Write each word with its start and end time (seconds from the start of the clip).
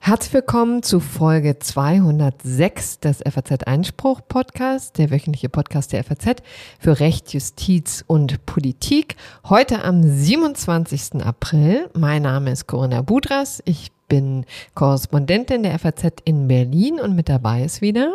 Herzlich 0.00 0.32
willkommen 0.32 0.82
zu 0.82 1.00
Folge 1.00 1.58
206 1.58 3.00
des 3.00 3.18
FAZ 3.18 3.64
Einspruch 3.64 4.22
Podcast, 4.26 4.96
der 4.96 5.10
wöchentliche 5.10 5.50
Podcast 5.50 5.92
der 5.92 6.02
FAZ 6.02 6.36
für 6.78 7.00
Recht, 7.00 7.34
Justiz 7.34 8.04
und 8.06 8.46
Politik. 8.46 9.16
Heute 9.48 9.84
am 9.84 10.02
27. 10.02 11.22
April. 11.22 11.90
Mein 11.92 12.22
Name 12.22 12.52
ist 12.52 12.66
Corinna 12.66 13.02
Budras. 13.02 13.62
Ich 13.66 13.92
bin 14.08 14.46
Korrespondentin 14.74 15.62
der 15.62 15.78
FAZ 15.78 16.22
in 16.24 16.48
Berlin 16.48 17.00
und 17.00 17.14
mit 17.14 17.28
dabei 17.28 17.64
ist 17.64 17.82
wieder 17.82 18.10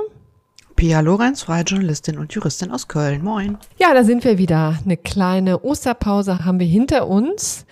Pia 0.80 1.02
Lorenz, 1.02 1.42
freie 1.42 1.64
Journalistin 1.64 2.18
und 2.18 2.34
Juristin 2.34 2.72
aus 2.72 2.88
Köln. 2.88 3.22
Moin. 3.22 3.58
Ja, 3.78 3.94
da 3.94 4.06
sind 4.06 4.24
wir 4.24 4.38
wieder. 4.38 4.80
Eine 4.86 4.96
kleine 4.96 5.62
Osterpause 5.62 6.46
haben 6.46 6.62
wir 6.62 6.68
hinter 6.68 7.10
uns. 7.10 7.66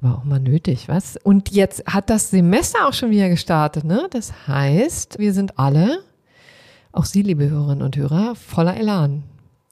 War 0.00 0.16
auch 0.16 0.24
mal 0.24 0.40
nötig, 0.40 0.88
was? 0.88 1.18
Und 1.22 1.50
jetzt 1.50 1.84
hat 1.86 2.08
das 2.08 2.30
Semester 2.30 2.88
auch 2.88 2.94
schon 2.94 3.10
wieder 3.10 3.28
gestartet, 3.28 3.84
ne? 3.84 4.08
Das 4.10 4.46
heißt, 4.48 5.18
wir 5.18 5.34
sind 5.34 5.58
alle, 5.58 5.98
auch 6.90 7.04
Sie, 7.04 7.22
liebe 7.22 7.50
Hörerinnen 7.50 7.82
und 7.82 7.96
Hörer, 7.96 8.34
voller 8.34 8.76
Elan 8.76 9.24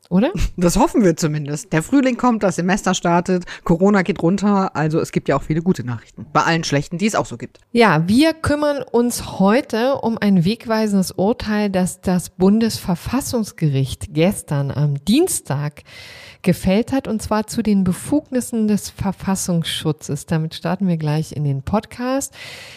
oder? 0.08 0.32
Das 0.56 0.76
hoffen 0.76 1.04
wir 1.04 1.16
zumindest. 1.16 1.72
Der 1.72 1.82
Frühling 1.82 2.16
kommt, 2.16 2.42
das 2.42 2.56
Semester 2.56 2.94
startet, 2.94 3.44
Corona 3.64 4.02
geht 4.02 4.22
runter, 4.22 4.74
also 4.74 4.98
es 5.00 5.12
gibt 5.12 5.28
ja 5.28 5.36
auch 5.36 5.42
viele 5.42 5.62
gute 5.62 5.84
Nachrichten. 5.84 6.26
Bei 6.32 6.42
allen 6.42 6.64
schlechten, 6.64 6.98
die 6.98 7.06
es 7.06 7.14
auch 7.14 7.26
so 7.26 7.36
gibt. 7.36 7.60
Ja, 7.70 8.08
wir 8.08 8.34
kümmern 8.34 8.82
uns 8.82 9.38
heute 9.38 9.94
um 9.96 10.18
ein 10.18 10.44
wegweisendes 10.44 11.12
Urteil, 11.12 11.70
das 11.70 12.00
das 12.00 12.30
Bundesverfassungsgericht 12.30 14.14
gestern 14.14 14.70
am 14.70 15.02
Dienstag 15.04 15.84
gefällt 16.42 16.92
hat, 16.92 17.08
und 17.08 17.20
zwar 17.20 17.46
zu 17.46 17.62
den 17.62 17.84
Befugnissen 17.84 18.68
des 18.68 18.90
Verfassungsschutzes. 18.90 20.26
Damit 20.26 20.54
starten 20.54 20.86
wir 20.86 20.96
gleich 20.96 21.32
in 21.32 21.44
den 21.44 21.62
Podcast. 21.62 22.34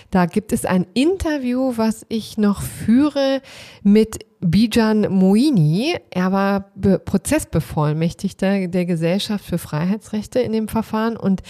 Da 0.10 0.26
gibt 0.26 0.52
es 0.52 0.66
ein 0.66 0.88
Interview, 0.94 1.74
was 1.76 2.06
ich 2.10 2.38
noch 2.38 2.62
führe 2.62 3.42
mit 3.84 4.26
Bijan 4.40 5.08
Moini. 5.10 5.96
Er 6.10 6.32
war 6.32 6.72
Be 6.76 7.00
Prozessbevollmächtigter 7.00 8.68
der 8.68 8.86
Gesellschaft 8.86 9.46
für 9.46 9.58
Freiheitsrechte 9.58 10.40
in 10.40 10.52
dem 10.52 10.68
Verfahren 10.68 11.16
und 11.16 11.42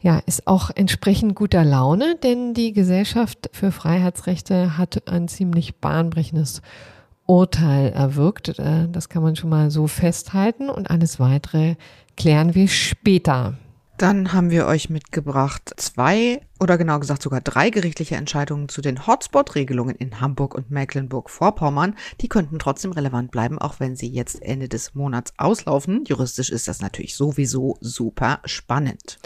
ja, 0.00 0.20
ist 0.26 0.46
auch 0.46 0.70
entsprechend 0.74 1.34
guter 1.34 1.64
Laune, 1.64 2.16
denn 2.22 2.54
die 2.54 2.72
Gesellschaft 2.72 3.50
für 3.52 3.72
Freiheitsrechte 3.72 4.76
hat 4.76 5.08
ein 5.08 5.26
ziemlich 5.26 5.80
bahnbrechendes 5.80 6.62
Urteil 7.26 7.92
erwirkt. 7.92 8.58
Äh, 8.58 8.88
das 8.90 9.08
kann 9.08 9.22
man 9.22 9.36
schon 9.36 9.50
mal 9.50 9.70
so 9.70 9.86
festhalten 9.86 10.70
und 10.70 10.90
alles 10.90 11.20
weitere 11.20 11.76
klären 12.16 12.54
wir 12.54 12.68
später. 12.68 13.54
Dann 13.98 14.34
haben 14.34 14.50
wir 14.50 14.66
euch 14.66 14.90
mitgebracht 14.90 15.72
zwei 15.78 16.42
oder 16.60 16.76
genau 16.76 16.98
gesagt 17.00 17.22
sogar 17.22 17.40
drei 17.40 17.70
gerichtliche 17.70 18.16
Entscheidungen 18.16 18.68
zu 18.68 18.82
den 18.82 19.06
Hotspot-Regelungen 19.06 19.96
in 19.96 20.20
Hamburg 20.20 20.54
und 20.54 20.70
Mecklenburg-Vorpommern. 20.70 21.94
Die 22.20 22.28
könnten 22.28 22.58
trotzdem 22.58 22.92
relevant 22.92 23.30
bleiben, 23.30 23.58
auch 23.58 23.80
wenn 23.80 23.96
sie 23.96 24.08
jetzt 24.08 24.42
Ende 24.42 24.68
des 24.68 24.94
Monats 24.94 25.32
auslaufen. 25.38 26.04
Juristisch 26.06 26.50
ist 26.50 26.68
das 26.68 26.82
natürlich 26.82 27.16
sowieso 27.16 27.78
super 27.80 28.40
spannend. 28.44 29.18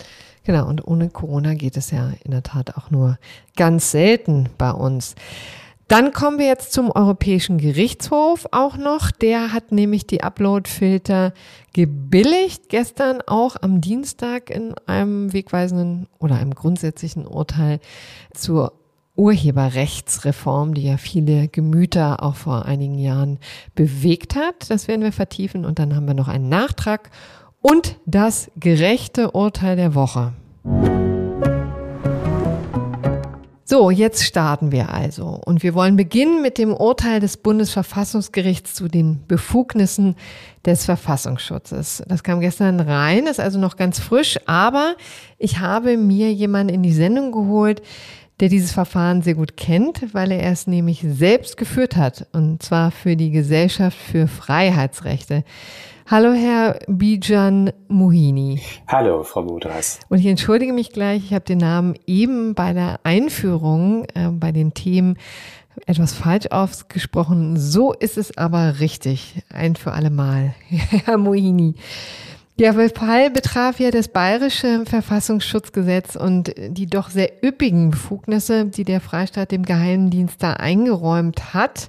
Genau, 0.45 0.69
und 0.69 0.87
ohne 0.87 1.11
Corona 1.11 1.55
geht 1.55 1.77
es 1.77 1.91
ja 1.91 2.13
in 2.23 2.31
der 2.31 2.45
Tat 2.45 2.77
auch 2.77 2.93
nur 2.93 3.19
ganz 3.57 3.91
selten 3.91 4.51
bei 4.57 4.71
uns. 4.71 5.17
Dann 5.91 6.13
kommen 6.13 6.39
wir 6.39 6.47
jetzt 6.47 6.73
zum 6.73 6.93
Europäischen 6.93 7.59
Gerichtshof 7.59 8.47
auch 8.53 8.77
noch. 8.77 9.11
Der 9.11 9.53
hat 9.53 9.73
nämlich 9.73 10.07
die 10.07 10.23
Upload-Filter 10.23 11.33
gebilligt. 11.73 12.69
Gestern 12.69 13.21
auch 13.27 13.57
am 13.61 13.81
Dienstag 13.81 14.51
in 14.51 14.73
einem 14.87 15.33
wegweisenden 15.33 16.07
oder 16.21 16.37
einem 16.37 16.55
grundsätzlichen 16.55 17.27
Urteil 17.27 17.81
zur 18.33 18.75
Urheberrechtsreform, 19.17 20.75
die 20.75 20.85
ja 20.85 20.97
viele 20.97 21.49
Gemüter 21.49 22.23
auch 22.23 22.37
vor 22.37 22.67
einigen 22.67 22.97
Jahren 22.97 23.41
bewegt 23.75 24.37
hat. 24.37 24.71
Das 24.71 24.87
werden 24.87 25.03
wir 25.03 25.11
vertiefen. 25.11 25.65
Und 25.65 25.81
dann 25.81 25.97
haben 25.97 26.07
wir 26.07 26.15
noch 26.15 26.29
einen 26.29 26.49
Nachtrag 26.49 27.11
und 27.61 27.97
das 28.07 28.53
gerechte 28.55 29.33
Urteil 29.33 29.75
der 29.75 29.97
Woche. 29.97 30.35
So, 33.71 33.93
jetzt 33.93 34.25
starten 34.25 34.73
wir 34.73 34.93
also. 34.93 35.41
Und 35.45 35.63
wir 35.63 35.75
wollen 35.75 35.95
beginnen 35.95 36.43
mit 36.43 36.59
dem 36.59 36.75
Urteil 36.75 37.21
des 37.21 37.37
Bundesverfassungsgerichts 37.37 38.75
zu 38.75 38.89
den 38.89 39.25
Befugnissen 39.29 40.17
des 40.67 40.87
Verfassungsschutzes. 40.87 42.03
Das 42.09 42.25
kam 42.25 42.41
gestern 42.41 42.81
rein, 42.81 43.29
ist 43.29 43.39
also 43.39 43.61
noch 43.61 43.77
ganz 43.77 44.01
frisch, 44.01 44.41
aber 44.47 44.97
ich 45.39 45.61
habe 45.61 45.97
mir 45.97 46.33
jemanden 46.33 46.75
in 46.75 46.83
die 46.83 46.93
Sendung 46.93 47.31
geholt, 47.31 47.81
der 48.41 48.49
dieses 48.49 48.73
Verfahren 48.73 49.23
sehr 49.23 49.35
gut 49.35 49.57
kennt, 49.57 50.13
weil 50.15 50.33
er 50.33 50.51
es 50.51 50.67
nämlich 50.67 51.07
selbst 51.09 51.57
geführt 51.57 51.95
hat, 51.95 52.27
und 52.33 52.65
zwar 52.65 52.91
für 52.91 53.15
die 53.15 53.31
Gesellschaft 53.31 53.97
für 53.97 54.27
Freiheitsrechte. 54.27 55.45
Hallo, 56.11 56.33
Herr 56.33 56.81
Bijan 56.89 57.71
Mohini. 57.87 58.61
Hallo, 58.89 59.23
Frau 59.23 59.45
Budras. 59.45 60.01
Und 60.09 60.19
ich 60.19 60.27
entschuldige 60.27 60.73
mich 60.73 60.91
gleich, 60.91 61.27
ich 61.27 61.33
habe 61.33 61.45
den 61.45 61.59
Namen 61.59 61.95
eben 62.05 62.57
bei 62.57 62.73
der 62.73 62.99
Einführung 63.05 64.07
äh, 64.17 64.27
bei 64.29 64.51
den 64.51 64.75
Themen 64.75 65.19
etwas 65.87 66.13
falsch 66.13 66.49
ausgesprochen. 66.51 67.57
So 67.57 67.93
ist 67.93 68.19
es 68.19 68.37
aber 68.37 68.81
richtig. 68.81 69.45
Ein 69.55 69.77
für 69.77 69.93
alle 69.93 70.11
Mal. 70.11 70.53
Herr 70.69 71.17
Mohini. 71.17 71.77
Der 72.59 72.75
Fall 72.75 73.31
betraf 73.31 73.79
ja 73.79 73.93
das 73.93 74.09
bayerische 74.09 74.83
Verfassungsschutzgesetz 74.87 76.17
und 76.17 76.53
die 76.59 76.87
doch 76.87 77.09
sehr 77.11 77.31
üppigen 77.45 77.93
Befugnisse, 77.93 78.65
die 78.65 78.83
der 78.83 79.01
Freistaat 79.01 79.53
dem 79.53 79.65
Geheimdienst 79.65 80.43
da 80.43 80.55
eingeräumt 80.55 81.55
hat. 81.55 81.89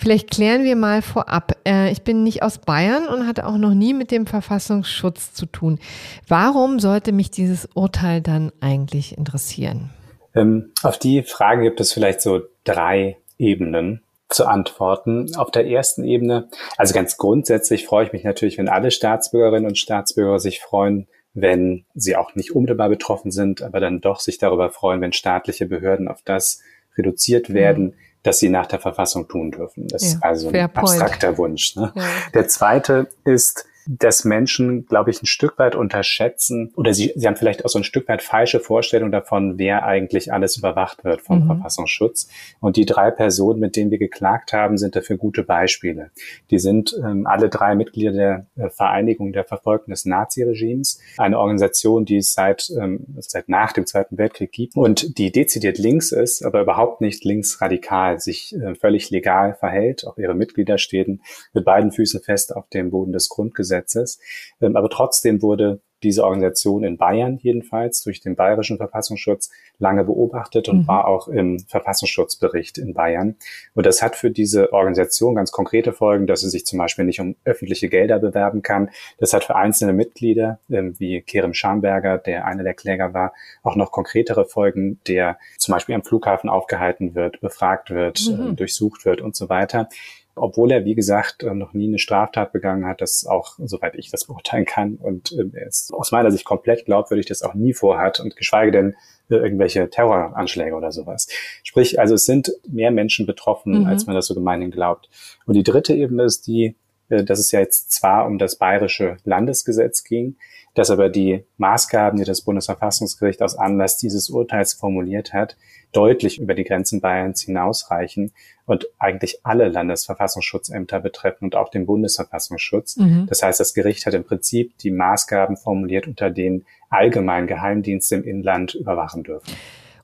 Vielleicht 0.00 0.30
klären 0.30 0.64
wir 0.64 0.76
mal 0.76 1.02
vorab. 1.02 1.58
Äh, 1.66 1.92
ich 1.92 2.00
bin 2.00 2.24
nicht 2.24 2.42
aus 2.42 2.56
Bayern 2.56 3.06
und 3.06 3.26
hatte 3.26 3.46
auch 3.46 3.58
noch 3.58 3.74
nie 3.74 3.92
mit 3.92 4.10
dem 4.10 4.26
Verfassungsschutz 4.26 5.34
zu 5.34 5.44
tun. 5.44 5.78
Warum 6.26 6.78
sollte 6.78 7.12
mich 7.12 7.30
dieses 7.30 7.68
Urteil 7.74 8.22
dann 8.22 8.50
eigentlich 8.60 9.18
interessieren? 9.18 9.90
Ähm, 10.34 10.72
auf 10.82 10.98
die 10.98 11.22
Frage 11.22 11.64
gibt 11.64 11.80
es 11.80 11.92
vielleicht 11.92 12.22
so 12.22 12.40
drei 12.64 13.18
Ebenen 13.36 14.00
zu 14.30 14.46
antworten. 14.46 15.36
Auf 15.36 15.50
der 15.50 15.66
ersten 15.66 16.02
Ebene, 16.04 16.48
also 16.78 16.94
ganz 16.94 17.18
grundsätzlich 17.18 17.84
freue 17.84 18.06
ich 18.06 18.14
mich 18.14 18.24
natürlich, 18.24 18.56
wenn 18.56 18.70
alle 18.70 18.92
Staatsbürgerinnen 18.92 19.68
und 19.68 19.76
Staatsbürger 19.76 20.38
sich 20.38 20.60
freuen, 20.60 21.08
wenn 21.34 21.84
sie 21.92 22.16
auch 22.16 22.34
nicht 22.34 22.52
unmittelbar 22.52 22.88
betroffen 22.88 23.32
sind, 23.32 23.60
aber 23.60 23.80
dann 23.80 24.00
doch 24.00 24.20
sich 24.20 24.38
darüber 24.38 24.70
freuen, 24.70 25.02
wenn 25.02 25.12
staatliche 25.12 25.66
Behörden 25.66 26.08
auf 26.08 26.22
das 26.24 26.62
reduziert 26.96 27.52
werden, 27.52 27.84
mhm 27.84 27.94
dass 28.22 28.38
sie 28.38 28.48
nach 28.48 28.66
der 28.66 28.78
Verfassung 28.78 29.28
tun 29.28 29.50
dürfen. 29.50 29.88
Das 29.88 30.02
ja, 30.02 30.08
ist 30.08 30.22
also 30.22 30.48
ein 30.50 30.70
abstrakter 30.74 31.38
Wunsch. 31.38 31.76
Ne? 31.76 31.92
Ja. 31.94 32.02
Der 32.34 32.48
zweite 32.48 33.08
ist, 33.24 33.64
dass 33.98 34.24
Menschen, 34.24 34.86
glaube 34.86 35.10
ich, 35.10 35.20
ein 35.20 35.26
Stück 35.26 35.58
weit 35.58 35.74
unterschätzen 35.74 36.72
oder 36.76 36.94
sie, 36.94 37.12
sie 37.16 37.26
haben 37.26 37.34
vielleicht 37.34 37.64
auch 37.64 37.68
so 37.68 37.80
ein 37.80 37.84
Stück 37.84 38.06
weit 38.06 38.22
falsche 38.22 38.60
Vorstellung 38.60 39.10
davon, 39.10 39.58
wer 39.58 39.84
eigentlich 39.84 40.32
alles 40.32 40.56
überwacht 40.56 41.02
wird 41.02 41.22
vom 41.22 41.42
mhm. 41.42 41.46
Verfassungsschutz. 41.46 42.28
Und 42.60 42.76
die 42.76 42.86
drei 42.86 43.10
Personen, 43.10 43.58
mit 43.58 43.74
denen 43.74 43.90
wir 43.90 43.98
geklagt 43.98 44.52
haben, 44.52 44.78
sind 44.78 44.94
dafür 44.94 45.16
gute 45.16 45.42
Beispiele. 45.42 46.12
Die 46.50 46.60
sind 46.60 46.96
ähm, 47.04 47.26
alle 47.26 47.48
drei 47.48 47.74
Mitglieder 47.74 48.12
der 48.12 48.46
äh, 48.56 48.70
Vereinigung 48.70 49.32
der 49.32 49.44
Verfolgten 49.44 49.90
des 49.90 50.04
Naziregimes, 50.04 51.00
eine 51.16 51.40
Organisation, 51.40 52.04
die 52.04 52.18
es 52.18 52.32
seit, 52.32 52.70
ähm, 52.80 53.06
seit 53.18 53.48
nach 53.48 53.72
dem 53.72 53.86
Zweiten 53.86 54.18
Weltkrieg 54.18 54.52
gibt 54.52 54.76
und 54.76 55.18
die 55.18 55.32
dezidiert 55.32 55.78
links 55.78 56.12
ist, 56.12 56.44
aber 56.44 56.60
überhaupt 56.60 57.00
nicht 57.00 57.24
linksradikal, 57.24 58.20
sich 58.20 58.54
äh, 58.54 58.76
völlig 58.76 59.10
legal 59.10 59.54
verhält. 59.54 60.06
Auch 60.06 60.16
ihre 60.16 60.34
Mitglieder 60.34 60.78
stehen 60.78 61.22
mit 61.52 61.64
beiden 61.64 61.90
Füßen 61.90 62.20
fest 62.20 62.54
auf 62.54 62.68
dem 62.68 62.90
Boden 62.90 63.12
des 63.12 63.28
Grundgesetzes 63.28 63.79
Gesetzes. 63.80 64.18
Ähm, 64.60 64.76
aber 64.76 64.88
trotzdem 64.88 65.42
wurde 65.42 65.80
diese 66.02 66.24
Organisation 66.24 66.82
in 66.82 66.96
Bayern 66.96 67.38
jedenfalls 67.42 68.02
durch 68.02 68.20
den 68.20 68.34
bayerischen 68.34 68.78
Verfassungsschutz 68.78 69.50
lange 69.78 70.02
beobachtet 70.02 70.68
und 70.70 70.78
mhm. 70.78 70.88
war 70.88 71.06
auch 71.06 71.28
im 71.28 71.58
Verfassungsschutzbericht 71.60 72.78
in 72.78 72.94
Bayern. 72.94 73.36
Und 73.74 73.84
das 73.84 74.00
hat 74.00 74.16
für 74.16 74.30
diese 74.30 74.72
Organisation 74.72 75.34
ganz 75.34 75.52
konkrete 75.52 75.92
Folgen, 75.92 76.26
dass 76.26 76.40
sie 76.40 76.48
sich 76.48 76.64
zum 76.64 76.78
Beispiel 76.78 77.04
nicht 77.04 77.20
um 77.20 77.36
öffentliche 77.44 77.90
Gelder 77.90 78.18
bewerben 78.18 78.62
kann. 78.62 78.88
Das 79.18 79.34
hat 79.34 79.44
für 79.44 79.56
einzelne 79.56 79.92
Mitglieder, 79.92 80.58
ähm, 80.70 80.98
wie 80.98 81.20
Kerem 81.20 81.52
Schamberger, 81.52 82.16
der 82.16 82.46
einer 82.46 82.62
der 82.62 82.74
Kläger 82.74 83.12
war, 83.12 83.34
auch 83.62 83.76
noch 83.76 83.92
konkretere 83.92 84.46
Folgen, 84.46 85.00
der 85.06 85.38
zum 85.58 85.72
Beispiel 85.72 85.94
am 85.94 86.02
Flughafen 86.02 86.48
aufgehalten 86.48 87.14
wird, 87.14 87.42
befragt 87.42 87.90
wird, 87.90 88.20
mhm. 88.26 88.52
Äh, 88.52 88.54
durchsucht 88.54 89.04
wird 89.04 89.20
und 89.20 89.36
so 89.36 89.50
weiter 89.50 89.90
obwohl 90.34 90.70
er, 90.70 90.84
wie 90.84 90.94
gesagt, 90.94 91.42
äh, 91.42 91.54
noch 91.54 91.72
nie 91.72 91.88
eine 91.88 91.98
Straftat 91.98 92.52
begangen 92.52 92.86
hat, 92.86 93.00
das 93.00 93.26
auch, 93.26 93.58
soweit 93.58 93.94
ich 93.96 94.10
das 94.10 94.26
beurteilen 94.26 94.64
kann, 94.64 94.96
und 94.96 95.32
ähm, 95.32 95.52
er 95.54 95.66
ist 95.66 95.92
aus 95.92 96.12
meiner 96.12 96.30
Sicht 96.30 96.44
komplett 96.44 96.84
glaubwürdig, 96.84 97.26
das 97.26 97.42
auch 97.42 97.54
nie 97.54 97.74
vorhat 97.74 98.20
und 98.20 98.36
geschweige 98.36 98.72
denn 98.72 98.94
äh, 99.28 99.36
irgendwelche 99.36 99.90
Terroranschläge 99.90 100.74
oder 100.74 100.92
sowas. 100.92 101.28
Sprich, 101.62 102.00
also 102.00 102.14
es 102.14 102.24
sind 102.24 102.52
mehr 102.68 102.90
Menschen 102.90 103.26
betroffen, 103.26 103.80
mhm. 103.80 103.86
als 103.86 104.06
man 104.06 104.14
das 104.14 104.26
so 104.26 104.34
gemeinhin 104.34 104.70
glaubt. 104.70 105.08
Und 105.46 105.54
die 105.54 105.62
dritte 105.62 105.94
Ebene 105.94 106.24
ist 106.24 106.46
die, 106.46 106.76
äh, 107.08 107.24
dass 107.24 107.38
es 107.38 107.52
ja 107.52 107.60
jetzt 107.60 107.92
zwar 107.92 108.26
um 108.26 108.38
das 108.38 108.56
bayerische 108.56 109.18
Landesgesetz 109.24 110.04
ging, 110.04 110.36
dass 110.74 110.90
aber 110.90 111.08
die 111.08 111.44
Maßgaben, 111.58 112.18
die 112.18 112.24
das 112.24 112.42
Bundesverfassungsgericht 112.42 113.42
aus 113.42 113.56
Anlass 113.56 113.98
dieses 113.98 114.30
Urteils 114.30 114.72
formuliert 114.72 115.32
hat, 115.32 115.56
deutlich 115.92 116.40
über 116.40 116.54
die 116.54 116.64
Grenzen 116.64 117.00
Bayerns 117.00 117.42
hinausreichen 117.42 118.32
und 118.66 118.86
eigentlich 118.98 119.40
alle 119.44 119.68
Landesverfassungsschutzämter 119.68 121.00
betreffen 121.00 121.44
und 121.44 121.56
auch 121.56 121.70
den 121.70 121.86
Bundesverfassungsschutz. 121.86 122.96
Mhm. 122.96 123.26
Das 123.28 123.42
heißt, 123.42 123.58
das 123.58 123.74
Gericht 123.74 124.06
hat 124.06 124.14
im 124.14 124.24
Prinzip 124.24 124.78
die 124.78 124.90
Maßgaben 124.90 125.56
formuliert, 125.56 126.06
unter 126.06 126.30
denen 126.30 126.64
allgemein 126.88 127.46
Geheimdienste 127.46 128.16
im 128.16 128.24
Inland 128.24 128.74
überwachen 128.74 129.24
dürfen. 129.24 129.52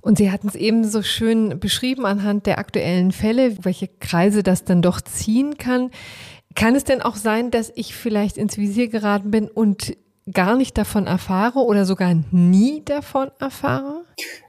Und 0.00 0.18
Sie 0.18 0.30
hatten 0.30 0.46
es 0.46 0.54
eben 0.54 0.84
so 0.84 1.02
schön 1.02 1.58
beschrieben 1.58 2.06
anhand 2.06 2.46
der 2.46 2.58
aktuellen 2.58 3.10
Fälle, 3.10 3.64
welche 3.64 3.88
Kreise 3.88 4.44
das 4.44 4.64
dann 4.64 4.80
doch 4.80 5.00
ziehen 5.00 5.58
kann. 5.58 5.90
Kann 6.54 6.76
es 6.76 6.84
denn 6.84 7.02
auch 7.02 7.16
sein, 7.16 7.50
dass 7.50 7.72
ich 7.74 7.94
vielleicht 7.94 8.38
ins 8.38 8.56
Visier 8.56 8.88
geraten 8.88 9.30
bin 9.30 9.48
und 9.48 9.96
gar 10.32 10.56
nicht 10.56 10.76
davon 10.76 11.06
erfahre 11.06 11.60
oder 11.60 11.84
sogar 11.84 12.14
nie 12.30 12.84
davon 12.84 13.30
erfahre? 13.38 14.02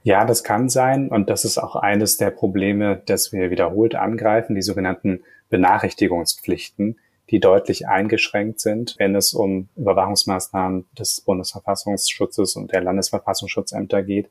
Ja, 0.04 0.26
das 0.26 0.44
kann 0.44 0.70
sein. 0.70 1.10
Und 1.10 1.30
das 1.30 1.46
ist 1.46 1.58
auch 1.58 1.76
eines 1.76 2.18
der 2.18 2.32
Probleme, 2.32 3.02
das 3.06 3.32
wir 3.32 3.52
wiederholt 3.52 3.96
angreifen, 3.96 4.56
die 4.56 4.62
sogenannten 4.62 5.22
Benachrichtigungspflichten, 5.50 6.98
die 7.30 7.40
deutlich 7.40 7.88
eingeschränkt 7.88 8.60
sind, 8.60 8.96
wenn 8.98 9.16
es 9.16 9.34
um 9.34 9.68
Überwachungsmaßnahmen 9.76 10.86
des 10.98 11.22
Bundesverfassungsschutzes 11.22 12.56
und 12.56 12.72
der 12.72 12.82
Landesverfassungsschutzämter 12.82 14.02
geht. 14.02 14.30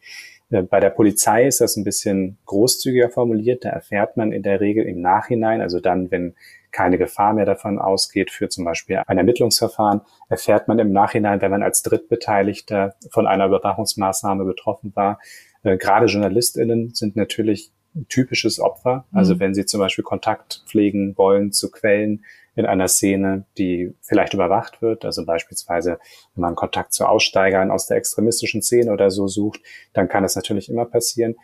Äh, 0.50 0.62
bei 0.62 0.80
der 0.80 0.90
Polizei 0.90 1.46
ist 1.46 1.60
das 1.60 1.76
ein 1.76 1.84
bisschen 1.84 2.38
großzügiger 2.46 3.10
formuliert. 3.10 3.64
Da 3.64 3.70
erfährt 3.70 4.16
man 4.16 4.32
in 4.32 4.42
der 4.42 4.60
Regel 4.60 4.86
im 4.86 5.00
Nachhinein, 5.00 5.60
also 5.60 5.80
dann, 5.80 6.10
wenn 6.10 6.34
keine 6.76 6.98
Gefahr 6.98 7.32
mehr 7.32 7.46
davon 7.46 7.78
ausgeht 7.78 8.30
für 8.30 8.50
zum 8.50 8.66
Beispiel 8.66 9.00
ein 9.06 9.16
Ermittlungsverfahren, 9.16 10.02
erfährt 10.28 10.68
man 10.68 10.78
im 10.78 10.92
Nachhinein, 10.92 11.40
wenn 11.40 11.50
man 11.50 11.62
als 11.62 11.80
Drittbeteiligter 11.82 12.94
von 13.10 13.26
einer 13.26 13.46
Überwachungsmaßnahme 13.46 14.44
betroffen 14.44 14.92
war. 14.94 15.18
Äh, 15.62 15.78
gerade 15.78 16.04
JournalistInnen 16.04 16.92
sind 16.92 17.16
natürlich 17.16 17.72
ein 17.94 18.06
typisches 18.08 18.60
Opfer. 18.60 19.06
Also 19.10 19.36
mhm. 19.36 19.40
wenn 19.40 19.54
sie 19.54 19.64
zum 19.64 19.80
Beispiel 19.80 20.04
Kontakt 20.04 20.64
pflegen 20.66 21.16
wollen 21.16 21.50
zu 21.50 21.70
Quellen 21.70 22.26
in 22.56 22.66
einer 22.66 22.88
Szene, 22.88 23.46
die 23.56 23.94
vielleicht 24.02 24.34
überwacht 24.34 24.82
wird, 24.82 25.06
also 25.06 25.24
beispielsweise, 25.24 25.98
wenn 26.34 26.42
man 26.42 26.54
Kontakt 26.56 26.92
zu 26.92 27.06
Aussteigern 27.06 27.70
aus 27.70 27.86
der 27.86 27.96
extremistischen 27.96 28.60
Szene 28.60 28.92
oder 28.92 29.10
so 29.10 29.28
sucht, 29.28 29.60
dann 29.94 30.08
kann 30.08 30.24
es 30.24 30.36
natürlich 30.36 30.68
immer 30.68 30.84
passieren. 30.84 31.36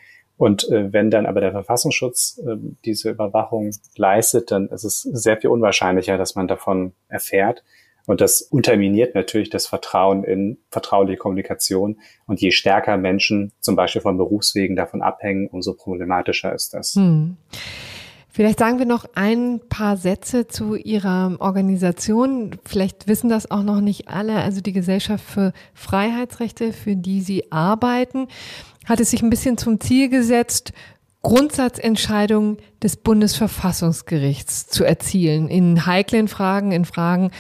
Und 0.43 0.69
äh, 0.73 0.93
wenn 0.93 1.09
dann 1.09 1.27
aber 1.27 1.41
der 1.41 1.53
Verfassungsschutz 1.53 2.43
äh, 2.45 2.57
diese 2.85 3.11
Überwachung 3.11 3.71
leistet, 3.95 4.51
dann 4.51 4.67
ist 4.71 4.83
es 4.83 5.03
sehr 5.03 5.37
viel 5.37 5.51
unwahrscheinlicher, 5.51 6.19
dass 6.19 6.35
man 6.35 6.49
davon 6.49 6.95
erfährt. 7.07 7.63
Und 8.07 8.21
das 8.21 8.43
unterminiert 8.43 9.15
natürlich 9.15 9.51
das 9.51 9.69
Vertrauen 9.69 10.25
in 10.25 10.59
vertrauliche 10.69 11.17
Kommunikation. 11.17 12.01
Und 12.27 12.41
je 12.41 12.51
stärker 12.51 12.97
Menschen 12.97 13.53
zum 13.61 13.77
Beispiel 13.77 14.03
von 14.03 14.17
Berufswegen 14.17 14.75
davon 14.75 15.01
abhängen, 15.01 15.47
umso 15.47 15.75
problematischer 15.75 16.53
ist 16.53 16.75
das. 16.75 16.97
Hm. 16.97 17.37
Vielleicht 18.35 18.61
sagen 18.61 18.79
wir 18.79 18.87
noch 18.87 19.05
ein 19.15 19.61
paar 19.69 19.99
Sätze 19.99 20.49
zu 20.49 20.75
Ihrer 20.75 21.37
Organisation. 21.39 22.57
Vielleicht 22.65 23.07
wissen 23.07 23.29
das 23.29 23.51
auch 23.51 23.63
noch 23.63 23.83
nicht 23.83 24.09
alle. 24.09 24.37
Also 24.37 24.63
die 24.63 24.73
Gesellschaft 24.73 25.23
für 25.23 25.53
Freiheitsrechte, 25.75 26.73
für 26.73 26.97
die 26.97 27.21
Sie 27.21 27.53
arbeiten, 27.53 28.29
hat 28.87 29.01
es 29.01 29.11
sich 29.11 29.23
ein 29.23 29.31
bisschen 29.31 29.59
zum 29.59 29.81
Ziel 29.81 30.09
gesetzt, 30.09 30.73
Grundsatzentscheidungen 31.23 32.57
des 32.83 32.97
Bundesverfassungsgerichts 32.97 34.67
zu 34.67 34.85
erzielen 34.85 35.49
in 35.49 35.87
heiklen 35.87 36.27
Fragen, 36.27 36.73
in 36.73 36.85
Fragen, 36.85 37.31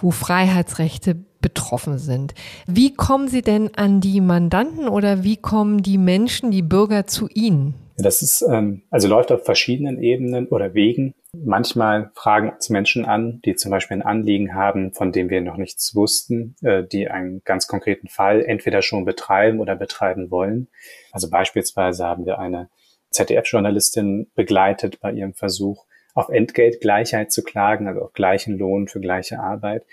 wo 0.00 0.10
Freiheitsrechte 0.10 1.16
betroffen 1.40 1.98
sind. 1.98 2.34
Wie 2.66 2.92
kommen 2.94 3.28
Sie 3.28 3.40
denn 3.40 3.74
an 3.74 4.02
die 4.02 4.20
Mandanten 4.20 4.88
oder 4.88 5.24
wie 5.24 5.38
kommen 5.38 5.82
die 5.82 5.96
Menschen, 5.96 6.50
die 6.50 6.62
Bürger 6.62 7.06
zu 7.06 7.28
Ihnen? 7.32 7.74
Das 7.96 8.20
ist, 8.22 8.42
ähm, 8.42 8.82
also 8.90 9.08
läuft 9.08 9.32
auf 9.32 9.44
verschiedenen 9.44 10.02
Ebenen 10.02 10.46
oder 10.48 10.74
Wegen. 10.74 11.14
Manchmal 11.32 12.10
fragen 12.14 12.50
uns 12.50 12.70
Menschen 12.70 13.04
an, 13.04 13.40
die 13.44 13.54
zum 13.54 13.70
Beispiel 13.70 13.98
ein 13.98 14.02
Anliegen 14.02 14.54
haben, 14.54 14.92
von 14.92 15.12
dem 15.12 15.30
wir 15.30 15.40
noch 15.40 15.56
nichts 15.56 15.94
wussten, 15.94 16.56
äh, 16.62 16.82
die 16.84 17.08
einen 17.08 17.42
ganz 17.44 17.68
konkreten 17.68 18.08
Fall 18.08 18.44
entweder 18.44 18.82
schon 18.82 19.04
betreiben 19.04 19.60
oder 19.60 19.76
betreiben 19.76 20.30
wollen. 20.30 20.68
Also 21.12 21.30
beispielsweise 21.30 22.04
haben 22.04 22.26
wir 22.26 22.40
eine 22.40 22.68
ZDF-Journalistin 23.10 24.28
begleitet 24.34 25.00
bei 25.00 25.12
ihrem 25.12 25.34
Versuch, 25.34 25.86
auf 26.14 26.28
Entgeltgleichheit 26.30 27.30
zu 27.30 27.44
klagen, 27.44 27.86
also 27.86 28.02
auf 28.02 28.12
gleichen 28.12 28.58
Lohn 28.58 28.88
für 28.88 29.00
gleiche 29.00 29.38
Arbeit. 29.38 29.86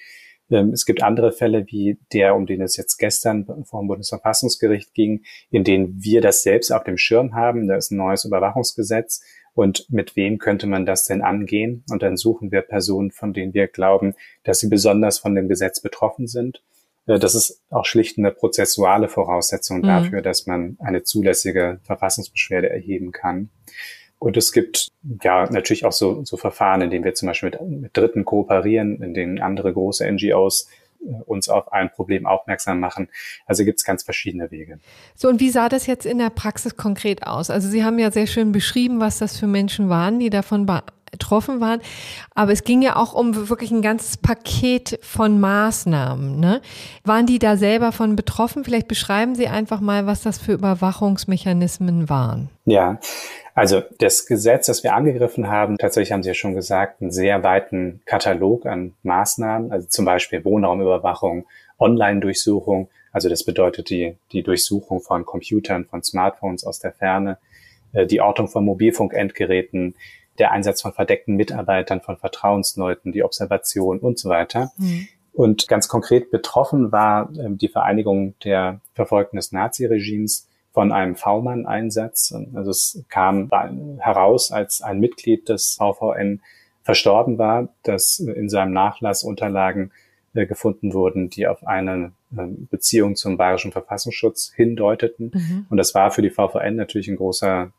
Ähm, 0.49 0.71
es 0.71 0.85
gibt 0.85 1.03
andere 1.03 1.31
Fälle 1.31 1.65
wie 1.67 1.99
der, 2.13 2.35
um 2.35 2.45
den 2.45 2.61
es 2.61 2.77
jetzt 2.77 2.97
gestern 2.97 3.45
vor 3.65 3.81
dem 3.81 3.87
Bundesverfassungsgericht 3.87 4.93
ging, 4.93 5.23
in 5.51 5.63
denen 5.63 6.03
wir 6.03 6.21
das 6.21 6.41
selbst 6.41 6.71
auf 6.71 6.83
dem 6.83 6.97
Schirm 6.97 7.35
haben. 7.35 7.67
Da 7.67 7.75
ist 7.75 7.91
ein 7.91 7.97
neues 7.97 8.25
Überwachungsgesetz. 8.25 9.21
Und 9.57 9.87
mit 9.89 10.15
wem 10.15 10.37
könnte 10.37 10.67
man 10.67 10.85
das 10.85 11.05
denn 11.05 11.23
angehen? 11.23 11.83
Und 11.89 12.03
dann 12.03 12.15
suchen 12.15 12.51
wir 12.51 12.61
Personen, 12.61 13.09
von 13.09 13.33
denen 13.33 13.55
wir 13.55 13.67
glauben, 13.67 14.13
dass 14.43 14.59
sie 14.59 14.69
besonders 14.69 15.17
von 15.17 15.33
dem 15.33 15.47
Gesetz 15.47 15.79
betroffen 15.79 16.27
sind. 16.27 16.61
Äh, 17.07 17.17
das 17.17 17.33
ist 17.33 17.63
auch 17.71 17.85
schlicht 17.85 18.19
eine 18.19 18.29
prozessuale 18.29 19.09
Voraussetzung 19.09 19.79
mhm. 19.79 19.87
dafür, 19.87 20.21
dass 20.21 20.45
man 20.45 20.77
eine 20.79 21.01
zulässige 21.01 21.79
Verfassungsbeschwerde 21.85 22.69
erheben 22.69 23.11
kann. 23.11 23.49
Und 24.19 24.37
es 24.37 24.51
gibt 24.51 24.89
ja 25.23 25.49
natürlich 25.49 25.85
auch 25.85 25.91
so, 25.91 26.23
so 26.23 26.37
Verfahren, 26.37 26.81
in 26.81 26.91
denen 26.91 27.03
wir 27.03 27.15
zum 27.15 27.25
Beispiel 27.25 27.49
mit, 27.49 27.81
mit 27.81 27.97
Dritten 27.97 28.25
kooperieren, 28.25 29.01
in 29.01 29.15
denen 29.15 29.39
andere 29.39 29.73
große 29.73 30.05
NGOs 30.07 30.69
uns 31.25 31.49
auf 31.49 31.71
ein 31.71 31.91
Problem 31.91 32.25
aufmerksam 32.25 32.79
machen. 32.79 33.09
Also 33.45 33.63
gibt 33.63 33.79
es 33.79 33.85
ganz 33.85 34.03
verschiedene 34.03 34.51
Wege. 34.51 34.79
So, 35.15 35.29
und 35.29 35.39
wie 35.39 35.49
sah 35.49 35.69
das 35.69 35.87
jetzt 35.87 36.05
in 36.05 36.17
der 36.17 36.29
Praxis 36.29 36.75
konkret 36.75 37.25
aus? 37.25 37.49
Also 37.49 37.69
Sie 37.69 37.83
haben 37.83 37.99
ja 37.99 38.11
sehr 38.11 38.27
schön 38.27 38.51
beschrieben, 38.51 38.99
was 38.99 39.19
das 39.19 39.37
für 39.37 39.47
Menschen 39.47 39.89
waren, 39.89 40.19
die 40.19 40.29
davon 40.29 40.65
betroffen 41.11 41.61
waren. 41.61 41.81
Aber 42.35 42.51
es 42.51 42.63
ging 42.63 42.81
ja 42.81 42.95
auch 42.95 43.13
um 43.13 43.49
wirklich 43.49 43.71
ein 43.71 43.81
ganzes 43.81 44.17
Paket 44.17 44.99
von 45.01 45.39
Maßnahmen. 45.39 46.39
Ne? 46.39 46.61
Waren 47.03 47.25
die 47.25 47.39
da 47.39 47.57
selber 47.57 47.91
von 47.91 48.15
betroffen? 48.15 48.63
Vielleicht 48.63 48.87
beschreiben 48.87 49.35
Sie 49.35 49.47
einfach 49.47 49.79
mal, 49.79 50.05
was 50.05 50.21
das 50.21 50.37
für 50.37 50.53
Überwachungsmechanismen 50.53 52.09
waren. 52.09 52.49
Ja, 52.65 52.99
also 53.57 53.81
das 53.97 54.27
Gesetz, 54.27 54.67
das 54.67 54.83
wir 54.83 54.93
angegriffen 54.93 55.47
haben, 55.47 55.79
tatsächlich 55.79 56.11
haben 56.11 56.21
Sie 56.21 56.29
ja 56.29 56.35
schon 56.35 56.53
gesagt, 56.53 57.01
einen 57.01 57.09
sehr 57.09 57.41
weiten 57.41 58.01
Katalog 58.05 58.67
an 58.67 58.93
Maßnahmen, 59.01 59.71
also 59.71 59.87
zum 59.87 60.05
Beispiel 60.05 60.45
Wohnraumüberwachung, 60.45 61.47
Online-Durchsuchung, 61.79 62.87
also 63.11 63.29
das 63.29 63.43
bedeutet 63.43 63.89
die, 63.89 64.15
die 64.31 64.43
Durchsuchung 64.43 65.01
von 65.01 65.25
Computern, 65.25 65.85
von 65.85 66.03
Smartphones 66.03 66.65
aus 66.65 66.77
der 66.77 66.91
Ferne, 66.91 67.39
äh, 67.93 68.05
die 68.05 68.21
Ortung 68.21 68.47
von 68.47 68.63
Mobilfunkendgeräten, 68.63 69.95
der 70.37 70.51
Einsatz 70.51 70.83
von 70.83 70.93
verdeckten 70.93 71.35
Mitarbeitern, 71.35 72.01
von 72.01 72.17
Vertrauensleuten, 72.17 73.11
die 73.11 73.23
Observation 73.23 73.97
und 73.97 74.19
so 74.19 74.29
weiter. 74.29 74.71
Mhm. 74.77 75.07
Und 75.33 75.67
ganz 75.67 75.87
konkret 75.87 76.29
betroffen 76.29 76.91
war 76.91 77.31
ähm, 77.39 77.57
die 77.57 77.69
Vereinigung 77.69 78.35
der 78.43 78.81
Verfolgten 78.93 79.37
des 79.37 79.51
Naziregimes 79.51 80.47
von 80.77 80.91
einem 80.91 81.15
V-Mann-Einsatz. 81.15 82.35
Also 82.53 82.69
es 82.69 83.03
kam 83.09 83.49
heraus, 83.97 84.51
als 84.51 84.83
ein 84.83 84.99
Mitglied 84.99 85.49
des 85.49 85.73
VVN 85.73 86.39
verstorben 86.83 87.39
war, 87.39 87.69
dass 87.81 88.19
in 88.19 88.47
seinem 88.47 88.73
Nachlass 88.73 89.23
Unterlagen 89.23 89.91
äh, 90.35 90.45
gefunden 90.45 90.93
wurden, 90.93 91.31
die 91.31 91.47
auf 91.47 91.65
eine 91.65 92.11
Beziehung 92.29 93.15
zum 93.15 93.37
bayerischen 93.37 93.71
Verfassungsschutz 93.71 94.51
hindeuteten. 94.53 95.31
Mhm. 95.33 95.65
Und 95.69 95.77
das 95.77 95.95
war 95.95 96.11
für 96.11 96.21
die 96.21 96.29
VVN 96.29 96.75
natürlich 96.75 97.07
ein 97.07 97.15
großer, 97.15 97.71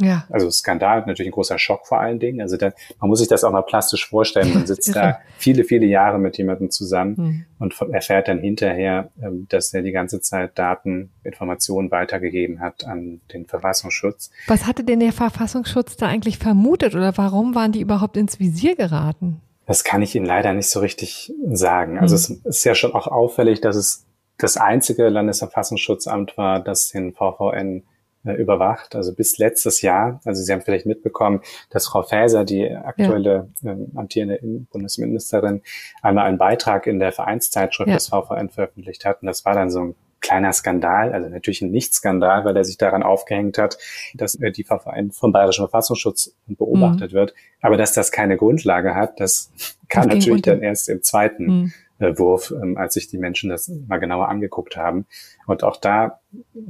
ja. 0.00 0.24
also 0.30 0.50
Skandal, 0.50 1.00
natürlich 1.00 1.28
ein 1.28 1.32
großer 1.32 1.58
Schock 1.58 1.86
vor 1.86 2.00
allen 2.00 2.20
Dingen. 2.20 2.40
Also 2.40 2.56
da, 2.56 2.72
man 3.00 3.10
muss 3.10 3.18
sich 3.18 3.28
das 3.28 3.42
auch 3.42 3.50
mal 3.50 3.62
plastisch 3.62 4.08
vorstellen. 4.08 4.54
Man 4.54 4.66
sitzt 4.66 4.94
da 4.94 5.18
viele, 5.36 5.64
viele 5.64 5.86
Jahre 5.86 6.20
mit 6.20 6.38
jemandem 6.38 6.70
zusammen 6.70 7.14
mhm. 7.16 7.44
und 7.58 7.74
erfährt 7.92 8.28
dann 8.28 8.38
hinterher, 8.38 9.10
ähm, 9.20 9.46
dass 9.48 9.74
er 9.74 9.82
die 9.82 9.92
ganze 9.92 10.20
Zeit 10.20 10.56
Daten, 10.56 11.10
Informationen 11.24 11.90
weitergegeben 11.90 12.60
hat 12.60 12.84
an 12.84 13.20
den 13.32 13.46
Verfassungsschutz. 13.46 14.30
Was 14.46 14.66
hatte 14.66 14.84
denn 14.84 15.00
der 15.00 15.12
Verfassungsschutz 15.12 15.96
da 15.96 16.06
eigentlich 16.06 16.38
vermutet 16.38 16.94
oder 16.94 17.16
warum 17.16 17.56
waren 17.56 17.72
die 17.72 17.80
überhaupt 17.80 18.16
ins 18.16 18.38
Visier 18.38 18.76
geraten? 18.76 19.40
Das 19.68 19.84
kann 19.84 20.00
ich 20.00 20.14
Ihnen 20.14 20.24
leider 20.24 20.54
nicht 20.54 20.70
so 20.70 20.80
richtig 20.80 21.30
sagen. 21.50 21.98
Also 21.98 22.14
mhm. 22.14 22.40
es 22.44 22.56
ist 22.56 22.64
ja 22.64 22.74
schon 22.74 22.94
auch 22.94 23.06
auffällig, 23.06 23.60
dass 23.60 23.76
es 23.76 24.06
das 24.38 24.56
einzige 24.56 25.10
Landesverfassungsschutzamt 25.10 26.38
war, 26.38 26.58
das 26.58 26.88
den 26.88 27.12
VVN 27.12 27.82
äh, 28.24 28.32
überwacht. 28.32 28.96
Also 28.96 29.14
bis 29.14 29.36
letztes 29.36 29.82
Jahr, 29.82 30.22
also 30.24 30.42
Sie 30.42 30.50
haben 30.50 30.62
vielleicht 30.62 30.86
mitbekommen, 30.86 31.42
dass 31.68 31.86
Frau 31.86 32.02
Faeser, 32.02 32.46
die 32.46 32.66
aktuelle 32.70 33.50
ja. 33.60 33.72
ähm, 33.72 33.92
amtierende 33.94 34.40
Bundesministerin, 34.70 35.60
einmal 36.00 36.24
einen 36.24 36.38
Beitrag 36.38 36.86
in 36.86 36.98
der 36.98 37.12
Vereinszeitschrift 37.12 37.90
ja. 37.90 37.96
des 37.96 38.08
VVN 38.08 38.48
veröffentlicht 38.48 39.04
hat. 39.04 39.20
Und 39.20 39.26
das 39.26 39.44
war 39.44 39.52
dann 39.52 39.70
so 39.70 39.80
ein 39.80 39.94
kleiner 40.20 40.52
Skandal, 40.52 41.12
also 41.12 41.28
natürlich 41.28 41.62
ein 41.62 41.70
Nicht-Skandal, 41.70 42.44
weil 42.44 42.56
er 42.56 42.64
sich 42.64 42.78
daran 42.78 43.02
aufgehängt 43.02 43.58
hat, 43.58 43.78
dass 44.14 44.34
äh, 44.34 44.50
die 44.50 44.64
Verfahren 44.64 45.12
vom 45.12 45.32
Bayerischen 45.32 45.62
Verfassungsschutz 45.62 46.34
beobachtet 46.46 47.12
mhm. 47.12 47.16
wird. 47.16 47.34
Aber 47.60 47.76
dass 47.76 47.92
das 47.92 48.12
keine 48.12 48.36
Grundlage 48.36 48.94
hat, 48.94 49.20
das 49.20 49.50
kam 49.88 50.08
natürlich 50.08 50.38
unter. 50.38 50.52
dann 50.52 50.62
erst 50.62 50.88
im 50.88 51.02
zweiten 51.02 51.44
mhm. 51.46 51.72
Äh, 52.00 52.16
Wurf, 52.16 52.52
ähm, 52.52 52.76
als 52.76 52.94
sich 52.94 53.08
die 53.08 53.18
Menschen 53.18 53.50
das 53.50 53.68
mal 53.88 53.98
genauer 53.98 54.28
angeguckt 54.28 54.76
haben. 54.76 55.06
Und 55.48 55.64
auch 55.64 55.76
da 55.76 56.20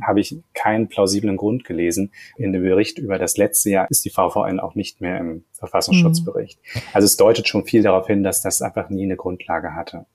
habe 0.02 0.20
ich 0.20 0.34
keinen 0.54 0.88
plausiblen 0.88 1.36
Grund 1.36 1.64
gelesen. 1.64 2.12
In 2.38 2.54
dem 2.54 2.62
Bericht 2.62 2.98
über 2.98 3.18
das 3.18 3.36
letzte 3.36 3.68
Jahr 3.68 3.86
ist 3.90 4.06
die 4.06 4.10
VVN 4.10 4.58
auch 4.58 4.74
nicht 4.74 5.02
mehr 5.02 5.18
im 5.18 5.44
Verfassungsschutzbericht. 5.52 6.58
Mhm. 6.62 6.80
Also 6.94 7.04
es 7.04 7.18
deutet 7.18 7.46
schon 7.46 7.66
viel 7.66 7.82
darauf 7.82 8.06
hin, 8.06 8.22
dass 8.22 8.40
das 8.40 8.62
einfach 8.62 8.88
nie 8.88 9.02
eine 9.02 9.16
Grundlage 9.16 9.74
hatte. 9.74 10.06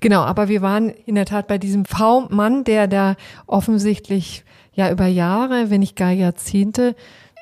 Genau, 0.00 0.22
aber 0.22 0.48
wir 0.48 0.62
waren 0.62 0.88
in 0.88 1.14
der 1.14 1.26
Tat 1.26 1.46
bei 1.46 1.58
diesem 1.58 1.84
V-Mann, 1.84 2.64
der 2.64 2.86
da 2.86 3.16
offensichtlich 3.46 4.44
ja 4.72 4.90
über 4.90 5.06
Jahre, 5.06 5.70
wenn 5.70 5.80
nicht 5.80 5.96
gar 5.96 6.10
Jahrzehnte 6.10 6.94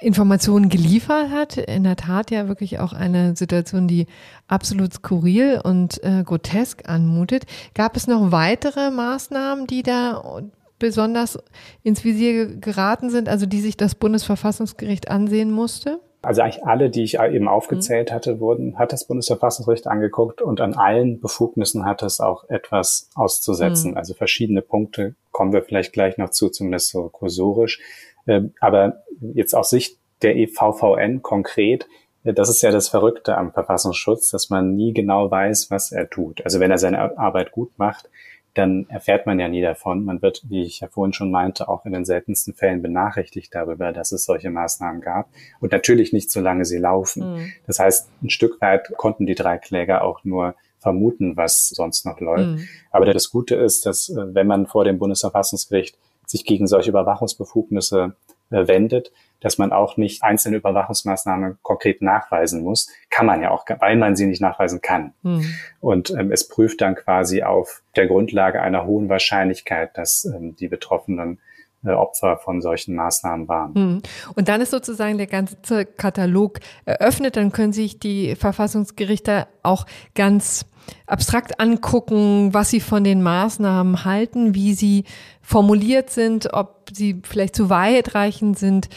Informationen 0.02 0.68
geliefert 0.68 1.30
hat. 1.30 1.56
In 1.56 1.84
der 1.84 1.96
Tat 1.96 2.30
ja 2.30 2.48
wirklich 2.48 2.78
auch 2.78 2.92
eine 2.92 3.36
Situation, 3.36 3.88
die 3.88 4.06
absolut 4.48 4.92
skurril 4.92 5.60
und 5.62 6.02
äh, 6.02 6.22
grotesk 6.24 6.88
anmutet. 6.88 7.44
Gab 7.74 7.96
es 7.96 8.06
noch 8.06 8.32
weitere 8.32 8.90
Maßnahmen, 8.90 9.66
die 9.66 9.82
da 9.82 10.42
besonders 10.78 11.38
ins 11.84 12.04
Visier 12.04 12.56
geraten 12.56 13.10
sind, 13.10 13.28
also 13.28 13.46
die 13.46 13.60
sich 13.60 13.76
das 13.76 13.94
Bundesverfassungsgericht 13.94 15.08
ansehen 15.10 15.52
musste? 15.52 16.00
Also 16.22 16.42
eigentlich 16.42 16.64
alle, 16.64 16.88
die 16.88 17.02
ich 17.02 17.18
eben 17.18 17.48
aufgezählt 17.48 18.10
mhm. 18.10 18.14
hatte, 18.14 18.40
wurden, 18.40 18.78
hat 18.78 18.92
das 18.92 19.06
Bundesverfassungsgericht 19.06 19.88
angeguckt 19.88 20.40
und 20.40 20.60
an 20.60 20.74
allen 20.74 21.20
Befugnissen 21.20 21.84
hat 21.84 22.02
es 22.02 22.20
auch 22.20 22.48
etwas 22.48 23.10
auszusetzen. 23.14 23.92
Mhm. 23.92 23.96
Also 23.96 24.14
verschiedene 24.14 24.62
Punkte 24.62 25.16
kommen 25.32 25.52
wir 25.52 25.62
vielleicht 25.62 25.92
gleich 25.92 26.18
noch 26.18 26.30
zu, 26.30 26.48
zumindest 26.48 26.90
so 26.90 27.08
kursorisch. 27.08 27.80
Ähm, 28.26 28.54
aber 28.60 29.02
jetzt 29.34 29.54
aus 29.54 29.70
Sicht 29.70 29.98
der 30.22 30.36
EVVN 30.36 31.22
konkret, 31.22 31.88
äh, 32.24 32.32
das 32.32 32.48
ist 32.48 32.62
ja 32.62 32.70
das 32.70 32.88
Verrückte 32.88 33.36
am 33.36 33.52
Verfassungsschutz, 33.52 34.30
dass 34.30 34.48
man 34.48 34.76
nie 34.76 34.92
genau 34.92 35.30
weiß, 35.30 35.70
was 35.70 35.90
er 35.90 36.08
tut. 36.08 36.44
Also 36.44 36.60
wenn 36.60 36.70
er 36.70 36.78
seine 36.78 37.18
Arbeit 37.18 37.50
gut 37.50 37.72
macht, 37.78 38.08
dann 38.54 38.86
erfährt 38.88 39.26
man 39.26 39.40
ja 39.40 39.48
nie 39.48 39.62
davon. 39.62 40.04
Man 40.04 40.20
wird, 40.20 40.42
wie 40.48 40.62
ich 40.62 40.80
ja 40.80 40.88
vorhin 40.88 41.12
schon 41.12 41.30
meinte, 41.30 41.68
auch 41.68 41.86
in 41.86 41.92
den 41.92 42.04
seltensten 42.04 42.54
Fällen 42.54 42.82
benachrichtigt 42.82 43.54
darüber, 43.54 43.92
dass 43.92 44.12
es 44.12 44.24
solche 44.24 44.50
Maßnahmen 44.50 45.00
gab. 45.00 45.28
Und 45.60 45.72
natürlich 45.72 46.12
nicht, 46.12 46.30
solange 46.30 46.64
sie 46.64 46.78
laufen. 46.78 47.34
Mhm. 47.34 47.52
Das 47.66 47.78
heißt, 47.78 48.10
ein 48.22 48.30
Stück 48.30 48.60
weit 48.60 48.92
konnten 48.96 49.26
die 49.26 49.34
drei 49.34 49.56
Kläger 49.58 50.02
auch 50.02 50.24
nur 50.24 50.54
vermuten, 50.78 51.36
was 51.36 51.68
sonst 51.68 52.04
noch 52.04 52.20
läuft. 52.20 52.48
Mhm. 52.48 52.68
Aber 52.90 53.06
das 53.06 53.30
Gute 53.30 53.54
ist, 53.54 53.86
dass 53.86 54.10
äh, 54.10 54.34
wenn 54.34 54.46
man 54.46 54.66
vor 54.66 54.84
dem 54.84 54.98
Bundesverfassungsgericht 54.98 55.96
sich 56.26 56.44
gegen 56.44 56.66
solche 56.66 56.90
Überwachungsbefugnisse 56.90 58.16
wendet, 58.52 59.12
dass 59.40 59.58
man 59.58 59.72
auch 59.72 59.96
nicht 59.96 60.22
einzelne 60.22 60.56
Überwachungsmaßnahmen 60.58 61.58
konkret 61.62 62.00
nachweisen 62.00 62.62
muss. 62.62 62.88
Kann 63.10 63.26
man 63.26 63.42
ja 63.42 63.50
auch, 63.50 63.64
weil 63.80 63.96
man 63.96 64.14
sie 64.14 64.26
nicht 64.26 64.40
nachweisen 64.40 64.80
kann. 64.80 65.14
Mhm. 65.22 65.54
Und 65.80 66.10
ähm, 66.10 66.30
es 66.30 66.46
prüft 66.46 66.80
dann 66.80 66.94
quasi 66.94 67.42
auf 67.42 67.82
der 67.96 68.06
Grundlage 68.06 68.62
einer 68.62 68.86
hohen 68.86 69.08
Wahrscheinlichkeit, 69.08 69.96
dass 69.98 70.24
ähm, 70.24 70.54
die 70.56 70.68
Betroffenen 70.68 71.40
Opfer 71.84 72.36
von 72.36 72.60
solchen 72.60 72.94
Maßnahmen 72.94 73.48
waren. 73.48 73.72
Mhm. 73.74 74.02
Und 74.34 74.48
dann 74.48 74.60
ist 74.60 74.70
sozusagen 74.70 75.18
der 75.18 75.26
ganze 75.26 75.84
Katalog 75.84 76.60
eröffnet. 76.84 77.36
Dann 77.36 77.52
können 77.52 77.72
sich 77.72 77.98
die 77.98 78.36
Verfassungsgerichte 78.36 79.48
auch 79.62 79.86
ganz 80.14 80.66
abstrakt 81.06 81.60
angucken, 81.60 82.54
was 82.54 82.70
sie 82.70 82.80
von 82.80 83.04
den 83.04 83.22
Maßnahmen 83.22 84.04
halten, 84.04 84.54
wie 84.54 84.74
sie 84.74 85.04
formuliert 85.40 86.10
sind, 86.10 86.52
ob 86.52 86.90
sie 86.92 87.20
vielleicht 87.22 87.54
zu 87.54 87.70
weitreichend 87.70 88.58
sind 88.58 88.88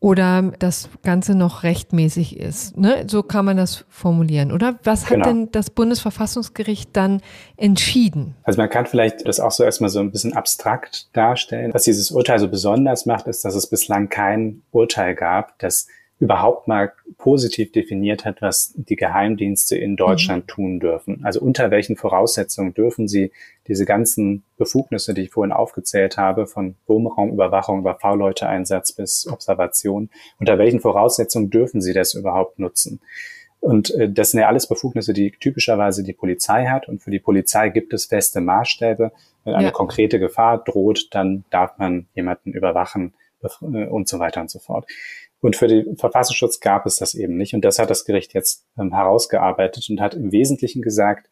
oder 0.00 0.52
das 0.58 0.88
Ganze 1.02 1.34
noch 1.34 1.64
rechtmäßig 1.64 2.38
ist. 2.38 2.76
Ne? 2.76 3.04
So 3.08 3.22
kann 3.24 3.44
man 3.44 3.56
das 3.56 3.84
formulieren, 3.88 4.52
oder? 4.52 4.78
Was 4.84 5.04
hat 5.04 5.10
genau. 5.10 5.26
denn 5.26 5.48
das 5.50 5.70
Bundesverfassungsgericht 5.70 6.90
dann 6.92 7.20
entschieden? 7.56 8.36
Also 8.44 8.60
man 8.60 8.70
kann 8.70 8.86
vielleicht 8.86 9.26
das 9.26 9.40
auch 9.40 9.50
so 9.50 9.64
erstmal 9.64 9.90
so 9.90 9.98
ein 9.98 10.12
bisschen 10.12 10.34
abstrakt 10.34 11.08
darstellen. 11.14 11.74
Was 11.74 11.82
dieses 11.82 12.12
Urteil 12.12 12.38
so 12.38 12.48
besonders 12.48 13.06
macht, 13.06 13.26
ist, 13.26 13.44
dass 13.44 13.56
es 13.56 13.66
bislang 13.66 14.08
kein 14.08 14.62
Urteil 14.70 15.16
gab, 15.16 15.58
das 15.58 15.88
überhaupt 16.20 16.66
mal 16.66 16.92
positiv 17.16 17.70
definiert 17.70 18.24
hat, 18.24 18.42
was 18.42 18.74
die 18.76 18.96
Geheimdienste 18.96 19.76
in 19.76 19.96
Deutschland 19.96 20.44
mhm. 20.44 20.48
tun 20.48 20.80
dürfen. 20.80 21.20
Also 21.24 21.40
unter 21.40 21.70
welchen 21.70 21.96
Voraussetzungen 21.96 22.74
dürfen 22.74 23.06
sie 23.06 23.30
diese 23.68 23.84
ganzen 23.84 24.42
Befugnisse, 24.56 25.14
die 25.14 25.22
ich 25.22 25.30
vorhin 25.30 25.52
aufgezählt 25.52 26.16
habe, 26.16 26.46
von 26.46 26.74
Wohnraumüberwachung 26.86 27.80
über 27.80 27.94
V-Leute-Einsatz 27.94 28.92
bis 28.92 29.28
Observation, 29.30 30.10
unter 30.40 30.58
welchen 30.58 30.80
Voraussetzungen 30.80 31.50
dürfen 31.50 31.80
sie 31.80 31.92
das 31.92 32.14
überhaupt 32.14 32.58
nutzen? 32.58 33.00
Und 33.60 33.94
äh, 33.94 34.10
das 34.10 34.30
sind 34.30 34.40
ja 34.40 34.48
alles 34.48 34.66
Befugnisse, 34.66 35.12
die 35.12 35.32
typischerweise 35.32 36.02
die 36.02 36.12
Polizei 36.12 36.66
hat. 36.66 36.88
Und 36.88 37.02
für 37.02 37.10
die 37.10 37.18
Polizei 37.18 37.68
gibt 37.68 37.92
es 37.92 38.06
feste 38.06 38.40
Maßstäbe. 38.40 39.12
Wenn 39.44 39.54
eine 39.54 39.64
ja. 39.64 39.70
konkrete 39.70 40.18
Gefahr 40.18 40.62
droht, 40.62 41.08
dann 41.12 41.44
darf 41.50 41.78
man 41.78 42.06
jemanden 42.14 42.52
überwachen 42.52 43.14
äh, 43.42 43.86
und 43.86 44.08
so 44.08 44.18
weiter 44.18 44.40
und 44.40 44.50
so 44.50 44.58
fort. 44.58 44.86
Und 45.40 45.56
für 45.56 45.68
den 45.68 45.96
Verfassungsschutz 45.96 46.60
gab 46.60 46.86
es 46.86 46.96
das 46.96 47.14
eben 47.14 47.36
nicht. 47.36 47.54
Und 47.54 47.64
das 47.64 47.78
hat 47.78 47.90
das 47.90 48.04
Gericht 48.04 48.34
jetzt 48.34 48.66
ähm, 48.78 48.92
herausgearbeitet 48.92 49.86
und 49.88 50.00
hat 50.00 50.14
im 50.14 50.32
Wesentlichen 50.32 50.82
gesagt, 50.82 51.28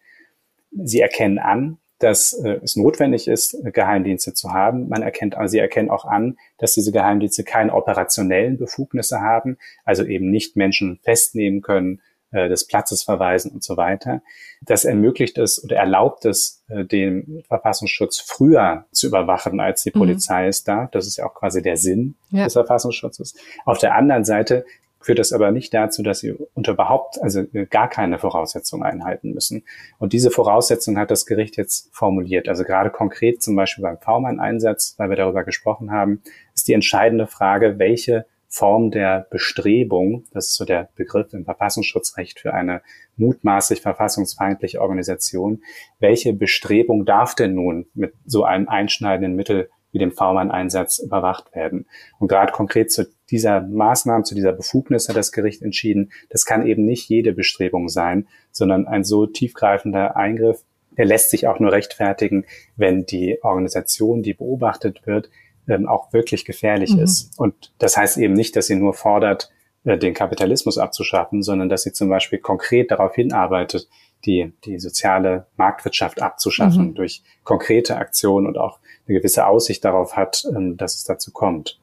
sie 0.70 1.00
erkennen 1.00 1.38
an, 1.38 1.78
dass 1.98 2.32
äh, 2.34 2.60
es 2.62 2.76
notwendig 2.76 3.26
ist, 3.26 3.56
Geheimdienste 3.64 4.34
zu 4.34 4.52
haben. 4.52 4.88
Man 4.88 5.02
erkennt, 5.02 5.36
also 5.36 5.52
sie 5.52 5.58
erkennen 5.58 5.90
auch 5.90 6.04
an, 6.04 6.36
dass 6.58 6.74
diese 6.74 6.92
Geheimdienste 6.92 7.42
keine 7.42 7.72
operationellen 7.72 8.58
Befugnisse 8.58 9.20
haben, 9.20 9.56
also 9.84 10.04
eben 10.04 10.30
nicht 10.30 10.56
Menschen 10.56 11.00
festnehmen 11.02 11.62
können, 11.62 12.00
äh, 12.36 12.48
des 12.48 12.66
Platzes 12.66 13.02
verweisen 13.02 13.50
und 13.50 13.64
so 13.64 13.76
weiter. 13.76 14.22
Das 14.60 14.84
ermöglicht 14.84 15.38
es 15.38 15.62
oder 15.64 15.76
erlaubt 15.76 16.24
es, 16.26 16.62
äh, 16.68 16.84
den 16.84 17.42
Verfassungsschutz 17.48 18.20
früher 18.20 18.84
zu 18.92 19.06
überwachen, 19.06 19.58
als 19.58 19.82
die 19.82 19.92
mhm. 19.94 20.00
Polizei 20.00 20.46
es 20.46 20.62
darf. 20.62 20.90
Das 20.90 21.06
ist 21.06 21.16
ja 21.16 21.26
auch 21.26 21.34
quasi 21.34 21.62
der 21.62 21.76
Sinn 21.76 22.14
ja. 22.30 22.44
des 22.44 22.52
Verfassungsschutzes. 22.52 23.34
Auf 23.64 23.78
der 23.78 23.94
anderen 23.94 24.24
Seite 24.24 24.66
führt 25.00 25.18
das 25.18 25.32
aber 25.32 25.50
nicht 25.52 25.72
dazu, 25.72 26.02
dass 26.02 26.18
sie 26.18 26.34
unter 26.54 26.72
überhaupt, 26.72 27.22
also 27.22 27.40
äh, 27.52 27.66
gar 27.66 27.88
keine 27.88 28.18
Voraussetzungen 28.18 28.82
einhalten 28.82 29.32
müssen. 29.32 29.64
Und 29.98 30.12
diese 30.12 30.30
Voraussetzung 30.30 30.98
hat 30.98 31.10
das 31.10 31.24
Gericht 31.26 31.56
jetzt 31.56 31.88
formuliert. 31.92 32.48
Also 32.48 32.64
gerade 32.64 32.90
konkret 32.90 33.42
zum 33.42 33.56
Beispiel 33.56 33.82
beim 33.82 33.98
V-Mann-Einsatz, 33.98 34.94
weil 34.98 35.08
wir 35.08 35.16
darüber 35.16 35.44
gesprochen 35.44 35.90
haben, 35.90 36.22
ist 36.54 36.68
die 36.68 36.74
entscheidende 36.74 37.26
Frage, 37.26 37.78
welche 37.78 38.26
Form 38.48 38.90
der 38.90 39.26
Bestrebung, 39.30 40.24
das 40.32 40.48
ist 40.48 40.54
so 40.54 40.64
der 40.64 40.88
Begriff 40.94 41.32
im 41.32 41.44
Verfassungsschutzrecht 41.44 42.40
für 42.40 42.54
eine 42.54 42.82
mutmaßlich 43.16 43.80
verfassungsfeindliche 43.80 44.80
Organisation, 44.80 45.62
welche 45.98 46.32
Bestrebung 46.32 47.04
darf 47.04 47.34
denn 47.34 47.54
nun 47.54 47.86
mit 47.94 48.14
so 48.24 48.44
einem 48.44 48.68
einschneidenden 48.68 49.34
Mittel 49.34 49.68
wie 49.92 49.98
dem 49.98 50.12
V-Mann-Einsatz 50.12 50.98
überwacht 50.98 51.54
werden? 51.54 51.86
Und 52.18 52.28
gerade 52.28 52.52
konkret 52.52 52.92
zu 52.92 53.06
dieser 53.30 53.60
Maßnahme, 53.60 54.24
zu 54.24 54.34
dieser 54.34 54.52
Befugnis 54.52 55.08
hat 55.08 55.16
das 55.16 55.32
Gericht 55.32 55.62
entschieden, 55.62 56.12
das 56.28 56.44
kann 56.44 56.66
eben 56.66 56.84
nicht 56.84 57.08
jede 57.08 57.32
Bestrebung 57.32 57.88
sein, 57.88 58.28
sondern 58.52 58.86
ein 58.86 59.04
so 59.04 59.26
tiefgreifender 59.26 60.16
Eingriff, 60.16 60.62
der 60.96 61.04
lässt 61.04 61.30
sich 61.30 61.46
auch 61.46 61.58
nur 61.60 61.72
rechtfertigen, 61.72 62.44
wenn 62.76 63.04
die 63.06 63.38
Organisation, 63.42 64.22
die 64.22 64.34
beobachtet 64.34 65.06
wird, 65.06 65.30
ähm, 65.68 65.88
auch 65.88 66.12
wirklich 66.12 66.44
gefährlich 66.44 66.94
mhm. 66.94 67.00
ist. 67.02 67.38
Und 67.38 67.72
das 67.78 67.96
heißt 67.96 68.18
eben 68.18 68.34
nicht, 68.34 68.56
dass 68.56 68.66
sie 68.66 68.76
nur 68.76 68.94
fordert, 68.94 69.50
äh, 69.84 69.98
den 69.98 70.14
Kapitalismus 70.14 70.78
abzuschaffen, 70.78 71.42
sondern 71.42 71.68
dass 71.68 71.82
sie 71.82 71.92
zum 71.92 72.08
Beispiel 72.08 72.38
konkret 72.38 72.90
darauf 72.90 73.14
hinarbeitet, 73.14 73.88
die, 74.24 74.52
die 74.64 74.78
soziale 74.78 75.46
Marktwirtschaft 75.56 76.20
abzuschaffen 76.20 76.88
mhm. 76.88 76.94
durch 76.94 77.22
konkrete 77.44 77.96
Aktionen 77.96 78.46
und 78.46 78.58
auch 78.58 78.78
eine 79.06 79.18
gewisse 79.18 79.46
Aussicht 79.46 79.84
darauf 79.84 80.16
hat, 80.16 80.44
ähm, 80.54 80.76
dass 80.76 80.96
es 80.96 81.04
dazu 81.04 81.30
kommt. 81.32 81.78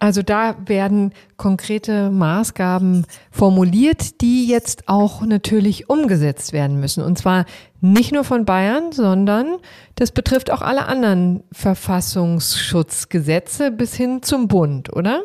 Also 0.00 0.22
da 0.22 0.54
werden 0.64 1.12
konkrete 1.36 2.10
Maßgaben 2.10 3.04
formuliert, 3.32 4.20
die 4.20 4.46
jetzt 4.46 4.84
auch 4.86 5.22
natürlich 5.22 5.90
umgesetzt 5.90 6.52
werden 6.52 6.78
müssen. 6.78 7.02
Und 7.02 7.18
zwar 7.18 7.46
nicht 7.80 8.12
nur 8.12 8.22
von 8.22 8.44
Bayern, 8.44 8.92
sondern 8.92 9.56
das 9.96 10.12
betrifft 10.12 10.52
auch 10.52 10.62
alle 10.62 10.86
anderen 10.86 11.42
Verfassungsschutzgesetze 11.50 13.72
bis 13.72 13.96
hin 13.96 14.22
zum 14.22 14.46
Bund, 14.46 14.94
oder? 14.94 15.24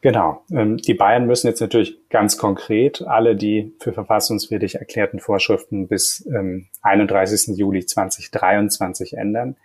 Genau. 0.00 0.42
Ähm, 0.50 0.78
die 0.78 0.94
Bayern 0.94 1.26
müssen 1.26 1.48
jetzt 1.48 1.60
natürlich 1.60 1.98
ganz 2.10 2.38
konkret 2.38 3.02
alle 3.02 3.36
die 3.36 3.74
für 3.80 3.92
verfassungswidrig 3.92 4.76
erklärten 4.76 5.18
Vorschriften 5.18 5.88
bis 5.88 6.26
31. 6.82 7.48
Ähm, 7.48 7.54
Juli 7.54 7.84
2023 7.84 9.18
ändern. 9.18 9.56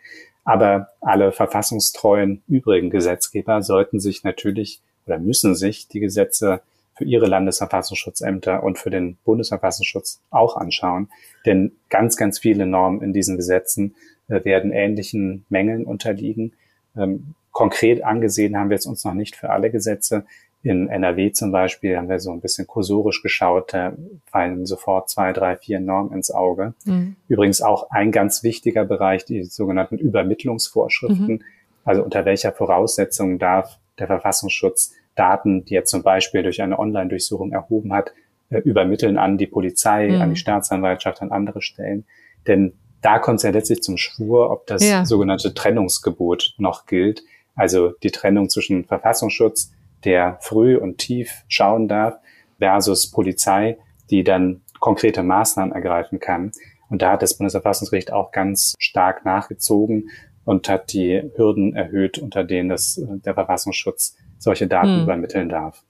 Aber 0.43 0.89
alle 1.01 1.31
verfassungstreuen 1.31 2.43
übrigen 2.48 2.89
Gesetzgeber 2.89 3.62
sollten 3.62 4.00
sich 4.00 4.24
natürlich 4.24 4.81
oder 5.05 5.19
müssen 5.19 5.55
sich 5.55 5.88
die 5.88 6.00
Gesetze 6.00 6.62
für 6.95 7.05
ihre 7.05 7.25
Landesverfassungsschutzämter 7.25 8.63
und 8.63 8.77
für 8.77 8.89
den 8.89 9.17
Bundesverfassungsschutz 9.24 10.21
auch 10.29 10.57
anschauen. 10.57 11.10
Denn 11.45 11.71
ganz, 11.89 12.17
ganz 12.17 12.39
viele 12.39 12.65
Normen 12.65 13.01
in 13.01 13.13
diesen 13.13 13.38
Gesetzen 13.38 13.95
äh, 14.27 14.43
werden 14.43 14.71
ähnlichen 14.71 15.45
Mängeln 15.50 15.86
unterliegen. 15.86 16.53
Ähm, 16.95 17.36
konkret 17.51 18.03
angesehen 18.03 18.57
haben 18.57 18.69
wir 18.69 18.75
jetzt 18.75 18.86
uns 18.86 19.03
noch 19.03 19.13
nicht 19.13 19.36
für 19.36 19.50
alle 19.50 19.71
Gesetze. 19.71 20.25
In 20.63 20.89
NRW 20.89 21.32
zum 21.32 21.51
Beispiel 21.51 21.98
haben 21.98 22.08
wir 22.10 22.20
so 22.20 22.32
ein 22.32 22.39
bisschen 22.39 22.68
kursorisch 22.68 23.24
geschaut, 23.24 23.74
da 23.74 23.94
fallen 24.25 24.65
sofort 24.65 25.10
zwei, 25.10 25.34
drei, 25.34 25.58
vier 25.58 25.80
Normen 25.80 26.13
ins 26.13 26.30
Auge. 26.32 26.74
Mhm. 26.86 27.15
Übrigens 27.27 27.62
auch 27.62 27.89
ein 27.89 28.12
ganz 28.12 28.44
wichtiger 28.44 28.86
Bereich, 28.86 29.25
die 29.25 29.44
sogenannten 29.44 29.98
Übermittlungsvorschriften. 29.98 31.36
Mhm. 31.36 31.41
Also 31.84 32.03
unter 32.03 32.25
welcher 32.25 32.51
Voraussetzung 32.51 33.39
darf 33.39 33.80
der 33.98 34.08
Verfassungsschutz 34.08 34.94
Daten, 35.15 35.65
die 35.65 35.75
er 35.75 35.86
zum 35.86 36.03
Beispiel 36.03 36.44
durch 36.44 36.62
eine 36.62 36.80
Online-Durchsuchung 36.80 37.51
erhoben 37.51 37.94
hat, 37.94 38.13
äh, 38.50 38.60
übermitteln 38.60 39.18
an 39.18 39.38
die 39.38 39.48
Polizei, 39.48 40.10
mhm. 40.10 40.22
an 40.22 40.30
die 40.32 40.36
Staatsanwaltschaft, 40.36 41.22
an 41.22 41.32
andere 41.32 41.62
Stellen. 41.62 42.06
Denn 42.48 42.74
da 43.01 43.18
kommt 43.20 43.38
es 43.38 43.44
ja 43.44 43.50
letztlich 43.50 43.82
zum 43.82 43.98
Schwur, 43.98 44.51
ob 44.51 44.68
das 44.68 44.88
ja. 44.88 45.06
sogenannte 45.06 45.53
Trennungsgebot 45.53 46.53
noch 46.58 46.86
gilt. 46.86 47.24
Also 47.56 47.89
die 48.03 48.12
Trennung 48.12 48.50
zwischen 48.50 48.86
Verfassungsschutz, 48.86 49.72
der 50.03 50.38
früh 50.41 50.77
und 50.77 50.98
tief 50.98 51.43
schauen 51.48 51.88
darf, 51.88 52.15
versus 52.60 53.10
Polizei, 53.10 53.77
die 54.10 54.24
dann 54.24 54.62
konkrete 54.79 55.24
Maßnahmen 55.24 55.74
ergreifen 55.74 56.20
kann. 56.20 56.51
Und 56.89 57.01
da 57.01 57.12
hat 57.12 57.22
das 57.22 57.38
Bundesverfassungsgericht 57.38 58.12
auch 58.12 58.31
ganz 58.31 58.75
stark 58.77 59.25
nachgezogen 59.25 60.10
und 60.43 60.67
hat 60.70 60.93
die 60.93 61.22
Hürden 61.36 61.75
erhöht, 61.75 62.17
unter 62.17 62.43
denen 62.43 62.70
das, 62.70 62.98
äh, 62.98 63.20
der 63.20 63.34
Verfassungsschutz 63.34 64.17
solche 64.38 64.67
Daten 64.67 64.98
hm. 64.98 65.03
übermitteln 65.03 65.50
darf. 65.50 65.84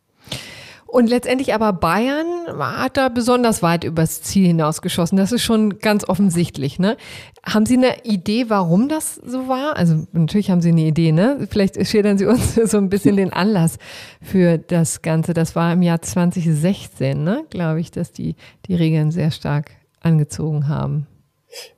Und 0.92 1.08
letztendlich 1.08 1.54
aber 1.54 1.72
Bayern 1.72 2.28
hat 2.60 2.98
da 2.98 3.08
besonders 3.08 3.64
weit 3.64 3.86
übers 3.86 4.24
Ziel 4.24 4.48
hinausgeschossen. 4.48 5.18
Das 5.18 5.32
ist 5.32 5.42
schon 5.42 5.80
ganz 5.80 6.04
offensichtlich. 6.04 6.80
Ne? 6.80 6.98
Haben 7.46 7.66
Sie 7.66 7.78
eine 7.78 8.04
Idee, 8.04 8.50
warum 8.50 8.90
das 8.90 9.16
so 9.16 9.48
war? 9.48 9.78
Also 9.78 10.06
natürlich 10.12 10.52
haben 10.52 10.60
Sie 10.60 10.68
eine 10.68 10.82
Idee. 10.82 11.14
Ne? 11.14 11.48
Vielleicht 11.50 11.88
schildern 11.88 12.18
Sie 12.18 12.26
uns 12.26 12.56
so 12.66 12.78
ein 12.78 12.90
bisschen 12.90 13.16
den 13.16 13.32
Anlass 13.32 13.78
für 14.22 14.58
das 14.58 15.02
Ganze. 15.02 15.34
Das 15.34 15.56
war 15.56 15.72
im 15.72 15.82
Jahr 15.82 16.02
2016, 16.02 17.24
ne? 17.24 17.46
glaube 17.50 17.80
ich, 17.80 17.92
dass 17.92 18.12
die 18.12 18.36
die 18.66 18.76
Regeln 18.76 19.12
sehr 19.12 19.32
stark 19.32 19.72
angezogen 20.02 20.68
haben. 20.68 21.08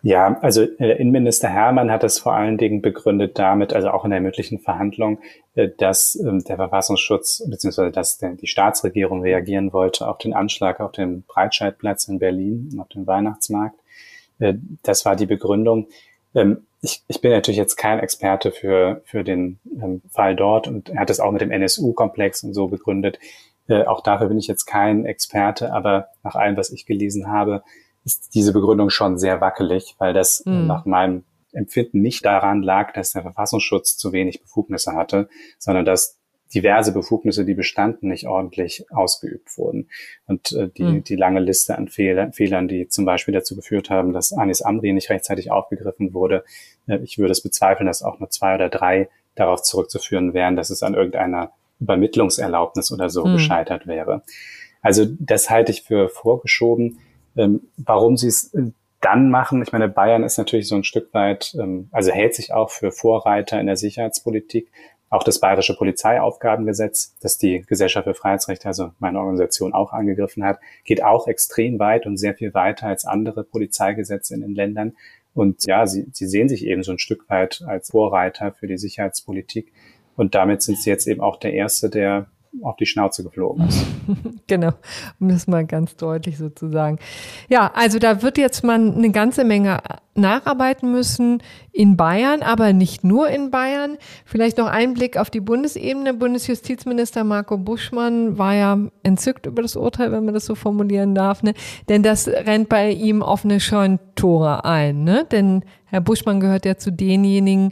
Ja, 0.02 0.38
also 0.42 0.64
äh, 0.64 0.98
Innenminister 1.00 1.50
Hermann 1.50 1.92
hat 1.92 2.04
das 2.04 2.20
vor 2.20 2.34
allen 2.34 2.58
Dingen 2.58 2.82
begründet 2.82 3.40
damit, 3.40 3.74
also 3.74 3.90
auch 3.90 4.06
in 4.06 4.12
der 4.12 4.22
mündlichen 4.22 4.60
Verhandlung, 4.60 5.20
äh, 5.56 5.70
dass 5.78 6.16
ähm, 6.16 6.44
der 6.44 6.58
Verfassungsschutz 6.58 7.44
bzw. 7.50 7.92
dass 7.92 8.20
die 8.20 8.48
Staatsregierung 8.48 9.22
reagieren 9.22 9.74
wollte 9.74 10.08
auf 10.08 10.20
den 10.20 10.34
Anschlag 10.34 10.80
auf 10.80 10.92
dem 10.92 11.24
Breitscheidplatz 11.24 12.08
in 12.08 12.20
Berlin, 12.20 12.78
auf 12.80 12.90
dem 12.90 13.08
Weihnachtsmarkt. 13.08 13.80
Äh, 14.40 14.56
das 14.84 15.06
war 15.06 15.16
die 15.16 15.26
Begründung. 15.26 15.88
Ähm, 16.36 16.66
ich, 16.82 17.02
ich 17.08 17.22
bin 17.22 17.32
natürlich 17.32 17.58
jetzt 17.58 17.78
kein 17.78 18.00
Experte 18.00 18.52
für, 18.52 19.02
für 19.06 19.24
den 19.24 19.60
ähm, 19.82 20.02
Fall 20.10 20.36
dort 20.36 20.68
und 20.68 20.90
er 20.90 21.00
hat 21.00 21.10
es 21.10 21.20
auch 21.20 21.32
mit 21.32 21.42
dem 21.42 21.52
NSU-Komplex 21.52 22.44
und 22.44 22.54
so 22.54 22.68
begründet. 22.68 23.20
Auch 23.86 24.02
dafür 24.02 24.28
bin 24.28 24.38
ich 24.38 24.48
jetzt 24.48 24.66
kein 24.66 25.06
Experte, 25.06 25.72
aber 25.72 26.10
nach 26.22 26.36
allem, 26.36 26.58
was 26.58 26.70
ich 26.70 26.86
gelesen 26.86 27.32
habe, 27.32 27.64
ist 28.06 28.36
diese 28.36 28.54
Begründung 28.54 28.90
schon 28.90 29.18
sehr 29.18 29.42
wackelig, 29.42 29.96
weil 29.98 30.14
das 30.14 30.44
mhm. 30.46 30.68
nach 30.68 30.86
meinem 30.86 31.24
Empfinden 31.52 32.02
nicht 32.02 32.26
daran 32.26 32.64
lag, 32.64 32.94
dass 32.94 33.12
der 33.12 33.22
Verfassungsschutz 33.22 33.98
zu 33.98 34.12
wenig 34.12 34.42
Befugnisse 34.42 34.94
hatte, 34.94 35.30
sondern 35.60 35.86
dass 35.86 36.20
diverse 36.54 36.94
Befugnisse, 36.94 37.46
die 37.46 37.54
bestanden, 37.54 38.10
nicht 38.10 38.28
ordentlich 38.28 38.86
ausgeübt 38.92 39.58
wurden. 39.58 39.90
Und 40.28 40.52
äh, 40.52 40.70
die, 40.70 40.84
mhm. 40.84 41.04
die 41.04 41.16
lange 41.16 41.40
Liste 41.40 41.78
an 41.78 41.88
Fehler, 41.88 42.32
Fehlern, 42.32 42.68
die 42.68 42.88
zum 42.88 43.06
Beispiel 43.06 43.34
dazu 43.34 43.56
geführt 43.56 43.90
haben, 43.90 44.14
dass 44.14 44.34
Anis 44.34 44.62
Amri 44.62 44.94
nicht 44.94 45.10
rechtzeitig 45.10 45.52
aufgegriffen 45.52 46.14
wurde, 46.14 46.44
äh, 46.88 47.00
ich 47.04 47.18
würde 47.18 47.32
es 47.32 47.42
bezweifeln, 47.42 47.88
dass 47.88 48.04
auch 48.04 48.20
nur 48.20 48.30
zwei 48.30 48.56
oder 48.56 48.70
drei 48.70 49.10
darauf 49.36 49.64
zurückzuführen 49.64 50.34
wären, 50.34 50.56
dass 50.56 50.70
es 50.70 50.84
an 50.84 50.94
irgendeiner 50.94 51.52
Übermittlungserlaubnis 51.80 52.92
oder 52.92 53.10
so 53.10 53.26
mhm. 53.26 53.34
gescheitert 53.34 53.88
wäre. 53.88 54.24
Also 54.82 55.06
das 55.20 55.50
halte 55.50 55.72
ich 55.72 55.84
für 55.84 56.10
vorgeschoben. 56.10 57.00
Ähm, 57.36 57.62
warum 57.78 58.18
sie 58.18 58.28
es 58.28 58.54
äh, 58.54 58.72
dann 59.02 59.30
machen, 59.30 59.62
ich 59.62 59.72
meine, 59.74 59.90
Bayern 59.90 60.24
ist 60.24 60.38
natürlich 60.38 60.68
so 60.68 60.76
ein 60.76 60.86
Stück 60.86 61.14
weit, 61.14 61.56
ähm, 61.60 61.90
also 61.92 62.12
hält 62.12 62.36
sich 62.36 62.54
auch 62.54 62.70
für 62.70 62.92
Vorreiter 62.92 63.60
in 63.60 63.66
der 63.66 63.76
Sicherheitspolitik. 63.76 64.72
Auch 65.10 65.24
das 65.24 65.40
Bayerische 65.40 65.76
Polizeiaufgabengesetz, 65.76 67.16
das 67.22 67.38
die 67.38 67.62
Gesellschaft 67.68 68.06
für 68.06 68.16
Freiheitsrechte, 68.16 68.68
also 68.68 68.92
meine 68.98 69.20
Organisation 69.20 69.74
auch 69.74 69.94
angegriffen 69.94 70.44
hat, 70.44 70.60
geht 70.86 71.04
auch 71.04 71.28
extrem 71.28 71.78
weit 71.78 72.08
und 72.08 72.18
sehr 72.18 72.34
viel 72.34 72.54
weiter 72.54 72.88
als 72.88 73.06
andere 73.06 73.44
Polizeigesetze 73.44 74.34
in 74.34 74.42
den 74.42 74.56
Ländern. 74.56 74.94
Und 75.36 75.66
ja, 75.66 75.86
sie, 75.86 76.08
sie 76.12 76.26
sehen 76.26 76.50
sich 76.50 76.66
eben 76.66 76.82
so 76.82 76.94
ein 76.94 77.00
Stück 77.00 77.30
weit 77.30 77.64
als 77.68 77.92
Vorreiter 77.92 78.54
für 78.54 78.68
die 78.68 78.78
Sicherheitspolitik. 78.78 79.72
Und 80.16 80.34
damit 80.34 80.62
sind 80.62 80.80
sie 80.80 80.90
jetzt 80.90 81.08
eben 81.08 81.22
auch 81.22 81.38
der 81.38 81.54
Erste, 81.54 81.90
der 81.90 82.28
auf 82.62 82.76
die 82.76 82.86
Schnauze 82.86 83.24
geflogen 83.24 83.68
ist. 83.68 83.86
genau, 84.48 84.72
um 85.20 85.30
das 85.30 85.48
mal 85.48 85.66
ganz 85.66 85.96
deutlich 85.96 86.38
so 86.38 86.50
zu 86.50 86.70
sagen. 86.70 87.00
Ja, 87.50 87.72
also 87.74 88.00
da 88.00 88.22
wird 88.22 88.38
jetzt 88.38 88.64
man 88.64 88.96
eine 88.96 89.12
ganze 89.12 89.44
Menge 89.44 89.80
nacharbeiten 90.16 90.92
müssen 90.92 91.42
in 91.72 91.98
Bayern, 91.98 92.44
aber 92.44 92.72
nicht 92.72 93.04
nur 93.04 93.30
in 93.30 93.50
Bayern. 93.50 93.98
Vielleicht 94.26 94.58
noch 94.58 94.68
ein 94.68 94.94
Blick 94.94 95.18
auf 95.18 95.30
die 95.30 95.40
Bundesebene. 95.40 96.14
Bundesjustizminister 96.14 97.24
Marco 97.24 97.58
Buschmann 97.58 98.38
war 98.38 98.54
ja 98.54 98.78
entzückt 99.02 99.48
über 99.48 99.64
das 99.64 99.76
Urteil, 99.76 100.12
wenn 100.12 100.26
man 100.26 100.36
das 100.36 100.46
so 100.46 100.56
formulieren 100.56 101.16
darf, 101.16 101.42
ne? 101.42 101.54
denn 101.90 102.04
das 102.04 102.28
rennt 102.28 102.70
bei 102.70 102.92
ihm 102.92 103.22
offene 103.22 103.60
Scheuntore 103.60 104.66
ein. 104.66 105.04
Ne? 105.04 105.26
Denn 105.32 105.64
Herr 105.86 106.02
Buschmann 106.02 106.40
gehört 106.40 106.66
ja 106.66 106.78
zu 106.78 106.92
denjenigen, 106.92 107.72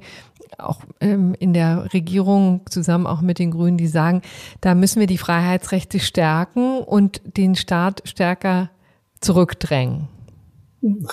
auch 0.63 0.82
ähm, 1.00 1.36
in 1.39 1.54
der 1.54 1.93
Regierung 1.93 2.62
zusammen 2.69 3.08
auch 3.08 3.21
mit 3.21 3.39
den 3.39 3.52
Grünen, 3.52 3.78
die 3.78 3.88
sagen, 3.88 4.21
da 4.62 4.76
müssen 4.76 5.00
wir 5.00 5.08
die 5.08 5.17
Freiheitsrechte 5.17 6.00
stärken 6.00 6.80
und 6.80 7.21
den 7.38 7.56
Staat 7.56 8.02
stärker 8.06 8.69
zurückdrängen. 9.19 10.08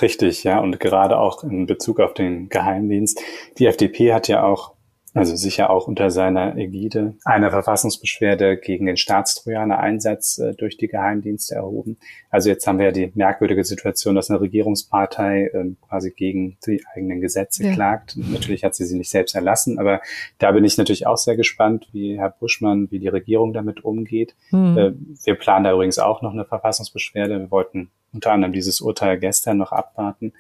Richtig, 0.01 0.45
ja. 0.45 0.61
Und 0.61 0.81
gerade 0.81 1.19
auch 1.19 1.45
in 1.45 1.67
Bezug 1.67 2.01
auf 2.01 2.15
den 2.15 2.49
Geheimdienst. 2.49 3.21
Die 3.59 3.67
FDP 3.67 4.15
hat 4.15 4.29
ja 4.29 4.43
auch 4.43 4.73
also 5.15 5.37
sicher 5.37 5.71
auch 5.71 5.89
unter 5.89 6.11
seiner 6.11 6.57
Ägide, 6.57 7.15
eine 7.25 7.51
Verfassungsbeschwerde 7.51 8.57
gegen 8.57 8.87
den 8.87 8.97
Staatstrojaner-Einsatz 8.97 10.39
äh, 10.39 10.55
durch 10.55 10.77
die 10.77 10.89
Geheimdienste 10.89 11.55
erhoben. 11.55 11.97
Also 12.31 12.51
jetzt 12.51 12.67
haben 12.67 12.79
wir 12.79 12.87
ja 12.87 12.93
die 12.93 13.11
merkwürdige 13.15 13.65
Situation, 13.65 14.15
dass 14.15 14.31
eine 14.31 14.41
Regierungspartei 14.41 15.47
äh, 15.47 15.65
quasi 15.89 16.11
gegen 16.11 16.59
die 16.67 16.83
eigenen 16.95 17.21
Gesetze 17.21 17.65
ja. 17.65 17.73
klagt. 17.73 18.17
Natürlich 18.17 18.65
hat 18.65 18.75
sie 18.75 18.85
sie 18.85 18.99
nicht 18.99 19.11
selbst 19.11 19.35
erlassen, 19.35 19.79
aber 19.79 20.01
da 20.39 20.53
bin 20.53 20.65
ich 20.65 20.77
natürlich 20.77 21.07
auch 21.07 21.17
sehr 21.17 21.37
gespannt, 21.37 21.89
wie 21.93 22.19
Herr 22.19 22.31
Buschmann, 22.31 22.91
wie 22.91 22.99
die 22.99 23.09
Regierung 23.09 23.53
damit 23.53 23.85
umgeht. 23.85 24.35
Mhm. 24.51 24.79
Äh, 24.79 24.93
wir 25.25 25.35
planen 25.35 25.65
da 25.65 25.73
übrigens 25.73 25.99
auch 25.99 26.23
noch 26.23 26.33
eine 26.33 26.45
Verfassungsbeschwerde. 26.45 27.39
Wir 27.39 27.51
wollten 27.51 27.91
unter 28.13 28.33
anderem 28.33 28.53
dieses 28.53 28.81
Urteil 28.81 29.19
gestern 29.19 29.59
noch 29.59 29.73
abwarten. 29.73 30.33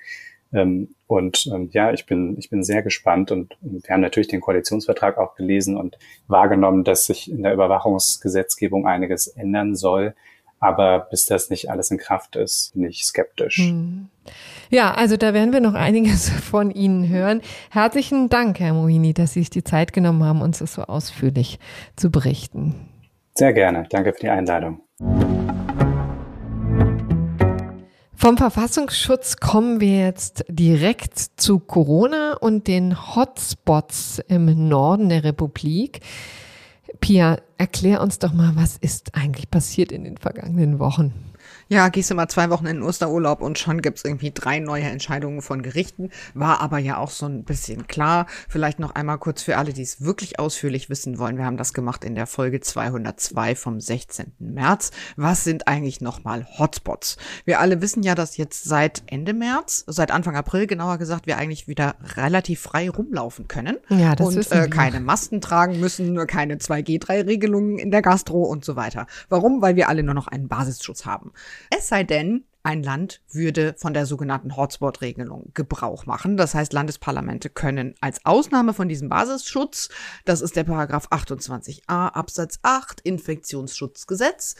Ähm, 0.52 0.94
und 1.06 1.48
ähm, 1.52 1.70
ja, 1.72 1.92
ich 1.92 2.06
bin, 2.06 2.36
ich 2.38 2.50
bin 2.50 2.62
sehr 2.62 2.82
gespannt 2.82 3.30
und, 3.30 3.56
und 3.62 3.86
wir 3.86 3.94
haben 3.94 4.00
natürlich 4.00 4.28
den 4.28 4.40
Koalitionsvertrag 4.40 5.18
auch 5.18 5.34
gelesen 5.34 5.76
und 5.76 5.98
wahrgenommen, 6.26 6.84
dass 6.84 7.06
sich 7.06 7.30
in 7.30 7.42
der 7.42 7.52
Überwachungsgesetzgebung 7.52 8.86
einiges 8.86 9.26
ändern 9.26 9.74
soll. 9.74 10.14
Aber 10.60 11.06
bis 11.10 11.24
das 11.24 11.50
nicht 11.50 11.70
alles 11.70 11.90
in 11.90 11.98
Kraft 11.98 12.34
ist, 12.34 12.72
bin 12.74 12.84
ich 12.84 13.04
skeptisch. 13.04 13.58
Hm. 13.58 14.08
Ja, 14.70 14.92
also 14.92 15.16
da 15.16 15.32
werden 15.32 15.52
wir 15.52 15.60
noch 15.60 15.74
einiges 15.74 16.28
von 16.50 16.70
Ihnen 16.70 17.08
hören. 17.08 17.40
Herzlichen 17.70 18.28
Dank, 18.28 18.58
Herr 18.58 18.74
Mohini, 18.74 19.14
dass 19.14 19.34
Sie 19.34 19.40
sich 19.40 19.50
die 19.50 19.64
Zeit 19.64 19.92
genommen 19.92 20.24
haben, 20.24 20.42
uns 20.42 20.58
das 20.58 20.74
so 20.74 20.82
ausführlich 20.82 21.58
zu 21.96 22.10
berichten. 22.10 22.74
Sehr 23.34 23.52
gerne. 23.52 23.86
Danke 23.90 24.12
für 24.12 24.20
die 24.20 24.30
Einladung. 24.30 24.80
Vom 28.20 28.36
Verfassungsschutz 28.36 29.36
kommen 29.36 29.80
wir 29.80 30.00
jetzt 30.00 30.44
direkt 30.48 31.20
zu 31.36 31.60
Corona 31.60 32.32
und 32.32 32.66
den 32.66 33.14
Hotspots 33.14 34.20
im 34.26 34.66
Norden 34.66 35.08
der 35.08 35.22
Republik. 35.22 36.00
Pia, 36.98 37.38
erklär 37.58 38.02
uns 38.02 38.18
doch 38.18 38.32
mal, 38.32 38.56
was 38.56 38.76
ist 38.76 39.14
eigentlich 39.14 39.48
passiert 39.52 39.92
in 39.92 40.02
den 40.02 40.16
vergangenen 40.16 40.80
Wochen? 40.80 41.14
Ja, 41.70 41.90
gehst 41.90 42.10
du 42.10 42.14
mal 42.14 42.28
zwei 42.28 42.48
Wochen 42.48 42.66
in 42.66 42.76
den 42.76 42.82
Osterurlaub 42.82 43.42
und 43.42 43.58
schon 43.58 43.82
gibt's 43.82 44.02
irgendwie 44.02 44.30
drei 44.32 44.58
neue 44.58 44.84
Entscheidungen 44.84 45.42
von 45.42 45.60
Gerichten. 45.60 46.08
War 46.32 46.62
aber 46.62 46.78
ja 46.78 46.96
auch 46.96 47.10
so 47.10 47.26
ein 47.26 47.44
bisschen 47.44 47.86
klar. 47.86 48.26
Vielleicht 48.48 48.78
noch 48.78 48.94
einmal 48.94 49.18
kurz 49.18 49.42
für 49.42 49.58
alle, 49.58 49.74
die 49.74 49.82
es 49.82 50.00
wirklich 50.00 50.38
ausführlich 50.38 50.88
wissen 50.88 51.18
wollen. 51.18 51.36
Wir 51.36 51.44
haben 51.44 51.58
das 51.58 51.74
gemacht 51.74 52.04
in 52.04 52.14
der 52.14 52.26
Folge 52.26 52.60
202 52.60 53.54
vom 53.54 53.80
16. 53.80 54.32
März. 54.38 54.92
Was 55.16 55.44
sind 55.44 55.68
eigentlich 55.68 56.00
nochmal 56.00 56.46
Hotspots? 56.58 57.18
Wir 57.44 57.60
alle 57.60 57.82
wissen 57.82 58.02
ja, 58.02 58.14
dass 58.14 58.38
jetzt 58.38 58.64
seit 58.64 59.02
Ende 59.04 59.34
März, 59.34 59.84
seit 59.86 60.10
Anfang 60.10 60.36
April 60.36 60.66
genauer 60.66 60.96
gesagt, 60.96 61.26
wir 61.26 61.36
eigentlich 61.36 61.68
wieder 61.68 61.96
relativ 62.16 62.60
frei 62.60 62.88
rumlaufen 62.88 63.46
können. 63.46 63.76
Ja, 63.90 64.16
das 64.16 64.28
und 64.28 64.52
äh, 64.52 64.68
keine 64.68 65.00
Masken 65.00 65.42
tragen 65.42 65.78
müssen, 65.80 66.26
keine 66.26 66.56
2G3-Regelungen 66.56 67.78
in 67.78 67.90
der 67.90 68.00
Gastro 68.00 68.44
und 68.44 68.64
so 68.64 68.74
weiter. 68.74 69.06
Warum? 69.28 69.60
Weil 69.60 69.76
wir 69.76 69.90
alle 69.90 70.02
nur 70.02 70.14
noch 70.14 70.28
einen 70.28 70.48
Basisschutz 70.48 71.04
haben. 71.04 71.32
Es 71.70 71.88
sei 71.88 72.04
denn, 72.04 72.44
ein 72.68 72.82
Land 72.82 73.22
würde 73.30 73.74
von 73.78 73.94
der 73.94 74.04
sogenannten 74.04 74.54
Hotspot-Regelung 74.56 75.52
Gebrauch 75.54 76.04
machen. 76.04 76.36
Das 76.36 76.54
heißt, 76.54 76.74
Landesparlamente 76.74 77.48
können 77.48 77.94
als 78.02 78.26
Ausnahme 78.26 78.74
von 78.74 78.90
diesem 78.90 79.08
Basisschutz, 79.08 79.88
das 80.26 80.42
ist 80.42 80.54
der 80.54 80.64
Paragraph 80.64 81.08
28a 81.08 82.08
Absatz 82.08 82.58
8 82.62 83.00
Infektionsschutzgesetz, 83.00 84.56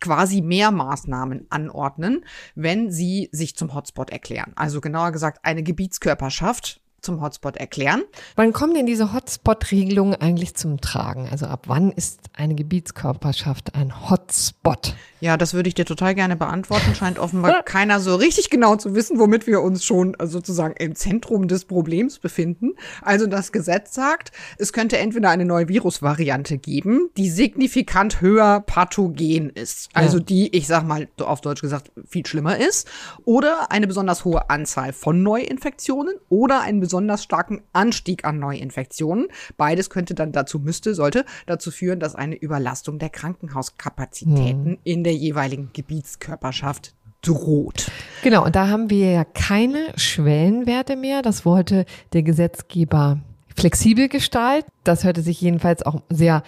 quasi 0.00 0.42
mehr 0.42 0.70
Maßnahmen 0.70 1.46
anordnen, 1.50 2.24
wenn 2.54 2.92
sie 2.92 3.28
sich 3.32 3.56
zum 3.56 3.74
Hotspot 3.74 4.10
erklären. 4.10 4.52
Also 4.54 4.80
genauer 4.80 5.10
gesagt 5.10 5.40
eine 5.42 5.64
Gebietskörperschaft 5.64 6.79
zum 7.02 7.20
Hotspot 7.20 7.56
erklären. 7.56 8.02
Wann 8.36 8.52
kommen 8.52 8.74
denn 8.74 8.86
diese 8.86 9.12
Hotspot-Regelungen 9.12 10.14
eigentlich 10.14 10.54
zum 10.54 10.80
Tragen? 10.80 11.28
Also 11.30 11.46
ab 11.46 11.64
wann 11.66 11.92
ist 11.92 12.20
eine 12.36 12.54
Gebietskörperschaft 12.54 13.74
ein 13.74 14.10
Hotspot? 14.10 14.94
Ja, 15.20 15.36
das 15.36 15.52
würde 15.52 15.68
ich 15.68 15.74
dir 15.74 15.84
total 15.84 16.14
gerne 16.14 16.34
beantworten. 16.34 16.94
Scheint 16.94 17.18
offenbar 17.18 17.62
keiner 17.64 18.00
so 18.00 18.14
richtig 18.14 18.48
genau 18.48 18.76
zu 18.76 18.94
wissen, 18.94 19.18
womit 19.18 19.46
wir 19.46 19.60
uns 19.60 19.84
schon 19.84 20.14
äh, 20.14 20.26
sozusagen 20.26 20.74
im 20.78 20.94
Zentrum 20.94 21.46
des 21.46 21.66
Problems 21.66 22.18
befinden. 22.18 22.72
Also 23.02 23.26
das 23.26 23.52
Gesetz 23.52 23.94
sagt, 23.94 24.32
es 24.56 24.72
könnte 24.72 24.96
entweder 24.96 25.28
eine 25.28 25.44
neue 25.44 25.68
Virusvariante 25.68 26.56
geben, 26.56 27.10
die 27.16 27.28
signifikant 27.28 28.22
höher 28.22 28.60
pathogen 28.60 29.50
ist. 29.50 29.90
Also 29.92 30.18
ja. 30.18 30.24
die, 30.24 30.56
ich 30.56 30.66
sag 30.66 30.86
mal 30.86 31.08
auf 31.20 31.42
Deutsch 31.42 31.60
gesagt, 31.60 31.92
viel 32.08 32.24
schlimmer 32.24 32.56
ist. 32.56 32.88
Oder 33.24 33.70
eine 33.70 33.86
besonders 33.86 34.24
hohe 34.24 34.48
Anzahl 34.48 34.94
von 34.94 35.22
Neuinfektionen 35.22 36.14
oder 36.30 36.62
einen 36.62 36.80
besonders 36.90 37.22
starken 37.22 37.60
Anstieg 37.72 38.24
an 38.24 38.38
Neuinfektionen. 38.38 39.26
Beides 39.58 39.90
könnte 39.90 40.14
dann 40.14 40.32
dazu, 40.32 40.58
müsste, 40.58 40.94
sollte 40.94 41.26
dazu 41.46 41.70
führen, 41.70 42.00
dass 42.00 42.14
eine 42.14 42.36
Überlastung 42.36 42.98
der 42.98 43.10
Krankenhauskapazitäten 43.10 44.72
hm. 44.72 44.78
in 44.82 45.04
der 45.04 45.10
der 45.10 45.16
jeweiligen 45.16 45.70
Gebietskörperschaft 45.72 46.94
droht. 47.20 47.90
Genau, 48.22 48.44
und 48.44 48.54
da 48.54 48.68
haben 48.68 48.90
wir 48.90 49.10
ja 49.10 49.24
keine 49.24 49.92
Schwellenwerte 49.96 50.94
mehr. 50.94 51.20
Das 51.20 51.44
wollte 51.44 51.84
der 52.12 52.22
Gesetzgeber 52.22 53.18
flexibel 53.56 54.08
gestalten. 54.08 54.70
Das 54.84 55.02
hörte 55.02 55.22
sich 55.22 55.40
jedenfalls 55.40 55.82
auch 55.82 56.02
sehr 56.08 56.44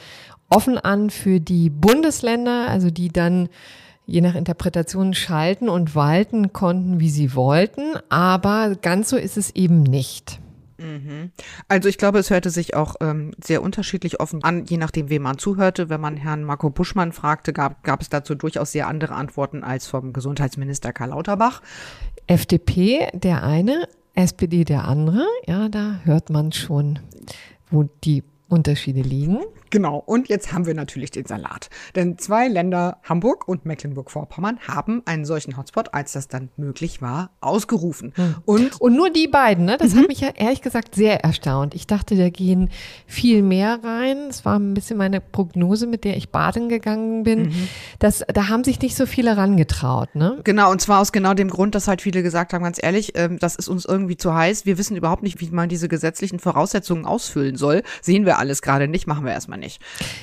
offen 0.48 0.78
an 0.78 1.11
für 1.11 1.40
die 1.40 1.70
Bundesländer, 1.70 2.68
also 2.68 2.90
die 2.90 3.09
dann 3.09 3.48
je 4.07 4.21
nach 4.21 4.35
Interpretation 4.35 5.15
schalten 5.15 5.69
und 5.69 5.95
walten 5.95 6.53
konnten, 6.53 7.01
wie 7.01 7.11
sie 7.11 7.35
wollten. 7.35 7.95
Aber 8.09 8.77
ganz 8.81 9.09
so 9.09 9.17
ist 9.17 9.37
es 9.37 9.55
eben 9.55 9.83
nicht. 9.83 10.41
Mhm. 10.83 11.31
Also 11.69 11.88
ich 11.88 11.99
glaube, 11.99 12.19
es 12.19 12.31
hörte 12.31 12.51
sich 12.51 12.75
auch 12.75 12.97
ähm, 13.01 13.33
sehr 13.43 13.62
unterschiedlich 13.62 14.21
offen 14.21 14.43
an, 14.43 14.65
je 14.67 14.77
nachdem, 14.77 15.09
wem 15.11 15.23
man 15.23 15.38
zuhörte. 15.38 15.88
Wenn 15.88 16.01
man 16.01 16.17
Herrn 16.17 16.45
Marco 16.45 16.71
Buschmann 16.71 17.12
fragte, 17.12 17.53
gab, 17.53 17.85
gab 17.85 18.03
es 18.03 18.09
dazu 18.09 18.35
durchaus 18.35 18.73
sehr 18.73 18.88
andere 18.88 19.15
Antworten 19.15 19.62
als 19.62 19.87
vom 19.87 20.12
Gesundheitsminister 20.12 20.93
Karl 20.93 21.11
Lauterbach. 21.11 21.62
FDP 22.27 23.09
der 23.15 23.43
eine, 23.45 23.88
SPD 24.15 24.65
der 24.65 24.85
andere. 24.85 25.27
Ja, 25.47 25.69
da 25.69 26.01
hört 26.05 26.31
man 26.31 26.53
schon, 26.53 26.99
wo 27.71 27.88
die 28.05 28.25
Unterschiede 28.49 29.03
liegen. 29.03 29.38
Genau, 29.73 29.97
und 30.05 30.29
jetzt 30.29 30.53
haben 30.53 30.67
wir 30.67 30.75
natürlich 30.75 31.13
den 31.13 31.25
Salat. 31.25 31.71
Denn 31.97 32.19
zwei 32.19 32.47
Länder, 32.47 32.99
Hamburg 33.05 33.49
und 33.49 33.65
Mecklenburg-Vorpommern, 33.65 34.59
haben 34.69 35.01
einen 35.07 35.25
solchen 35.25 35.57
Hotspot, 35.57 35.95
als 35.95 36.13
das 36.13 36.29
dann 36.29 36.51
möglich 36.59 37.01
war, 37.01 37.31
ausgerufen. 37.41 38.13
Hm. 38.15 38.35
Und, 38.45 38.79
und 38.83 38.95
nur 38.95 39.09
die 39.09 39.29
beiden, 39.29 39.65
ne? 39.65 39.79
Das 39.79 39.95
mhm. 39.95 40.01
hat 40.01 40.09
mich 40.09 40.21
ja 40.21 40.29
ehrlich 40.35 40.61
gesagt 40.61 40.95
sehr 40.95 41.25
erstaunt. 41.25 41.75
Ich 41.75 41.87
dachte, 41.87 42.17
da 42.17 42.29
gehen 42.29 42.69
viel 43.07 43.43
mehr 43.43 43.81
rein. 43.83 44.27
Es 44.29 44.45
war 44.45 44.59
ein 44.59 44.75
bisschen 44.75 44.99
meine 44.99 45.23
Prognose, 45.23 45.87
mit 45.87 46.05
der 46.05 46.19
ich 46.19 46.29
baden 46.29 46.69
gegangen 46.69 47.23
bin. 47.23 47.45
Mhm. 47.45 47.69
Das, 47.99 48.23
da 48.29 48.51
haben 48.51 48.65
sich 48.65 48.79
nicht 48.79 48.95
so 48.95 49.07
viele 49.07 49.39
rangetraut, 49.39 50.15
ne? 50.15 50.39
Genau, 50.45 50.71
und 50.71 50.83
zwar 50.83 51.01
aus 51.01 51.13
genau 51.13 51.33
dem 51.33 51.49
Grund, 51.49 51.75
dass 51.75 51.89
halt 51.89 52.03
viele 52.03 52.23
gesagt 52.23 52.53
haben, 52.53 52.63
ganz 52.63 52.79
ehrlich, 52.79 53.13
ähm, 53.15 53.39
das 53.39 53.57
ist 53.57 53.69
uns 53.69 53.87
irgendwie 53.87 54.19
zu 54.19 54.35
heiß. 54.35 54.67
Wir 54.67 54.77
wissen 54.77 54.99
überhaupt 54.99 55.23
nicht, 55.23 55.41
wie 55.41 55.51
man 55.51 55.71
diese 55.71 55.89
gesetzlichen 55.89 56.41
Voraussetzungen 56.41 57.07
ausfüllen 57.07 57.57
soll. 57.57 57.83
Sehen 58.03 58.27
wir 58.27 58.39
alles 58.39 58.61
gerade 58.61 58.87
nicht, 58.87 59.07
machen 59.07 59.25
wir 59.25 59.33
erstmal 59.33 59.59
nicht. 59.59 59.62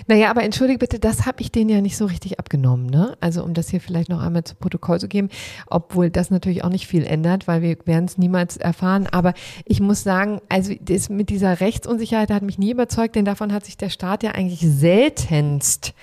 Naja, 0.08 0.30
aber 0.30 0.43
entschuldige 0.43 0.80
bitte, 0.80 0.99
das 0.99 1.25
habe 1.25 1.41
ich 1.41 1.52
denen 1.52 1.69
ja 1.69 1.82
nicht 1.82 1.97
so 1.97 2.06
richtig 2.06 2.39
abgenommen. 2.39 2.86
Ne? 2.88 3.17
Also 3.19 3.43
um 3.43 3.54
das 3.54 3.69
hier 3.69 3.82
vielleicht 3.82 4.10
noch 4.10 4.21
einmal 4.21 4.43
zu 4.43 4.56
Protokoll 4.56 4.99
zu 4.99 5.08
geben, 5.08 5.30
obwohl 5.67 6.10
das 6.10 6.32
natürlich 6.32 6.63
auch 6.63 6.69
nicht 6.69 6.88
viel 6.88 7.06
ändert, 7.06 7.47
weil 7.47 7.62
wir 7.62 7.78
werden 7.86 8.06
es 8.06 8.17
niemals 8.17 8.58
erfahren. 8.58 9.08
Aber 9.08 9.34
ich 9.65 9.80
muss 9.80 10.04
sagen, 10.04 10.41
also 10.49 10.73
das 10.82 11.10
mit 11.10 11.30
dieser 11.30 11.60
Rechtsunsicherheit 11.60 12.32
hat 12.32 12.43
mich 12.43 12.58
nie 12.58 12.71
überzeugt, 12.71 13.15
denn 13.15 13.25
davon 13.25 13.54
hat 13.54 13.65
sich 13.65 13.78
der 13.78 13.89
Staat 13.89 14.23
ja 14.23 14.32
eigentlich 14.32 14.62
seltenst 14.62 15.93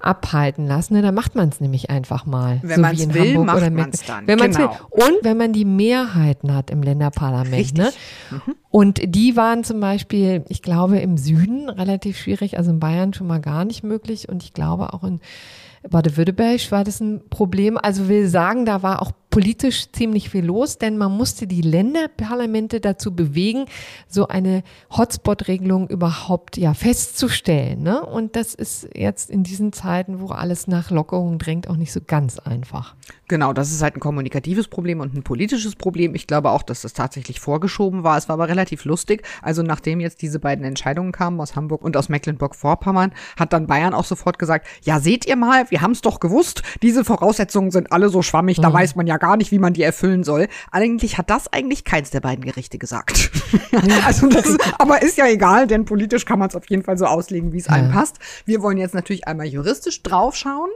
abhalten 0.00 0.66
lassen. 0.66 0.94
Ne? 0.94 1.02
Da 1.02 1.12
macht 1.12 1.34
man 1.34 1.48
es 1.48 1.60
nämlich 1.60 1.90
einfach 1.90 2.26
mal. 2.26 2.60
Wenn 2.62 2.76
so 2.76 2.80
man 2.82 2.94
es 2.94 3.14
will, 3.14 3.28
Hamburg 3.28 3.46
macht 3.46 3.72
man 3.72 3.90
es 3.90 4.04
dann. 4.04 4.26
Wenn 4.26 4.38
genau. 4.38 4.58
will. 4.58 4.68
Und 4.90 5.14
wenn 5.22 5.36
man 5.36 5.52
die 5.52 5.64
Mehrheiten 5.64 6.54
hat 6.54 6.70
im 6.70 6.82
Länderparlament. 6.82 7.54
Richtig. 7.54 7.78
Ne? 7.78 7.92
Mhm. 8.30 8.54
Und 8.70 9.00
die 9.04 9.36
waren 9.36 9.64
zum 9.64 9.80
Beispiel, 9.80 10.44
ich 10.48 10.62
glaube, 10.62 10.98
im 10.98 11.16
Süden 11.16 11.68
relativ 11.68 12.18
schwierig, 12.18 12.58
also 12.58 12.70
in 12.70 12.80
Bayern 12.80 13.12
schon 13.14 13.26
mal 13.26 13.40
gar 13.40 13.64
nicht 13.64 13.82
möglich 13.82 14.28
und 14.28 14.42
ich 14.42 14.52
glaube 14.52 14.92
auch 14.92 15.04
in 15.04 15.20
Baden-Württemberg 15.88 16.70
war 16.72 16.84
das 16.84 17.00
ein 17.00 17.22
Problem. 17.30 17.78
Also 17.78 18.08
will 18.08 18.28
sagen, 18.28 18.66
da 18.66 18.82
war 18.82 19.00
auch 19.02 19.12
politisch 19.30 19.90
ziemlich 19.92 20.28
viel 20.30 20.44
los, 20.44 20.78
denn 20.78 20.98
man 20.98 21.16
musste 21.16 21.46
die 21.46 21.62
Länderparlamente 21.62 22.80
dazu 22.80 23.14
bewegen, 23.14 23.66
so 24.08 24.28
eine 24.28 24.62
Hotspot-Regelung 24.90 25.88
überhaupt 25.88 26.56
ja 26.56 26.74
festzustellen. 26.74 27.82
Ne? 27.82 28.04
Und 28.04 28.34
das 28.36 28.54
ist 28.54 28.88
jetzt 28.94 29.30
in 29.30 29.44
diesen 29.44 29.72
Zeiten, 29.72 30.20
wo 30.20 30.28
alles 30.28 30.66
nach 30.66 30.90
Lockerungen 30.90 31.38
drängt, 31.38 31.68
auch 31.68 31.76
nicht 31.76 31.92
so 31.92 32.00
ganz 32.04 32.38
einfach. 32.40 32.96
Genau, 33.28 33.52
das 33.52 33.70
ist 33.70 33.82
halt 33.82 33.96
ein 33.96 34.00
kommunikatives 34.00 34.66
Problem 34.66 34.98
und 34.98 35.14
ein 35.14 35.22
politisches 35.22 35.76
Problem. 35.76 36.16
Ich 36.16 36.26
glaube 36.26 36.50
auch, 36.50 36.62
dass 36.62 36.82
das 36.82 36.92
tatsächlich 36.92 37.38
vorgeschoben 37.38 38.02
war. 38.02 38.18
Es 38.18 38.28
war 38.28 38.34
aber 38.34 38.48
relativ 38.48 38.84
lustig. 38.84 39.24
Also 39.42 39.62
nachdem 39.62 40.00
jetzt 40.00 40.22
diese 40.22 40.40
beiden 40.40 40.64
Entscheidungen 40.64 41.12
kamen 41.12 41.40
aus 41.40 41.54
Hamburg 41.54 41.82
und 41.82 41.96
aus 41.96 42.08
Mecklenburg-Vorpommern, 42.08 43.12
hat 43.38 43.52
dann 43.52 43.68
Bayern 43.68 43.94
auch 43.94 44.04
sofort 44.04 44.40
gesagt, 44.40 44.66
ja, 44.82 44.98
seht 44.98 45.26
ihr 45.26 45.36
mal, 45.36 45.70
wir 45.70 45.80
haben 45.80 45.92
es 45.92 46.00
doch 46.00 46.18
gewusst, 46.18 46.62
diese 46.82 47.04
Voraussetzungen 47.04 47.70
sind 47.70 47.92
alle 47.92 48.08
so 48.08 48.22
schwammig, 48.22 48.58
mhm. 48.58 48.62
da 48.62 48.72
weiß 48.72 48.96
man 48.96 49.06
ja 49.06 49.19
gar 49.20 49.36
nicht, 49.36 49.52
wie 49.52 49.58
man 49.58 49.72
die 49.72 49.82
erfüllen 49.82 50.24
soll. 50.24 50.48
Eigentlich 50.72 51.18
hat 51.18 51.30
das 51.30 51.52
eigentlich 51.52 51.84
keins 51.84 52.10
der 52.10 52.20
beiden 52.20 52.44
Gerichte 52.44 52.78
gesagt. 52.78 53.30
also 54.04 54.28
das, 54.28 54.56
aber 54.78 55.02
ist 55.02 55.16
ja 55.18 55.26
egal, 55.26 55.66
denn 55.66 55.84
politisch 55.84 56.24
kann 56.24 56.38
man 56.38 56.48
es 56.48 56.56
auf 56.56 56.68
jeden 56.68 56.82
Fall 56.82 56.98
so 56.98 57.06
auslegen, 57.06 57.52
wie 57.52 57.58
es 57.58 57.66
ja. 57.66 57.72
einem 57.72 57.92
passt. 57.92 58.18
Wir 58.44 58.62
wollen 58.62 58.78
jetzt 58.78 58.94
natürlich 58.94 59.28
einmal 59.28 59.46
juristisch 59.46 60.02
draufschauen. 60.02 60.70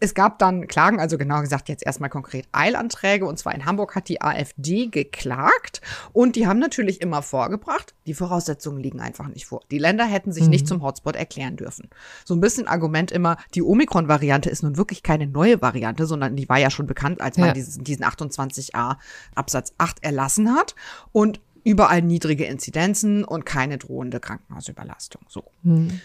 Es 0.00 0.14
gab 0.14 0.38
dann 0.38 0.66
Klagen, 0.66 0.98
also 0.98 1.18
genau 1.18 1.40
gesagt 1.40 1.68
jetzt 1.68 1.86
erstmal 1.86 2.10
konkret 2.10 2.46
Eilanträge 2.52 3.26
und 3.26 3.38
zwar 3.38 3.54
in 3.54 3.64
Hamburg 3.64 3.94
hat 3.94 4.08
die 4.08 4.20
AfD 4.20 4.86
geklagt 4.86 5.80
und 6.12 6.36
die 6.36 6.46
haben 6.46 6.58
natürlich 6.58 7.00
immer 7.00 7.22
vorgebracht, 7.22 7.94
die 8.06 8.14
Voraussetzungen 8.14 8.80
liegen 8.80 9.00
einfach 9.00 9.28
nicht 9.28 9.46
vor. 9.46 9.60
Die 9.70 9.78
Länder 9.78 10.04
hätten 10.04 10.32
sich 10.32 10.44
mhm. 10.44 10.50
nicht 10.50 10.66
zum 10.66 10.82
Hotspot 10.82 11.16
erklären 11.16 11.56
dürfen. 11.56 11.88
So 12.24 12.34
ein 12.34 12.40
bisschen 12.40 12.66
Argument 12.66 13.12
immer, 13.12 13.36
die 13.54 13.62
Omikron-Variante 13.62 14.50
ist 14.50 14.62
nun 14.62 14.76
wirklich 14.76 15.02
keine 15.02 15.26
neue 15.26 15.62
Variante, 15.62 16.06
sondern 16.06 16.36
die 16.36 16.48
war 16.48 16.58
ja 16.58 16.70
schon 16.70 16.86
bekannt, 16.86 17.20
als 17.20 17.38
man 17.38 17.48
ja. 17.48 17.52
diesen, 17.52 17.81
diesen 17.82 18.04
28a 18.04 18.96
Absatz 19.34 19.72
8 19.78 20.02
erlassen 20.02 20.54
hat 20.54 20.74
und 21.12 21.40
überall 21.64 22.02
niedrige 22.02 22.44
Inzidenzen 22.44 23.24
und 23.24 23.46
keine 23.46 23.78
drohende 23.78 24.20
Krankenhausüberlastung. 24.20 25.22
So. 25.28 25.44
Hm. 25.62 26.00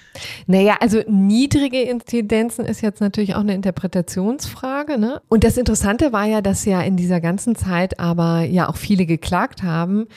Naja, 0.45 0.77
also 0.79 1.01
niedrige 1.07 1.81
Inzidenzen 1.81 2.65
ist 2.65 2.81
jetzt 2.81 3.01
natürlich 3.01 3.35
auch 3.35 3.41
eine 3.41 3.55
Interpretationsfrage. 3.55 4.97
Ne? 4.97 5.21
Und 5.29 5.43
das 5.43 5.57
Interessante 5.57 6.13
war 6.13 6.25
ja, 6.25 6.41
dass 6.41 6.65
ja 6.65 6.81
in 6.81 6.97
dieser 6.97 7.21
ganzen 7.21 7.55
Zeit 7.55 7.99
aber 7.99 8.41
ja 8.41 8.69
auch 8.69 8.77
viele 8.77 9.05
geklagt 9.05 9.63
haben, 9.63 10.07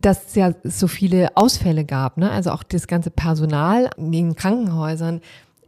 dass 0.00 0.26
es 0.26 0.34
ja 0.34 0.52
so 0.64 0.88
viele 0.88 1.36
Ausfälle 1.36 1.84
gab. 1.84 2.18
Ne? 2.18 2.30
Also 2.30 2.50
auch 2.50 2.62
das 2.62 2.86
ganze 2.86 3.10
Personal 3.10 3.90
in 3.96 4.12
den 4.12 4.34
Krankenhäusern 4.34 5.20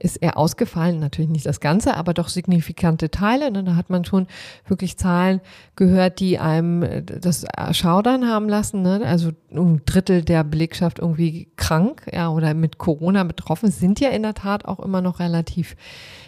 ist 0.04 0.18
er 0.18 0.36
ausgefallen, 0.36 1.00
natürlich 1.00 1.30
nicht 1.30 1.46
das 1.46 1.60
Ganze, 1.60 1.96
aber 1.96 2.12
doch 2.12 2.28
signifikante 2.28 3.10
Teile. 3.10 3.50
Ne? 3.50 3.64
Da 3.64 3.74
hat 3.74 3.88
man 3.88 4.04
schon 4.04 4.26
wirklich 4.66 4.98
Zahlen 4.98 5.40
gehört, 5.76 6.20
die 6.20 6.38
einem 6.38 6.82
äh, 6.82 7.02
das 7.02 7.46
Schaudern 7.72 8.28
haben 8.28 8.46
lassen. 8.46 8.82
Ne? 8.82 9.00
Also 9.02 9.30
ein 9.50 9.80
Drittel 9.86 10.22
der 10.22 10.44
Belegschaft 10.44 10.98
irgendwie 10.98 11.48
krank, 11.56 12.06
ja, 12.12 12.28
oder 12.28 12.52
mit 12.52 12.76
Corona 12.76 13.24
betroffen, 13.24 13.70
sind 13.70 13.98
ja 13.98 14.10
in 14.10 14.22
der 14.22 14.34
Tat 14.34 14.66
auch 14.66 14.78
immer 14.78 15.00
noch 15.00 15.20
relativ 15.20 15.74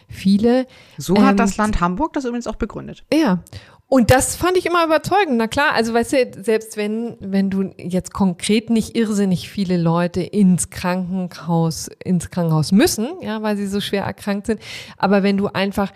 viele. 0.08 0.66
So 0.96 1.22
hat 1.22 1.32
ähm, 1.32 1.36
das 1.36 1.58
Land 1.58 1.80
Hamburg 1.80 2.14
das 2.14 2.24
übrigens 2.24 2.46
auch 2.46 2.56
begründet. 2.56 3.04
Ja. 3.12 3.40
Und 3.88 4.10
das 4.10 4.34
fand 4.34 4.56
ich 4.56 4.66
immer 4.66 4.84
überzeugend. 4.84 5.36
Na 5.36 5.46
klar, 5.46 5.72
also 5.74 5.94
weißt 5.94 6.12
du, 6.12 6.42
selbst 6.42 6.76
wenn, 6.76 7.16
wenn 7.20 7.50
du 7.50 7.70
jetzt 7.78 8.12
konkret 8.12 8.68
nicht 8.68 8.96
irrsinnig 8.96 9.48
viele 9.48 9.76
Leute 9.76 10.22
ins 10.22 10.70
Krankenhaus, 10.70 11.88
ins 12.02 12.30
Krankenhaus 12.30 12.72
müssen, 12.72 13.08
ja, 13.20 13.42
weil 13.42 13.56
sie 13.56 13.68
so 13.68 13.80
schwer 13.80 14.02
erkrankt 14.02 14.46
sind, 14.46 14.60
aber 14.98 15.22
wenn 15.22 15.36
du 15.36 15.46
einfach 15.46 15.92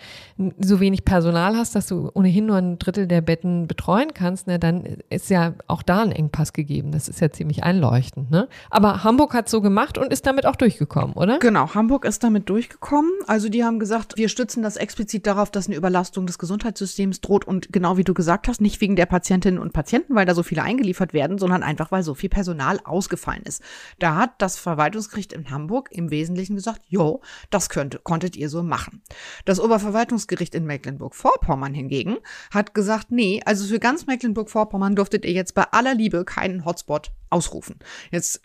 so 0.59 0.79
wenig 0.79 1.03
Personal 1.03 1.57
hast, 1.57 1.75
dass 1.75 1.87
du 1.87 2.09
ohnehin 2.13 2.45
nur 2.45 2.55
ein 2.55 2.79
Drittel 2.79 3.07
der 3.07 3.19
Betten 3.21 3.67
betreuen 3.67 4.13
kannst, 4.13 4.47
ne, 4.47 4.57
dann 4.57 4.97
ist 5.09 5.29
ja 5.29 5.53
auch 5.67 5.83
da 5.83 6.01
ein 6.01 6.13
Engpass 6.13 6.53
gegeben. 6.53 6.93
Das 6.93 7.09
ist 7.09 7.19
ja 7.19 7.29
ziemlich 7.29 7.63
einleuchtend, 7.63 8.31
ne? 8.31 8.47
Aber 8.69 9.03
Hamburg 9.03 9.33
hat 9.33 9.49
so 9.49 9.61
gemacht 9.61 9.97
und 9.97 10.13
ist 10.13 10.25
damit 10.25 10.45
auch 10.45 10.55
durchgekommen, 10.55 11.13
oder? 11.13 11.39
Genau, 11.39 11.73
Hamburg 11.75 12.05
ist 12.05 12.23
damit 12.23 12.49
durchgekommen. 12.49 13.11
Also 13.27 13.49
die 13.49 13.65
haben 13.65 13.79
gesagt, 13.79 14.17
wir 14.17 14.29
stützen 14.29 14.63
das 14.63 14.77
explizit 14.77 15.27
darauf, 15.27 15.51
dass 15.51 15.67
eine 15.67 15.75
Überlastung 15.75 16.25
des 16.25 16.39
Gesundheitssystems 16.39 17.19
droht 17.19 17.45
und 17.45 17.73
genau 17.81 17.97
wie 17.97 18.03
du 18.03 18.13
gesagt 18.13 18.47
hast, 18.47 18.61
nicht 18.61 18.79
wegen 18.79 18.95
der 18.95 19.07
Patientinnen 19.07 19.59
und 19.59 19.73
Patienten, 19.73 20.13
weil 20.13 20.27
da 20.27 20.35
so 20.35 20.43
viele 20.43 20.61
eingeliefert 20.61 21.13
werden, 21.13 21.39
sondern 21.39 21.63
einfach, 21.63 21.91
weil 21.91 22.03
so 22.03 22.13
viel 22.13 22.29
Personal 22.29 22.79
ausgefallen 22.83 23.41
ist. 23.41 23.63
Da 23.97 24.17
hat 24.17 24.39
das 24.39 24.55
Verwaltungsgericht 24.55 25.33
in 25.33 25.49
Hamburg 25.49 25.89
im 25.91 26.11
Wesentlichen 26.11 26.55
gesagt, 26.55 26.81
jo, 26.87 27.21
das 27.49 27.69
könnte, 27.69 27.97
konntet 27.97 28.35
ihr 28.35 28.49
so 28.49 28.61
machen. 28.61 29.01
Das 29.45 29.59
Oberverwaltungsgericht 29.59 30.53
in 30.53 30.65
Mecklenburg-Vorpommern 30.65 31.73
hingegen 31.73 32.17
hat 32.51 32.75
gesagt, 32.75 33.09
nee, 33.09 33.41
also 33.45 33.65
für 33.65 33.79
ganz 33.79 34.05
Mecklenburg-Vorpommern 34.05 34.95
durftet 34.95 35.25
ihr 35.25 35.33
jetzt 35.33 35.55
bei 35.55 35.63
aller 35.63 35.95
Liebe 35.95 36.23
keinen 36.23 36.65
Hotspot 36.65 37.11
ausrufen. 37.31 37.79
Jetzt 38.11 38.41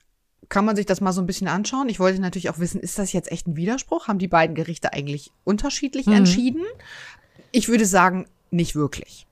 kann 0.48 0.64
man 0.64 0.76
sich 0.76 0.86
das 0.86 1.02
mal 1.02 1.12
so 1.12 1.20
ein 1.20 1.26
bisschen 1.26 1.48
anschauen. 1.48 1.90
Ich 1.90 2.00
wollte 2.00 2.22
natürlich 2.22 2.48
auch 2.48 2.58
wissen, 2.58 2.80
ist 2.80 2.98
das 2.98 3.12
jetzt 3.12 3.30
echt 3.30 3.46
ein 3.46 3.56
Widerspruch? 3.56 4.08
Haben 4.08 4.18
die 4.18 4.28
beiden 4.28 4.56
Gerichte 4.56 4.94
eigentlich 4.94 5.30
unterschiedlich 5.44 6.06
mhm. 6.06 6.14
entschieden? 6.14 6.62
Ich 7.52 7.68
würde 7.68 7.84
sagen, 7.84 8.26
nicht 8.56 8.74
wirklich. 8.74 9.26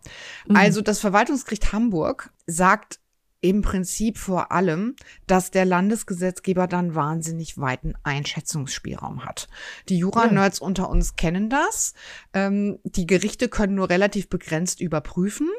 Mhm. 0.46 0.56
Also 0.56 0.80
das 0.80 1.00
Verwaltungsgericht 1.00 1.72
Hamburg 1.72 2.30
sagt 2.46 3.00
im 3.44 3.60
Prinzip 3.60 4.16
vor 4.16 4.52
allem, 4.52 4.96
dass 5.26 5.50
der 5.50 5.66
Landesgesetzgeber 5.66 6.66
dann 6.66 6.94
wahnsinnig 6.94 7.58
weiten 7.58 7.92
Einschätzungsspielraum 8.02 9.26
hat. 9.26 9.48
Die 9.90 9.98
Jura-Nerds 9.98 10.60
ja. 10.60 10.66
unter 10.66 10.88
uns 10.88 11.16
kennen 11.16 11.50
das. 11.50 11.92
Ähm, 12.32 12.78
die 12.84 13.06
Gerichte 13.06 13.50
können 13.50 13.74
nur 13.74 13.90
relativ 13.90 14.30
begrenzt 14.30 14.80
überprüfen. 14.80 15.50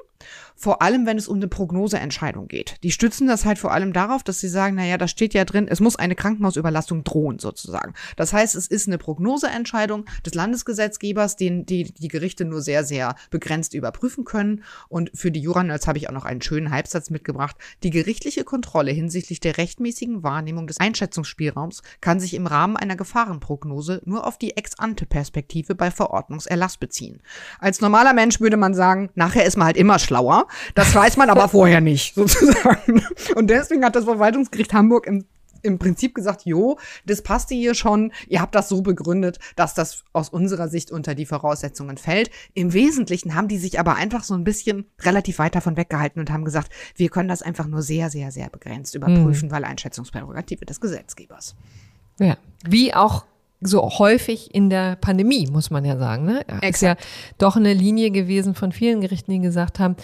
Vor 0.55 0.81
allem, 0.81 1.05
wenn 1.05 1.17
es 1.17 1.27
um 1.27 1.35
eine 1.37 1.47
Prognoseentscheidung 1.47 2.47
geht. 2.47 2.75
Die 2.83 2.91
stützen 2.91 3.27
das 3.27 3.45
halt 3.45 3.59
vor 3.59 3.73
allem 3.73 3.91
darauf, 3.91 4.23
dass 4.23 4.39
sie 4.39 4.47
sagen, 4.47 4.75
naja, 4.75 4.97
da 4.97 5.07
steht 5.07 5.33
ja 5.33 5.43
drin, 5.43 5.67
es 5.67 5.81
muss 5.81 5.97
eine 5.97 6.15
Krankenhausüberlastung 6.15 7.03
drohen, 7.03 7.39
sozusagen. 7.39 7.93
Das 8.15 8.31
heißt, 8.31 8.55
es 8.55 8.67
ist 8.67 8.87
eine 8.87 8.97
Prognoseentscheidung 8.97 10.05
des 10.25 10.33
Landesgesetzgebers, 10.33 11.35
den 11.35 11.65
die, 11.65 11.93
die 11.93 12.07
Gerichte 12.07 12.45
nur 12.45 12.61
sehr, 12.61 12.83
sehr 12.83 13.15
begrenzt 13.29 13.73
überprüfen 13.73 14.23
können. 14.23 14.63
Und 14.87 15.11
für 15.13 15.31
die 15.31 15.41
Juranerds 15.41 15.87
habe 15.87 15.97
ich 15.97 16.07
auch 16.07 16.13
noch 16.13 16.25
einen 16.25 16.41
schönen 16.41 16.71
Halbsatz 16.71 17.09
mitgebracht. 17.09 17.57
Die 17.83 17.89
gerichtliche 17.89 18.43
Kontrolle 18.43 18.91
hinsichtlich 18.91 19.41
der 19.41 19.57
rechtmäßigen 19.57 20.23
Wahrnehmung 20.23 20.67
des 20.67 20.79
Einschätzungsspielraums 20.79 21.81
kann 22.01 22.19
sich 22.19 22.33
im 22.33 22.47
Rahmen 22.47 22.77
einer 22.77 22.95
Gefahrenprognose 22.95 24.01
nur 24.05 24.25
auf 24.25 24.37
die 24.37 24.55
Ex-ante-Perspektive 24.55 25.75
bei 25.75 25.91
Verordnungserlass 25.91 26.77
beziehen. 26.77 27.21
Als 27.59 27.81
normaler 27.81 28.13
Mensch 28.13 28.39
würde 28.39 28.57
man 28.57 28.73
sagen, 28.73 29.09
nachher 29.15 29.45
ist 29.45 29.57
man 29.57 29.67
halt 29.67 29.77
immer 29.77 29.99
schlauer. 29.99 30.44
Das 30.73 30.93
weiß 30.93 31.17
man 31.17 31.29
aber 31.29 31.49
vorher 31.49 31.81
nicht, 31.81 32.15
sozusagen. 32.15 33.03
Und 33.35 33.49
deswegen 33.49 33.83
hat 33.85 33.95
das 33.95 34.05
Verwaltungsgericht 34.05 34.73
Hamburg 34.73 35.07
im 35.07 35.25
im 35.65 35.79
Prinzip 35.79 36.13
gesagt, 36.13 36.45
jo, 36.45 36.77
das 37.05 37.23
passte 37.23 37.55
hier 37.55 37.73
schon. 37.73 38.11
Ihr 38.27 38.39
habt 38.39 38.55
das 38.55 38.69
so 38.69 38.81
begründet, 38.81 39.39
dass 39.55 39.73
das 39.73 40.03
aus 40.13 40.29
unserer 40.29 40.69
Sicht 40.69 40.91
unter 40.91 41.15
die 41.15 41.25
Voraussetzungen 41.25 41.97
fällt. 41.97 42.29
Im 42.53 42.71
Wesentlichen 42.73 43.35
haben 43.35 43.47
die 43.47 43.57
sich 43.57 43.79
aber 43.79 43.95
einfach 43.95 44.23
so 44.23 44.35
ein 44.35 44.43
bisschen 44.43 44.85
relativ 45.01 45.39
weit 45.39 45.55
davon 45.55 45.75
weggehalten 45.75 46.19
und 46.19 46.31
haben 46.31 46.45
gesagt, 46.45 46.71
wir 46.95 47.09
können 47.09 47.29
das 47.29 47.41
einfach 47.41 47.67
nur 47.67 47.81
sehr, 47.81 48.09
sehr, 48.09 48.31
sehr 48.31 48.49
begrenzt 48.49 48.95
überprüfen, 48.95 49.49
mhm. 49.49 49.51
weil 49.51 49.65
Einschätzungsprärogative 49.65 50.65
des 50.65 50.79
Gesetzgebers. 50.79 51.55
Ja, 52.19 52.37
wie 52.63 52.93
auch 52.93 53.25
so 53.61 53.81
häufig 53.99 54.53
in 54.53 54.69
der 54.69 54.95
Pandemie, 54.95 55.47
muss 55.47 55.69
man 55.69 55.85
ja 55.85 55.97
sagen. 55.97 56.25
Ne? 56.25 56.41
Ja, 56.49 56.67
ist 56.67 56.81
ja 56.81 56.95
doch 57.37 57.55
eine 57.55 57.73
Linie 57.73 58.11
gewesen 58.11 58.55
von 58.55 58.71
vielen 58.71 59.01
Gerichten, 59.01 59.31
die 59.31 59.39
gesagt 59.39 59.79
haben, 59.79 59.95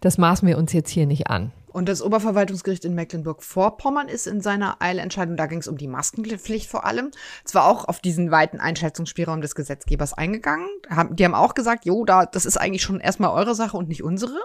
das 0.00 0.18
maßen 0.18 0.46
wir 0.46 0.58
uns 0.58 0.72
jetzt 0.72 0.90
hier 0.90 1.06
nicht 1.06 1.28
an. 1.28 1.52
Und 1.78 1.88
das 1.88 2.02
Oberverwaltungsgericht 2.02 2.84
in 2.84 2.96
Mecklenburg-Vorpommern 2.96 4.08
ist 4.08 4.26
in 4.26 4.40
seiner 4.40 4.82
Eilentscheidung, 4.82 5.36
da 5.36 5.46
ging 5.46 5.60
es 5.60 5.68
um 5.68 5.78
die 5.78 5.86
Maskenpflicht 5.86 6.68
vor 6.68 6.84
allem, 6.84 7.12
zwar 7.44 7.66
auch 7.66 7.84
auf 7.84 8.00
diesen 8.00 8.32
weiten 8.32 8.58
Einschätzungsspielraum 8.58 9.40
des 9.40 9.54
Gesetzgebers 9.54 10.12
eingegangen. 10.12 10.66
Die 11.12 11.24
haben 11.24 11.36
auch 11.36 11.54
gesagt, 11.54 11.84
jo, 11.84 12.04
da, 12.04 12.26
das 12.26 12.46
ist 12.46 12.56
eigentlich 12.56 12.82
schon 12.82 12.98
erstmal 12.98 13.30
eure 13.30 13.54
Sache 13.54 13.76
und 13.76 13.88
nicht 13.88 14.02
unsere. 14.02 14.40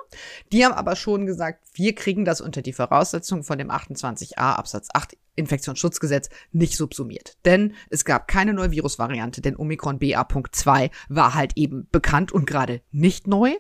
Die 0.52 0.64
haben 0.64 0.76
aber 0.76 0.96
schon 0.96 1.26
gesagt, 1.26 1.66
wir 1.74 1.96
kriegen 1.96 2.24
das 2.24 2.40
unter 2.40 2.62
die 2.62 2.72
Voraussetzung 2.72 3.42
von 3.42 3.58
dem 3.58 3.72
28a 3.72 4.36
Absatz 4.36 4.90
8 4.94 5.18
Infektionsschutzgesetz 5.36 6.30
nicht 6.52 6.78
subsumiert. 6.78 7.38
Denn 7.46 7.74
es 7.90 8.06
gab 8.06 8.28
keine 8.28 8.54
neue 8.54 8.72
Virusvariante, 8.72 9.42
denn 9.42 9.56
Omikron 9.56 10.00
BA.2 10.00 10.92
war 11.10 11.34
halt 11.34 11.54
eben 11.56 11.88
bekannt 11.92 12.32
und 12.32 12.46
gerade 12.46 12.82
nicht 12.92 13.28
neu. 13.28 13.54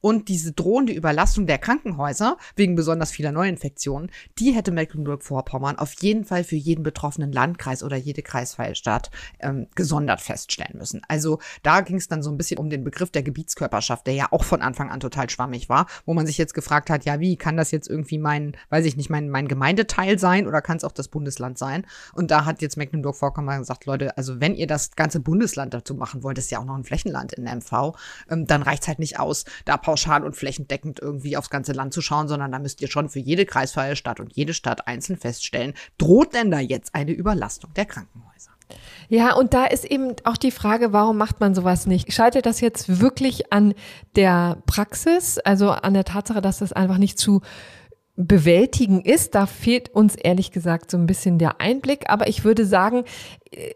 Und 0.00 0.28
diese 0.28 0.52
drohende 0.52 0.92
Überlastung 0.92 1.46
der 1.46 1.58
Krankenhäuser 1.58 2.38
wegen 2.56 2.76
besonders 2.76 3.10
vieler 3.18 3.32
Neuinfektionen, 3.32 4.12
die 4.38 4.52
hätte 4.52 4.70
Mecklenburg-Vorpommern 4.70 5.76
auf 5.76 5.92
jeden 6.00 6.24
Fall 6.24 6.44
für 6.44 6.54
jeden 6.54 6.84
betroffenen 6.84 7.32
Landkreis 7.32 7.82
oder 7.82 7.96
jede 7.96 8.22
kreisfreie 8.22 8.76
Stadt 8.76 9.10
ähm, 9.40 9.66
gesondert 9.74 10.20
feststellen 10.20 10.78
müssen. 10.78 11.02
Also 11.08 11.40
da 11.64 11.80
ging 11.80 11.96
es 11.96 12.06
dann 12.06 12.22
so 12.22 12.30
ein 12.30 12.36
bisschen 12.36 12.58
um 12.58 12.70
den 12.70 12.84
Begriff 12.84 13.10
der 13.10 13.24
Gebietskörperschaft, 13.24 14.06
der 14.06 14.14
ja 14.14 14.28
auch 14.30 14.44
von 14.44 14.62
Anfang 14.62 14.88
an 14.88 15.00
total 15.00 15.28
schwammig 15.28 15.68
war, 15.68 15.86
wo 16.06 16.14
man 16.14 16.28
sich 16.28 16.38
jetzt 16.38 16.54
gefragt 16.54 16.90
hat, 16.90 17.04
ja, 17.06 17.18
wie 17.18 17.36
kann 17.36 17.56
das 17.56 17.72
jetzt 17.72 17.88
irgendwie 17.88 18.18
mein, 18.18 18.56
weiß 18.70 18.84
ich 18.84 18.96
nicht, 18.96 19.10
mein, 19.10 19.30
mein 19.30 19.48
Gemeindeteil 19.48 20.16
sein 20.20 20.46
oder 20.46 20.62
kann 20.62 20.76
es 20.76 20.84
auch 20.84 20.92
das 20.92 21.08
Bundesland 21.08 21.58
sein? 21.58 21.84
Und 22.14 22.30
da 22.30 22.44
hat 22.44 22.62
jetzt 22.62 22.76
Mecklenburg-Vorpommern 22.76 23.58
gesagt, 23.58 23.84
Leute, 23.84 24.16
also 24.16 24.40
wenn 24.40 24.54
ihr 24.54 24.68
das 24.68 24.94
ganze 24.94 25.18
Bundesland 25.18 25.74
dazu 25.74 25.96
machen 25.96 26.22
wollt, 26.22 26.38
ist 26.38 26.52
ja 26.52 26.60
auch 26.60 26.64
noch 26.64 26.76
ein 26.76 26.84
Flächenland 26.84 27.32
in 27.32 27.46
MV, 27.46 27.96
ähm, 28.30 28.46
dann 28.46 28.62
reicht's 28.62 28.86
halt 28.86 29.00
nicht 29.00 29.18
aus, 29.18 29.44
da 29.64 29.76
pauschal 29.76 30.22
und 30.22 30.36
flächendeckend 30.36 31.00
irgendwie 31.00 31.36
aufs 31.36 31.50
ganze 31.50 31.72
Land 31.72 31.92
zu 31.92 32.00
schauen, 32.00 32.28
sondern 32.28 32.52
da 32.52 32.60
müsst 32.60 32.80
ihr 32.80 32.88
schon 32.88 32.97
für 33.08 33.20
jede 33.20 33.46
kreisfreie 33.46 33.96
Stadt 33.96 34.20
und 34.20 34.34
jede 34.34 34.54
Stadt 34.54 34.88
einzeln 34.88 35.18
feststellen, 35.18 35.74
droht 35.98 36.34
denn 36.34 36.50
da 36.50 36.58
jetzt 36.58 36.94
eine 36.94 37.12
Überlastung 37.12 37.72
der 37.74 37.84
Krankenhäuser? 37.84 38.50
Ja, 39.08 39.34
und 39.34 39.54
da 39.54 39.64
ist 39.64 39.84
eben 39.84 40.14
auch 40.24 40.36
die 40.36 40.50
Frage, 40.50 40.92
warum 40.92 41.16
macht 41.16 41.40
man 41.40 41.54
sowas 41.54 41.86
nicht? 41.86 42.12
Scheitert 42.12 42.44
das 42.44 42.60
jetzt 42.60 43.00
wirklich 43.00 43.52
an 43.52 43.74
der 44.16 44.62
Praxis, 44.66 45.38
also 45.38 45.70
an 45.70 45.94
der 45.94 46.04
Tatsache, 46.04 46.42
dass 46.42 46.58
das 46.58 46.72
einfach 46.72 46.98
nicht 46.98 47.18
zu 47.18 47.40
bewältigen 48.16 49.00
ist. 49.00 49.34
Da 49.34 49.46
fehlt 49.46 49.88
uns 49.90 50.16
ehrlich 50.16 50.50
gesagt 50.50 50.90
so 50.90 50.98
ein 50.98 51.06
bisschen 51.06 51.38
der 51.38 51.60
Einblick. 51.60 52.10
Aber 52.10 52.28
ich 52.28 52.44
würde 52.44 52.66
sagen, 52.66 53.04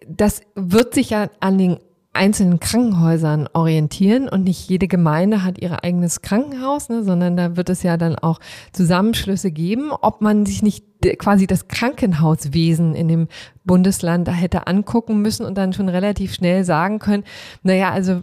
das 0.06 0.42
wird 0.54 0.92
sich 0.94 1.10
ja 1.10 1.30
an 1.40 1.56
den 1.56 1.78
einzelnen 2.14 2.60
Krankenhäusern 2.60 3.48
orientieren 3.54 4.28
und 4.28 4.44
nicht 4.44 4.68
jede 4.68 4.86
Gemeinde 4.86 5.42
hat 5.42 5.58
ihr 5.58 5.82
eigenes 5.82 6.20
Krankenhaus, 6.20 6.88
ne, 6.90 7.04
sondern 7.04 7.36
da 7.36 7.56
wird 7.56 7.70
es 7.70 7.82
ja 7.82 7.96
dann 7.96 8.16
auch 8.16 8.38
Zusammenschlüsse 8.72 9.50
geben, 9.50 9.92
ob 9.92 10.20
man 10.20 10.44
sich 10.44 10.62
nicht 10.62 10.84
quasi 11.18 11.46
das 11.46 11.68
Krankenhauswesen 11.68 12.94
in 12.94 13.08
dem 13.08 13.28
Bundesland 13.64 14.28
da 14.28 14.32
hätte 14.32 14.66
angucken 14.66 15.22
müssen 15.22 15.46
und 15.46 15.56
dann 15.56 15.72
schon 15.72 15.88
relativ 15.88 16.34
schnell 16.34 16.64
sagen 16.64 16.98
können, 16.98 17.24
naja, 17.62 17.90
also 17.90 18.22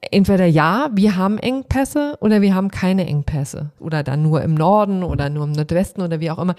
entweder 0.00 0.46
ja, 0.46 0.90
wir 0.94 1.16
haben 1.16 1.38
Engpässe 1.38 2.16
oder 2.20 2.40
wir 2.40 2.54
haben 2.54 2.70
keine 2.70 3.06
Engpässe 3.06 3.70
oder 3.78 4.02
dann 4.02 4.22
nur 4.22 4.42
im 4.42 4.54
Norden 4.54 5.02
oder 5.02 5.28
nur 5.30 5.44
im 5.44 5.52
Nordwesten 5.52 6.02
oder 6.02 6.20
wie 6.20 6.30
auch 6.30 6.38
immer. 6.38 6.54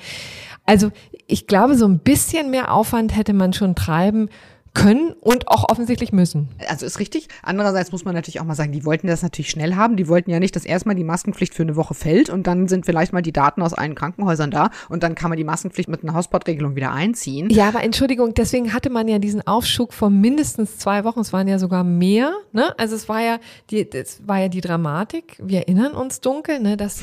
Also 0.65 0.92
ich 1.28 1.48
glaube, 1.48 1.76
so 1.76 1.88
ein 1.88 2.00
bisschen 2.00 2.52
mehr 2.52 2.74
Aufwand 2.74 3.15
hätte 3.15 3.34
man 3.34 3.54
schon 3.54 3.76
treiben 3.76 4.30
können 4.74 5.14
und 5.20 5.48
auch 5.48 5.70
offensichtlich 5.70 6.12
müssen. 6.12 6.50
Also 6.68 6.86
ist 6.86 7.00
richtig. 7.00 7.28
Andererseits 7.44 7.92
muss 7.92 8.06
man 8.06 8.14
natürlich 8.14 8.40
auch 8.40 8.46
mal 8.46 8.56
sagen, 8.56 8.72
die 8.72 8.86
wollten 8.86 9.08
das 9.08 9.22
natürlich 9.22 9.50
schnell 9.50 9.76
haben. 9.76 9.96
Die 9.96 10.08
wollten 10.08 10.30
ja 10.30 10.40
nicht, 10.40 10.56
dass 10.56 10.66
erstmal 10.66 10.96
die 10.96 11.04
Maskenpflicht 11.04 11.54
für 11.54 11.64
eine 11.64 11.76
Woche 11.76 11.94
fällt 11.94 12.30
und 12.30 12.48
dann 12.48 12.68
sind 12.68 12.86
vielleicht 12.86 13.14
mal 13.14 13.22
die 13.22 13.32
Daten 13.32 13.62
aus 13.62 13.74
allen 13.74 13.96
Krankenhäusern 13.96 14.52
da 14.52 14.70
und 14.90 15.04
dann 15.04 15.16
kann 15.16 15.30
man 15.30 15.38
die 15.38 15.44
Maskenpflicht 15.44 15.90
mit 15.90 16.04
einer 16.04 16.14
Hausportregelung 16.14 16.76
wieder 16.76 16.92
einziehen. 16.92 17.50
Ja, 17.50 17.68
aber 17.68 17.84
Entschuldigung, 17.84 18.34
deswegen 18.34 18.74
hatte 18.74 18.90
man 18.90 19.08
ja 19.08 19.20
diesen 19.20 19.46
Aufschub 19.46 19.94
von 19.94 20.20
mindestens 20.20 20.78
zwei 20.78 21.04
Wochen. 21.04 21.20
Es 21.22 21.34
waren 21.34 21.48
ja 21.48 21.60
sogar 21.60 21.84
mehr. 21.84 22.34
Ne? 22.52 22.78
Also 22.78 22.96
es 22.96 23.10
war 23.10 23.22
ja 23.22 23.40
die, 23.72 23.90
es 23.92 24.22
war 24.28 24.40
ja 24.40 24.50
die 24.50 24.62
Dramatik. 24.62 25.38
Wir 25.40 25.60
erinnern 25.60 25.94
uns 25.94 26.22
dunkel, 26.22 26.60
ne, 26.60 26.78
dass 26.78 27.02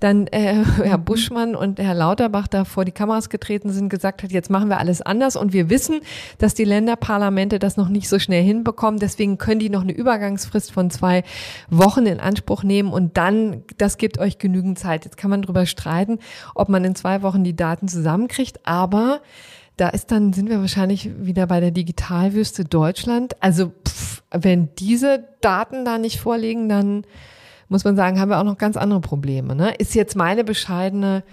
dann 0.00 0.26
äh, 0.28 0.62
Herr 0.82 0.98
Buschmann 0.98 1.54
und 1.54 1.78
Herr 1.78 1.94
Lauterbach 1.94 2.48
da 2.48 2.64
vor 2.64 2.84
die 2.84 2.92
Kameras 2.92 3.30
getreten 3.30 3.70
sind, 3.70 3.88
gesagt 3.88 4.22
hat, 4.22 4.32
jetzt 4.32 4.50
machen 4.50 4.68
wir 4.68 4.78
alles 4.78 5.02
anders 5.02 5.36
und 5.36 5.52
wir 5.52 5.70
wissen, 5.70 6.00
dass 6.38 6.54
die 6.54 6.64
Länderparlamente 7.06 7.58
das 7.58 7.76
noch 7.76 7.88
nicht 7.88 8.08
so 8.08 8.18
schnell 8.18 8.42
hinbekommen. 8.42 8.98
Deswegen 8.98 9.38
können 9.38 9.60
die 9.60 9.70
noch 9.70 9.82
eine 9.82 9.92
Übergangsfrist 9.92 10.72
von 10.72 10.90
zwei 10.90 11.22
Wochen 11.70 12.06
in 12.06 12.20
Anspruch 12.20 12.62
nehmen 12.62 12.92
und 12.92 13.16
dann, 13.16 13.62
das 13.78 13.96
gibt 13.96 14.18
euch 14.18 14.38
genügend 14.38 14.78
Zeit. 14.78 15.04
Jetzt 15.04 15.16
kann 15.16 15.30
man 15.30 15.42
drüber 15.42 15.66
streiten, 15.66 16.18
ob 16.54 16.68
man 16.68 16.84
in 16.84 16.94
zwei 16.94 17.22
Wochen 17.22 17.44
die 17.44 17.54
Daten 17.54 17.88
zusammenkriegt, 17.88 18.60
aber 18.64 19.20
da 19.76 19.88
ist 19.88 20.10
dann, 20.10 20.32
sind 20.32 20.48
wir 20.48 20.60
wahrscheinlich 20.60 21.10
wieder 21.18 21.46
bei 21.46 21.60
der 21.60 21.70
Digitalwüste 21.70 22.64
Deutschland. 22.64 23.36
Also 23.40 23.72
pff, 23.86 24.22
wenn 24.30 24.70
diese 24.78 25.24
Daten 25.40 25.84
da 25.84 25.98
nicht 25.98 26.18
vorliegen, 26.18 26.68
dann 26.68 27.04
muss 27.68 27.84
man 27.84 27.94
sagen, 27.96 28.18
haben 28.18 28.30
wir 28.30 28.38
auch 28.38 28.44
noch 28.44 28.58
ganz 28.58 28.76
andere 28.76 29.00
Probleme. 29.00 29.54
Ne? 29.54 29.74
Ist 29.74 29.94
jetzt 29.94 30.16
meine 30.16 30.44
bescheidene 30.44 31.24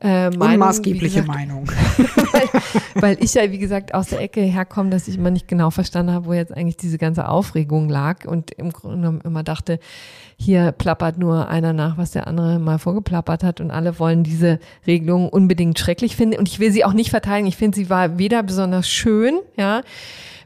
äh, 0.00 0.30
Meinung, 0.30 0.54
Unmaßgebliche 0.54 1.22
Meinung. 1.22 1.70
weil, 2.94 3.16
ich 3.22 3.34
ja, 3.34 3.50
wie 3.50 3.58
gesagt, 3.58 3.94
aus 3.94 4.08
der 4.08 4.20
Ecke 4.20 4.40
herkomme, 4.40 4.90
dass 4.90 5.08
ich 5.08 5.16
immer 5.16 5.30
nicht 5.30 5.48
genau 5.48 5.70
verstanden 5.70 6.12
habe, 6.12 6.26
wo 6.26 6.32
jetzt 6.32 6.56
eigentlich 6.56 6.76
diese 6.76 6.98
ganze 6.98 7.28
Aufregung 7.28 7.88
lag 7.88 8.24
und 8.24 8.50
im 8.52 8.72
Grunde 8.72 9.20
immer 9.24 9.42
dachte, 9.42 9.78
hier 10.36 10.72
plappert 10.72 11.18
nur 11.18 11.48
einer 11.48 11.72
nach, 11.72 11.98
was 11.98 12.12
der 12.12 12.26
andere 12.26 12.58
mal 12.58 12.78
vorgeplappert 12.78 13.42
hat 13.42 13.60
und 13.60 13.70
alle 13.70 13.98
wollen 13.98 14.22
diese 14.22 14.60
Regelung 14.86 15.28
unbedingt 15.28 15.78
schrecklich 15.78 16.16
finden. 16.16 16.38
Und 16.38 16.48
ich 16.48 16.60
will 16.60 16.70
sie 16.70 16.84
auch 16.84 16.92
nicht 16.92 17.10
verteidigen. 17.10 17.48
Ich 17.48 17.56
finde, 17.56 17.76
sie 17.76 17.90
war 17.90 18.18
weder 18.18 18.42
besonders 18.42 18.88
schön, 18.88 19.40
ja, 19.56 19.82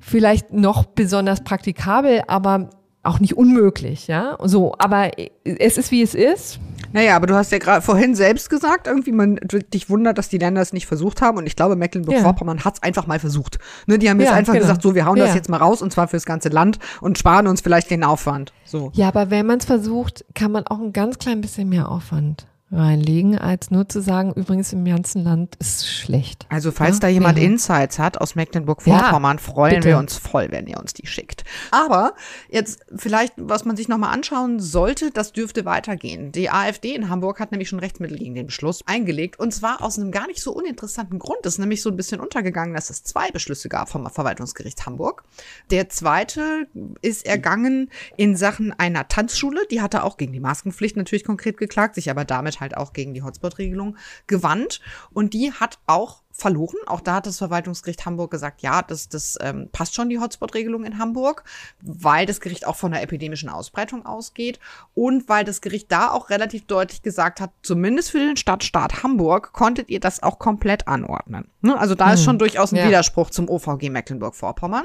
vielleicht 0.01 0.53
noch 0.53 0.85
besonders 0.85 1.45
praktikabel, 1.45 2.23
aber 2.27 2.71
auch 3.03 3.21
nicht 3.21 3.37
unmöglich, 3.37 4.07
ja. 4.07 4.39
So, 4.43 4.75
aber 4.79 5.11
es 5.45 5.77
ist 5.77 5.91
wie 5.91 6.03
es 6.03 6.15
ist. 6.15 6.59
Naja, 6.93 7.17
aber 7.17 7.27
du 7.27 7.35
hast 7.35 7.53
ja 7.53 7.59
gerade 7.59 7.83
vorhin 7.83 8.15
selbst 8.15 8.51
gesagt, 8.51 8.87
irgendwie 8.87 9.13
man 9.13 9.39
dich 9.73 9.89
wundert, 9.89 10.19
dass 10.19 10.29
die 10.29 10.39
Länder 10.39 10.61
es 10.61 10.73
nicht 10.73 10.87
versucht 10.87 11.23
haben. 11.23 11.39
Und 11.39 11.47
ich 11.47 11.57
glaube, 11.57 11.77
Mecklenburg-Vorpommern 11.77 12.59
ja. 12.59 12.65
hat 12.65 12.75
es 12.75 12.83
einfach 12.83 13.07
mal 13.07 13.19
versucht. 13.19 13.59
Ne, 13.87 13.99
die 13.99 14.11
haben 14.11 14.21
jetzt 14.21 14.31
ja, 14.31 14.37
einfach 14.37 14.53
genau. 14.53 14.65
gesagt, 14.65 14.83
so, 14.83 14.95
wir 14.95 15.07
hauen 15.07 15.17
ja. 15.17 15.27
das 15.27 15.35
jetzt 15.35 15.49
mal 15.49 15.57
raus 15.57 15.83
und 15.83 15.93
zwar 15.93 16.09
fürs 16.09 16.25
ganze 16.25 16.49
Land 16.49 16.79
und 17.01 17.19
sparen 17.19 17.47
uns 17.47 17.61
vielleicht 17.61 17.91
den 17.91 18.05
Aufwand. 18.05 18.53
So. 18.65 18.91
Ja, 18.95 19.09
aber 19.09 19.31
wenn 19.31 19.47
man 19.47 19.59
es 19.59 19.65
versucht, 19.65 20.25
kann 20.35 20.53
man 20.53 20.67
auch 20.67 20.81
ein 20.81 20.93
ganz 20.93 21.19
klein 21.19 21.41
bisschen 21.41 21.69
mehr 21.69 21.89
Aufwand 21.89 22.47
reinlegen, 22.73 23.37
als 23.37 23.71
nur 23.71 23.89
zu 23.89 24.01
sagen, 24.01 24.33
übrigens 24.33 24.73
im 24.73 24.85
ganzen 24.85 25.23
Land 25.23 25.57
ist 25.57 25.87
schlecht. 25.87 26.47
Also 26.49 26.73
falls 26.73 26.97
ja, 26.97 27.01
da 27.01 27.09
jemand 27.09 27.37
wäre. 27.37 27.47
Insights 27.47 27.99
hat 27.99 28.19
aus 28.19 28.35
Mecklenburg-Vorpommern, 28.35 29.37
ja, 29.37 29.43
freuen 29.43 29.75
bitte. 29.77 29.89
wir 29.89 29.99
uns 29.99 30.17
voll, 30.17 30.49
wenn 30.51 30.67
ihr 30.67 30.79
uns 30.79 30.95
die 30.95 31.07
schickt. 31.07 31.45
Aber 31.71 32.15
jetzt 32.49 32.85
vielleicht, 32.97 33.35
was 33.37 33.65
man 33.65 33.77
sich 33.77 33.89
nochmal 33.89 34.15
anschauen 34.15 34.59
sollte, 34.59 35.11
das 35.11 35.33
dürfte 35.33 35.65
weitergehen. 35.65 36.33
Die 36.33 36.51
AfD 36.51 36.95
in 36.95 37.11
Hamburg 37.11 37.41
hat 37.41 37.53
nämlich 37.53 37.69
schon 37.69 37.79
Rechtsmittel 37.79 38.19
gegen 38.19 38.35
den 38.35 38.47
Beschluss 38.47 38.83
eingelegt 38.87 39.39
und 39.39 39.53
zwar 39.53 39.83
aus 39.83 39.99
einem 39.99 40.11
gar 40.11 40.27
nicht 40.27 40.41
so 40.41 40.53
uninteressanten 40.53 41.19
Grund. 41.19 41.41
Das 41.43 41.55
ist 41.55 41.59
nämlich 41.59 41.83
so 41.83 41.91
ein 41.91 41.97
bisschen 41.97 42.21
untergegangen, 42.21 42.75
dass 42.75 42.89
es 42.89 43.05
zwei 43.05 43.31
Beschlüsse 43.31 43.69
gab 43.69 43.91
vom 43.91 44.09
Verwaltungsgericht 44.09 44.87
Hamburg. 44.87 45.25
Der 45.71 45.91
zweite 45.91 46.67
ist 47.03 47.27
ergangen 47.27 47.91
in 48.17 48.35
Sachen 48.35 48.73
einer 48.73 49.09
Tanzschule, 49.09 49.61
die 49.71 49.83
hatte 49.83 50.05
auch 50.05 50.17
gegen 50.17 50.33
die 50.33 50.41
Maskenpflicht 50.41 50.97
natürlich 50.97 51.25
konkret 51.25 51.59
geklagt, 51.59 51.97
sich 51.97 52.11
aber 52.11 52.25
damit 52.25 52.62
halt 52.63 52.77
auch 52.77 52.95
gegen 52.95 53.13
die 53.13 53.23
Hotspot-Regelung 53.23 53.99
gewandt. 54.27 54.81
Und 55.13 55.35
die 55.35 55.53
hat 55.53 55.79
auch 55.87 56.23
verloren. 56.33 56.79
Auch 56.87 57.01
da 57.01 57.17
hat 57.17 57.27
das 57.27 57.39
Verwaltungsgericht 57.39 58.07
Hamburg 58.07 58.31
gesagt, 58.31 58.63
ja, 58.63 58.83
das, 58.83 59.09
das 59.09 59.39
ähm, 59.41 59.69
passt 59.71 59.95
schon, 59.95 60.09
die 60.09 60.19
Hotspot-Regelung 60.19 60.85
in 60.85 60.99
Hamburg, 60.99 61.45
weil 61.83 62.27
das 62.27 62.41
Gericht 62.41 62.67
auch 62.67 62.77
von 62.77 62.93
der 62.93 63.03
epidemischen 63.03 63.49
Ausbreitung 63.49 64.07
ausgeht 64.07 64.59
und 64.95 65.29
weil 65.29 65.45
das 65.45 65.61
Gericht 65.61 65.93
da 65.93 66.11
auch 66.11 66.31
relativ 66.31 66.67
deutlich 66.67 67.03
gesagt 67.03 67.41
hat, 67.41 67.51
zumindest 67.63 68.11
für 68.11 68.19
den 68.19 68.37
Stadtstaat 68.37 69.03
Hamburg 69.03 69.53
konntet 69.53 69.91
ihr 69.91 70.01
das 70.01 70.23
auch 70.23 70.39
komplett 70.39 70.89
anordnen. 70.89 71.49
Ne? 71.61 71.79
Also 71.79 71.95
da 71.95 72.07
hm. 72.07 72.15
ist 72.15 72.25
schon 72.25 72.39
durchaus 72.39 72.73
ein 72.73 72.77
ja. 72.77 72.89
Widerspruch 72.89 73.31
zum 73.31 73.49
OVG 73.49 73.91
Mecklenburg-Vorpommern. 73.91 74.85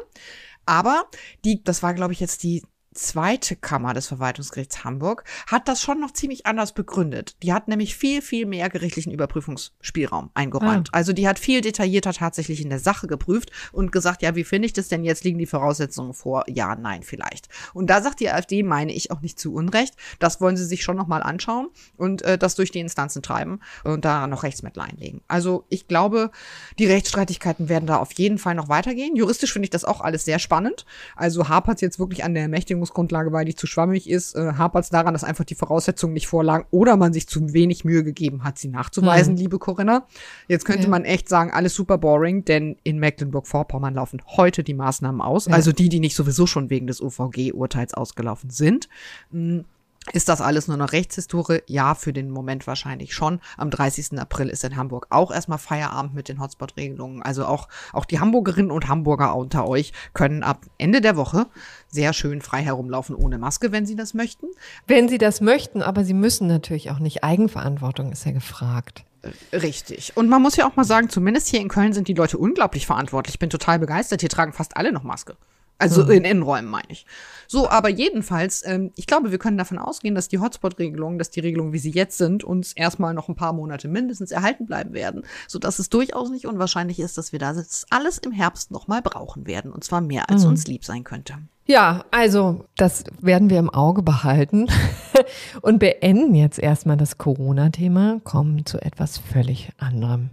Aber 0.65 1.05
die, 1.45 1.63
das 1.63 1.81
war, 1.81 1.93
glaube 1.93 2.11
ich, 2.11 2.19
jetzt 2.19 2.43
die 2.43 2.61
zweite 2.97 3.55
Kammer 3.55 3.93
des 3.93 4.07
Verwaltungsgerichts 4.07 4.83
Hamburg 4.83 5.23
hat 5.47 5.67
das 5.67 5.81
schon 5.81 5.99
noch 6.01 6.11
ziemlich 6.11 6.45
anders 6.45 6.73
begründet. 6.73 7.37
Die 7.43 7.53
hat 7.53 7.67
nämlich 7.67 7.95
viel, 7.95 8.21
viel 8.21 8.45
mehr 8.45 8.69
gerichtlichen 8.69 9.11
Überprüfungsspielraum 9.11 10.31
eingeräumt. 10.33 10.89
Ah. 10.91 10.97
Also 10.97 11.13
die 11.13 11.27
hat 11.27 11.39
viel 11.39 11.61
detaillierter 11.61 12.13
tatsächlich 12.13 12.61
in 12.61 12.69
der 12.69 12.79
Sache 12.79 13.07
geprüft 13.07 13.51
und 13.71 13.91
gesagt, 13.91 14.21
ja, 14.21 14.35
wie 14.35 14.43
finde 14.43 14.65
ich 14.65 14.73
das 14.73 14.87
denn 14.87 15.03
jetzt? 15.03 15.23
Liegen 15.23 15.37
die 15.37 15.45
Voraussetzungen 15.45 16.13
vor? 16.13 16.43
Ja, 16.47 16.75
nein, 16.75 17.03
vielleicht. 17.03 17.47
Und 17.73 17.89
da 17.89 18.01
sagt 18.01 18.19
die 18.19 18.29
AfD, 18.29 18.63
meine 18.63 18.93
ich 18.93 19.11
auch 19.11 19.21
nicht 19.21 19.39
zu 19.39 19.53
Unrecht, 19.53 19.95
das 20.19 20.41
wollen 20.41 20.57
sie 20.57 20.65
sich 20.65 20.83
schon 20.83 20.97
noch 20.97 21.07
mal 21.07 21.21
anschauen 21.21 21.69
und 21.95 22.23
äh, 22.23 22.37
das 22.37 22.55
durch 22.55 22.71
die 22.71 22.79
Instanzen 22.79 23.21
treiben 23.21 23.59
und 23.83 24.05
da 24.05 24.27
noch 24.27 24.43
Rechtsmittel 24.43 24.81
einlegen. 24.81 25.21
Also 25.27 25.65
ich 25.69 25.87
glaube, 25.87 26.31
die 26.79 26.85
Rechtsstreitigkeiten 26.85 27.69
werden 27.69 27.85
da 27.85 27.97
auf 27.97 28.11
jeden 28.13 28.37
Fall 28.37 28.55
noch 28.55 28.69
weitergehen. 28.69 29.15
Juristisch 29.15 29.53
finde 29.53 29.65
ich 29.65 29.71
das 29.71 29.85
auch 29.85 30.01
alles 30.01 30.25
sehr 30.25 30.39
spannend. 30.39 30.85
Also 31.15 31.47
hapert 31.47 31.81
jetzt 31.81 31.99
wirklich 31.99 32.23
an 32.23 32.33
der 32.33 32.43
Ermächtigung 32.43 32.86
Berechnungsgrundlage, 32.87 33.31
weil 33.31 33.45
die 33.45 33.55
zu 33.55 33.67
schwammig 33.67 34.09
ist, 34.09 34.35
äh, 34.35 34.53
hapert 34.53 34.85
es 34.85 34.89
daran, 34.89 35.13
dass 35.13 35.23
einfach 35.23 35.43
die 35.43 35.55
Voraussetzungen 35.55 36.13
nicht 36.13 36.27
vorlagen 36.27 36.65
oder 36.71 36.97
man 36.97 37.13
sich 37.13 37.27
zu 37.27 37.53
wenig 37.53 37.85
Mühe 37.85 38.03
gegeben 38.03 38.43
hat, 38.43 38.57
sie 38.57 38.67
nachzuweisen, 38.69 39.33
mhm. 39.33 39.39
liebe 39.39 39.59
Corinna. 39.59 40.05
Jetzt 40.47 40.65
könnte 40.65 40.83
ja. 40.83 40.89
man 40.89 41.05
echt 41.05 41.29
sagen, 41.29 41.51
alles 41.51 41.73
super 41.73 41.97
boring, 41.97 42.45
denn 42.45 42.77
in 42.83 42.99
Mecklenburg-Vorpommern 42.99 43.93
laufen 43.93 44.21
heute 44.37 44.63
die 44.63 44.73
Maßnahmen 44.73 45.21
aus, 45.21 45.47
ja. 45.47 45.53
also 45.53 45.71
die, 45.71 45.89
die 45.89 45.99
nicht 45.99 46.15
sowieso 46.15 46.47
schon 46.47 46.69
wegen 46.69 46.87
des 46.87 47.01
OVG-Urteils 47.01 47.93
ausgelaufen 47.93 48.49
sind. 48.49 48.89
Mhm. 49.31 49.65
Ist 50.13 50.29
das 50.29 50.41
alles 50.41 50.67
nur 50.67 50.77
noch 50.77 50.93
Rechtshistorie? 50.93 51.61
Ja, 51.67 51.93
für 51.93 52.13
den 52.13 52.29
Moment 52.29 52.65
wahrscheinlich 52.65 53.13
schon. 53.13 53.39
Am 53.57 53.69
30. 53.69 54.19
April 54.19 54.47
ist 54.47 54.63
in 54.63 54.77
Hamburg 54.77 55.07
auch 55.09 55.31
erstmal 55.31 55.57
Feierabend 55.57 56.13
mit 56.13 56.29
den 56.29 56.39
Hotspot-Regelungen. 56.39 57.21
Also 57.21 57.45
auch, 57.45 57.67
auch 57.93 58.05
die 58.05 58.19
Hamburgerinnen 58.19 58.71
und 58.71 58.87
Hamburger 58.87 59.35
unter 59.35 59.67
euch 59.67 59.91
können 60.13 60.43
ab 60.43 60.61
Ende 60.77 61.01
der 61.01 61.17
Woche 61.17 61.47
sehr 61.89 62.13
schön 62.13 62.41
frei 62.41 62.61
herumlaufen 62.61 63.15
ohne 63.15 63.37
Maske, 63.37 63.71
wenn 63.71 63.85
sie 63.85 63.95
das 63.95 64.13
möchten. 64.13 64.47
Wenn 64.85 65.09
sie 65.09 65.17
das 65.17 65.41
möchten, 65.41 65.81
aber 65.81 66.03
sie 66.03 66.13
müssen 66.13 66.47
natürlich 66.47 66.89
auch 66.91 66.99
nicht. 66.99 67.23
Eigenverantwortung 67.23 68.11
ist 68.11 68.25
ja 68.25 68.31
gefragt. 68.31 69.03
Richtig. 69.51 70.15
Und 70.15 70.29
man 70.29 70.41
muss 70.41 70.55
ja 70.55 70.67
auch 70.67 70.75
mal 70.75 70.83
sagen, 70.83 71.09
zumindest 71.09 71.47
hier 71.47 71.59
in 71.59 71.67
Köln 71.67 71.93
sind 71.93 72.07
die 72.07 72.13
Leute 72.13 72.37
unglaublich 72.37 72.85
verantwortlich. 72.85 73.35
Ich 73.35 73.39
bin 73.39 73.49
total 73.49 73.79
begeistert. 73.79 74.21
Hier 74.21 74.29
tragen 74.29 74.53
fast 74.53 74.77
alle 74.77 74.91
noch 74.91 75.03
Maske. 75.03 75.35
Also 75.79 76.03
mhm. 76.03 76.11
in 76.11 76.25
Innenräumen 76.25 76.69
meine 76.69 76.87
ich. 76.89 77.05
So, 77.47 77.69
aber 77.69 77.89
jedenfalls, 77.89 78.65
ähm, 78.65 78.91
ich 78.95 79.07
glaube, 79.07 79.31
wir 79.31 79.37
können 79.37 79.57
davon 79.57 79.77
ausgehen, 79.77 80.15
dass 80.15 80.27
die 80.27 80.39
Hotspot-Regelungen, 80.39 81.17
dass 81.17 81.29
die 81.29 81.39
Regelungen, 81.39 81.71
wie 81.71 81.79
sie 81.79 81.91
jetzt 81.91 82.17
sind, 82.17 82.43
uns 82.43 82.73
erstmal 82.73 83.13
noch 83.13 83.29
ein 83.29 83.35
paar 83.35 83.53
Monate 83.53 83.87
mindestens 83.87 84.31
erhalten 84.31 84.65
bleiben 84.65 84.93
werden, 84.93 85.23
sodass 85.47 85.79
es 85.79 85.89
durchaus 85.89 86.29
nicht 86.29 86.45
unwahrscheinlich 86.47 86.99
ist, 86.99 87.17
dass 87.17 87.31
wir 87.31 87.39
das 87.39 87.85
alles 87.89 88.17
im 88.17 88.31
Herbst 88.31 88.71
nochmal 88.71 89.01
brauchen 89.01 89.47
werden. 89.47 89.71
Und 89.71 89.83
zwar 89.83 90.01
mehr, 90.01 90.29
als 90.29 90.43
mhm. 90.43 90.49
uns 90.49 90.67
lieb 90.67 90.83
sein 90.83 91.03
könnte. 91.03 91.35
Ja, 91.65 92.05
also 92.11 92.65
das 92.77 93.03
werden 93.19 93.49
wir 93.49 93.59
im 93.59 93.69
Auge 93.69 94.01
behalten 94.01 94.67
und 95.61 95.79
beenden 95.79 96.33
jetzt 96.33 96.59
erstmal 96.59 96.97
das 96.97 97.17
Corona-Thema, 97.17 98.21
kommen 98.23 98.65
zu 98.65 98.81
etwas 98.81 99.17
völlig 99.17 99.69
anderem. 99.77 100.29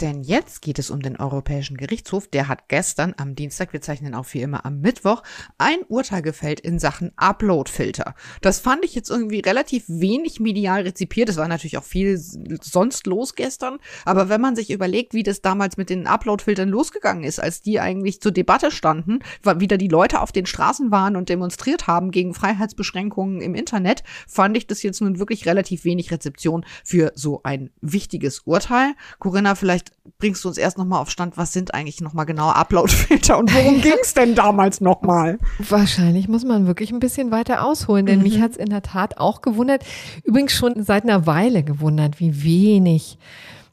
Denn 0.00 0.22
jetzt 0.22 0.62
geht 0.62 0.78
es 0.78 0.90
um 0.90 1.02
den 1.02 1.16
Europäischen 1.16 1.76
Gerichtshof. 1.76 2.26
Der 2.26 2.48
hat 2.48 2.68
gestern 2.68 3.12
am 3.18 3.34
Dienstag, 3.34 3.74
wir 3.74 3.82
zeichnen 3.82 4.14
auch 4.14 4.24
wie 4.32 4.40
immer 4.40 4.64
am 4.64 4.80
Mittwoch, 4.80 5.22
ein 5.58 5.80
Urteil 5.88 6.22
gefällt 6.22 6.60
in 6.60 6.78
Sachen 6.78 7.12
Uploadfilter. 7.16 8.14
Das 8.40 8.60
fand 8.60 8.82
ich 8.82 8.94
jetzt 8.94 9.10
irgendwie 9.10 9.40
relativ 9.40 9.84
wenig 9.88 10.40
medial 10.40 10.82
rezipiert. 10.82 11.28
Es 11.28 11.36
war 11.36 11.48
natürlich 11.48 11.76
auch 11.76 11.84
viel 11.84 12.18
sonst 12.18 13.06
los 13.06 13.34
gestern. 13.34 13.78
Aber 14.06 14.30
wenn 14.30 14.40
man 14.40 14.56
sich 14.56 14.70
überlegt, 14.70 15.12
wie 15.12 15.22
das 15.22 15.42
damals 15.42 15.76
mit 15.76 15.90
den 15.90 16.06
Uploadfiltern 16.06 16.70
losgegangen 16.70 17.24
ist, 17.24 17.38
als 17.38 17.60
die 17.60 17.78
eigentlich 17.78 18.22
zur 18.22 18.32
Debatte 18.32 18.70
standen, 18.70 19.18
wieder 19.56 19.76
die 19.76 19.88
Leute 19.88 20.22
auf 20.22 20.32
den 20.32 20.46
Straßen 20.46 20.90
waren 20.90 21.14
und 21.14 21.28
demonstriert 21.28 21.88
haben 21.88 22.10
gegen 22.10 22.32
Freiheitsbeschränkungen 22.32 23.42
im 23.42 23.54
Internet, 23.54 24.02
fand 24.26 24.56
ich 24.56 24.66
das 24.66 24.82
jetzt 24.82 25.02
nun 25.02 25.18
wirklich 25.18 25.44
relativ 25.44 25.84
wenig 25.84 26.10
Rezeption 26.10 26.64
für 26.84 27.12
so 27.14 27.42
ein 27.42 27.68
wichtiges 27.82 28.40
Urteil. 28.40 28.94
Corinna, 29.18 29.54
vielleicht 29.54 29.89
bringst 30.18 30.44
du 30.44 30.48
uns 30.48 30.58
erst 30.58 30.78
nochmal 30.78 31.00
auf 31.00 31.10
Stand, 31.10 31.36
was 31.36 31.52
sind 31.52 31.74
eigentlich 31.74 32.00
nochmal 32.00 32.26
genau 32.26 32.50
Uploadfilter 32.50 33.38
und 33.38 33.52
worum 33.54 33.80
ging 33.82 33.96
es 34.02 34.14
denn 34.14 34.34
damals 34.34 34.80
nochmal? 34.80 35.38
Wahrscheinlich 35.58 36.28
muss 36.28 36.44
man 36.44 36.66
wirklich 36.66 36.92
ein 36.92 37.00
bisschen 37.00 37.30
weiter 37.30 37.64
ausholen, 37.64 38.06
denn 38.06 38.18
mhm. 38.18 38.24
mich 38.24 38.40
hat 38.40 38.52
es 38.52 38.56
in 38.56 38.70
der 38.70 38.82
Tat 38.82 39.18
auch 39.18 39.42
gewundert, 39.42 39.84
übrigens 40.24 40.52
schon 40.52 40.82
seit 40.82 41.04
einer 41.04 41.26
Weile 41.26 41.62
gewundert, 41.62 42.20
wie 42.20 42.42
wenig 42.42 43.18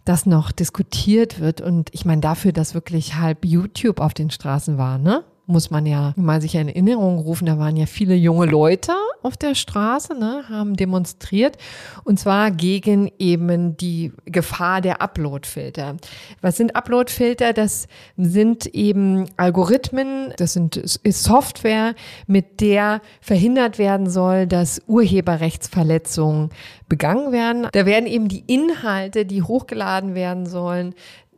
das 0.05 0.25
noch 0.25 0.51
diskutiert 0.51 1.39
wird. 1.39 1.61
Und 1.61 1.89
ich 1.93 2.05
meine, 2.05 2.21
dafür, 2.21 2.53
dass 2.53 2.73
wirklich 2.73 3.15
halb 3.15 3.45
YouTube 3.45 3.99
auf 3.99 4.13
den 4.13 4.29
Straßen 4.29 4.77
war, 4.77 4.97
ne? 4.97 5.23
Muss 5.47 5.71
man 5.71 5.85
ja 5.85 6.13
mal 6.17 6.41
sich 6.41 6.55
in 6.55 6.67
Erinnerung 6.67 7.19
rufen, 7.19 7.45
da 7.45 7.57
waren 7.57 7.77
ja 7.77 7.85
viele 7.85 8.15
junge 8.15 8.45
Leute 8.45 8.91
auf 9.23 9.37
der 9.37 9.55
Straße, 9.55 10.13
ne, 10.13 10.43
haben 10.49 10.75
demonstriert 10.75 11.57
und 12.03 12.19
zwar 12.19 12.51
gegen 12.51 13.09
eben 13.17 13.77
die 13.77 14.11
Gefahr 14.25 14.81
der 14.81 15.01
Uploadfilter. 15.01 15.95
Was 16.41 16.57
sind 16.57 16.75
Uploadfilter? 16.75 17.53
Das 17.53 17.87
sind 18.17 18.65
eben 18.67 19.25
Algorithmen, 19.37 20.33
das 20.35 20.53
sind, 20.53 20.75
ist 20.75 21.23
Software, 21.23 21.95
mit 22.27 22.59
der 22.59 23.01
verhindert 23.21 23.79
werden 23.79 24.09
soll, 24.09 24.47
dass 24.47 24.81
Urheberrechtsverletzungen 24.85 26.49
begangen 26.89 27.31
werden. 27.31 27.67
Da 27.71 27.85
werden 27.85 28.05
eben 28.05 28.27
die 28.27 28.43
Inhalte, 28.47 29.25
die 29.25 29.41
hochgeladen 29.41 30.13
werden 30.13 30.45
sollen, 30.45 30.93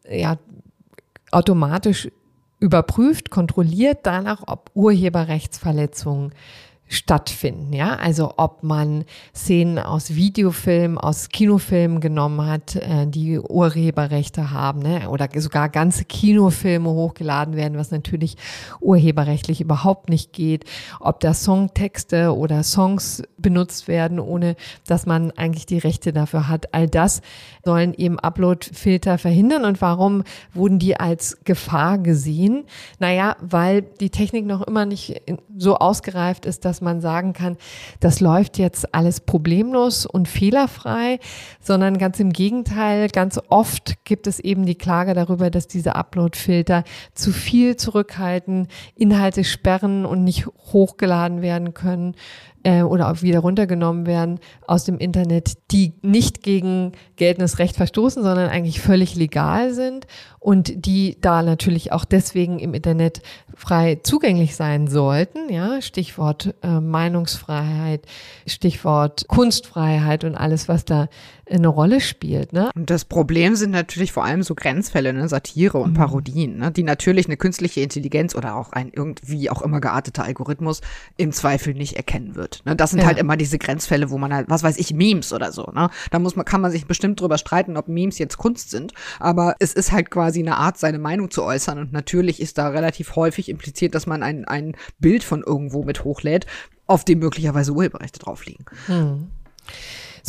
ja, 0.10 0.38
automatisch 1.32 2.10
überprüft, 2.60 3.30
kontrolliert 3.30 4.00
danach, 4.04 4.44
ob 4.48 4.72
Urheberrechtsverletzungen 4.74 6.34
stattfinden. 6.90 7.72
Ja, 7.72 7.96
also 7.96 8.34
ob 8.38 8.64
man 8.64 9.06
Szenen 9.34 9.78
aus 9.78 10.16
Videofilmen, 10.16 10.98
aus 10.98 11.30
Kinofilmen 11.30 12.02
genommen 12.02 12.46
hat, 12.46 12.76
äh, 12.76 13.06
die 13.06 13.40
Urheberrechte 13.40 14.52
haben, 14.52 14.80
ne? 14.80 15.08
oder 15.10 15.30
sogar 15.36 15.70
ganze 15.70 16.04
Kinofilme 16.04 16.90
hochgeladen 16.90 17.56
werden, 17.56 17.78
was 17.78 17.92
natürlich 17.92 18.38
urheberrechtlich 18.82 19.62
überhaupt 19.62 20.10
nicht 20.10 20.34
geht. 20.34 20.66
Ob 21.00 21.20
da 21.20 21.36
Songtexte 21.36 22.36
oder 22.36 22.64
Songs 22.64 23.22
benutzt 23.38 23.88
werden, 23.88 24.20
ohne 24.20 24.56
dass 24.88 25.06
man 25.06 25.30
eigentlich 25.32 25.68
die 25.68 25.78
Rechte 25.78 26.12
dafür 26.12 26.48
hat. 26.48 26.74
All 26.74 26.88
das 26.88 27.22
sollen 27.64 27.94
eben 27.94 28.20
Upload-Filter 28.20 29.20
verhindern. 29.20 29.64
Und 29.64 29.80
warum 29.82 30.24
wurden 30.56 30.80
die 30.80 31.00
als 31.00 31.38
Gefahr 31.44 32.00
gesehen? 32.00 32.66
Naja, 32.98 33.36
weil 33.42 33.84
die 33.84 34.10
Technik 34.10 34.48
noch 34.48 34.66
immer 34.66 34.88
nicht 34.88 35.22
so 35.56 35.78
ausgereift 35.78 36.46
ist, 36.46 36.66
dass 36.66 36.79
dass 36.80 36.82
man 36.82 37.02
sagen 37.02 37.34
kann, 37.34 37.58
das 38.00 38.22
läuft 38.22 38.58
jetzt 38.58 38.96
alles 38.96 39.20
problemlos 39.20 40.06
und 40.06 40.30
fehlerfrei, 40.30 41.20
sondern 41.60 41.98
ganz 41.98 42.22
im 42.22 42.32
Gegenteil, 42.32 43.10
ganz 43.10 43.40
oft 43.50 44.06
gibt 44.06 44.28
es 44.28 44.40
eben 44.40 44.66
die 44.66 44.76
Klage 44.76 45.14
darüber, 45.14 45.50
dass 45.50 45.68
diese 45.68 45.96
Upload-Filter 45.96 46.86
zu 47.14 47.34
viel 47.34 47.76
zurückhalten, 47.76 48.70
Inhalte 48.96 49.44
sperren 49.44 50.06
und 50.06 50.24
nicht 50.24 50.48
hochgeladen 50.48 51.42
werden 51.42 51.74
können 51.74 52.16
äh, 52.64 52.84
oder 52.84 53.12
auch 53.12 53.22
wieder 53.22 53.40
runtergenommen 53.40 54.06
werden 54.06 54.40
aus 54.66 54.86
dem 54.86 54.98
Internet, 54.98 55.58
die 55.72 55.94
nicht 56.02 56.44
gegen 56.44 56.94
geltendes 57.16 57.60
Recht 57.60 57.76
verstoßen, 57.76 58.24
sondern 58.24 58.50
eigentlich 58.50 58.80
völlig 58.80 59.16
legal 59.16 59.74
sind 59.74 60.08
und 60.40 60.86
die 60.86 61.18
da 61.20 61.42
natürlich 61.42 61.92
auch 61.92 62.06
deswegen 62.06 62.60
im 62.60 62.74
Internet 62.74 63.22
frei 63.60 64.00
zugänglich 64.02 64.56
sein 64.56 64.88
sollten. 64.88 65.52
Ja, 65.52 65.82
Stichwort 65.82 66.56
äh, 66.64 66.80
Meinungsfreiheit, 66.80 68.06
Stichwort 68.48 69.28
Kunstfreiheit 69.28 70.24
und 70.24 70.36
alles, 70.36 70.70
was 70.70 70.86
da 70.86 71.10
eine 71.50 71.68
Rolle 71.68 72.02
spielt. 72.02 72.54
Ne? 72.54 72.70
Und 72.76 72.90
das 72.90 73.06
Problem 73.06 73.56
sind 73.56 73.72
natürlich 73.72 74.12
vor 74.12 74.24
allem 74.24 74.44
so 74.44 74.56
Grenzfälle, 74.56 75.14
ne? 75.14 75.28
Satire 75.28 75.78
und 75.78 75.92
mhm. 75.92 75.96
Parodien, 75.96 76.58
ne? 76.58 76.72
die 76.72 76.84
natürlich 76.84 77.26
eine 77.26 77.38
künstliche 77.38 77.82
Intelligenz 77.82 78.36
oder 78.36 78.56
auch 78.56 78.72
ein 78.72 78.92
irgendwie 78.94 79.50
auch 79.50 79.62
immer 79.62 79.82
gearteter 79.82 80.24
Algorithmus 80.24 80.82
im 81.18 81.32
Zweifel 81.32 81.74
nicht 81.74 81.96
erkennen 81.96 82.36
wird. 82.36 82.62
Ne? 82.66 82.76
Das 82.76 82.92
sind 82.92 83.00
ja. 83.00 83.06
halt 83.06 83.18
immer 83.18 83.38
diese 83.38 83.58
Grenzfälle, 83.58 84.10
wo 84.10 84.18
man 84.18 84.34
halt, 84.34 84.50
was 84.50 84.64
weiß 84.64 84.78
ich, 84.78 84.94
Memes 84.94 85.34
oder 85.34 85.52
so. 85.52 85.72
Ne? 85.74 85.90
Da 86.12 86.20
muss 86.20 86.36
man, 86.36 86.46
kann 86.46 86.62
man 86.62 86.72
sich 86.72 86.86
bestimmt 86.86 87.20
drüber 87.20 87.38
streiten, 87.38 87.78
ob 87.78 87.88
Memes 87.88 88.18
jetzt 88.18 88.38
Kunst 88.38 88.70
sind, 88.70 88.94
aber 89.20 89.56
es 89.60 89.74
ist 89.74 89.92
halt 89.92 90.12
quasi 90.12 90.40
eine 90.40 90.58
Art, 90.58 90.78
seine 90.78 91.00
Meinung 91.00 91.32
zu 91.32 91.44
äußern 91.44 91.80
und 91.80 91.92
natürlich 91.92 92.42
ist 92.42 92.58
da 92.58 92.70
relativ 92.70 93.16
häufig 93.16 93.50
impliziert, 93.50 93.96
dass 93.96 94.08
man 94.08 94.24
ein, 94.24 94.46
ein 94.46 94.76
Bild 95.00 95.24
von 95.24 95.44
irgendwo 95.44 95.84
mit 95.84 96.04
hochlädt, 96.04 96.46
auf 96.88 97.06
dem 97.06 97.20
möglicherweise 97.20 97.72
Urheberrechte 97.72 98.20
drauf 98.20 98.46
liegen. 98.46 98.66
Hm. 98.88 99.28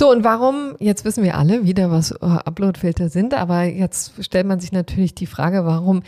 So, 0.01 0.11
und 0.11 0.25
warum, 0.25 0.77
jetzt 0.79 1.05
wissen 1.05 1.23
wir 1.23 1.37
alle 1.37 1.65
wieder, 1.67 1.91
was 1.91 2.13
Uploadfilter 2.23 3.11
sind, 3.11 3.35
aber 3.35 3.65
jetzt 3.65 4.13
stellt 4.25 4.47
man 4.47 4.59
sich 4.59 4.73
natürlich 4.73 5.15
die 5.15 5.27
Frage, 5.27 5.67
warum 5.67 6.05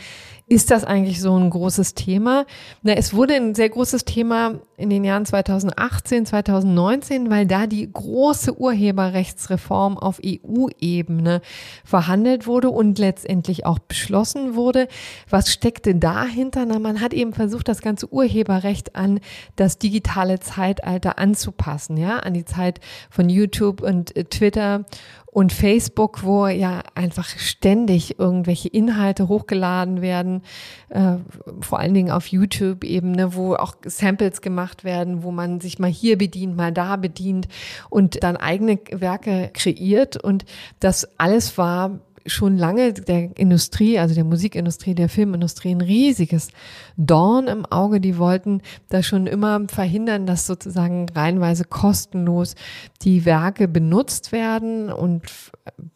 ist 0.53 0.69
das 0.69 0.83
eigentlich 0.83 1.19
so 1.19 1.35
ein 1.35 1.49
großes 1.49 1.95
Thema? 1.95 2.45
Na, 2.83 2.93
es 2.93 3.15
wurde 3.15 3.33
ein 3.33 3.55
sehr 3.55 3.69
großes 3.69 4.05
Thema 4.05 4.59
in 4.77 4.91
den 4.91 5.03
Jahren 5.03 5.25
2018, 5.25 6.27
2019, 6.27 7.31
weil 7.31 7.47
da 7.47 7.65
die 7.65 7.91
große 7.91 8.59
Urheberrechtsreform 8.59 9.97
auf 9.97 10.21
EU-Ebene 10.23 11.41
verhandelt 11.83 12.45
wurde 12.45 12.69
und 12.69 12.99
letztendlich 12.99 13.65
auch 13.65 13.79
beschlossen 13.79 14.53
wurde. 14.53 14.87
Was 15.27 15.51
steckte 15.51 15.95
dahinter? 15.95 16.67
Na, 16.67 16.77
man 16.77 17.01
hat 17.01 17.13
eben 17.13 17.33
versucht, 17.33 17.67
das 17.67 17.81
ganze 17.81 18.13
Urheberrecht 18.13 18.95
an 18.95 19.21
das 19.55 19.79
digitale 19.79 20.39
Zeitalter 20.39 21.17
anzupassen, 21.17 21.97
ja, 21.97 22.19
an 22.19 22.35
die 22.35 22.45
Zeit 22.45 22.79
von 23.09 23.27
YouTube 23.27 23.81
und 23.81 24.15
äh, 24.15 24.25
Twitter 24.25 24.85
und 25.33 25.51
Facebook, 25.51 26.23
wo 26.23 26.45
ja 26.45 26.83
einfach 26.93 27.27
ständig 27.27 28.19
irgendwelche 28.19 28.67
Inhalte 28.67 29.27
hochgeladen 29.27 30.01
werden, 30.01 30.43
äh, 30.89 31.15
vor 31.59 31.79
allen 31.79 31.95
Dingen 31.95 32.11
auf 32.11 32.27
YouTube-Ebene, 32.27 33.33
wo 33.33 33.55
auch 33.55 33.75
Samples 33.83 34.41
gemacht 34.41 34.83
werden, 34.83 35.23
wo 35.23 35.31
man 35.31 35.59
sich 35.59 35.79
mal 35.79 35.89
hier 35.89 36.19
bedient, 36.19 36.55
mal 36.55 36.71
da 36.71 36.97
bedient 36.97 37.47
und 37.89 38.21
dann 38.23 38.37
eigene 38.37 38.79
Werke 38.91 39.49
kreiert. 39.53 40.23
Und 40.23 40.45
das 40.79 41.19
alles 41.19 41.57
war 41.57 41.99
schon 42.25 42.57
lange 42.57 42.93
der 42.93 43.37
Industrie, 43.37 43.99
also 43.99 44.15
der 44.15 44.23
Musikindustrie, 44.23 44.95
der 44.95 45.09
Filmindustrie 45.09 45.71
ein 45.71 45.81
riesiges 45.81 46.49
Dorn 46.97 47.47
im 47.47 47.65
Auge. 47.65 47.99
Die 47.99 48.17
wollten 48.17 48.61
da 48.89 49.03
schon 49.03 49.27
immer 49.27 49.61
verhindern, 49.67 50.25
dass 50.25 50.47
sozusagen 50.47 51.07
reinweise 51.09 51.65
kostenlos 51.65 52.55
die 53.01 53.25
Werke 53.25 53.67
benutzt 53.67 54.31
werden 54.31 54.91
und 54.91 55.23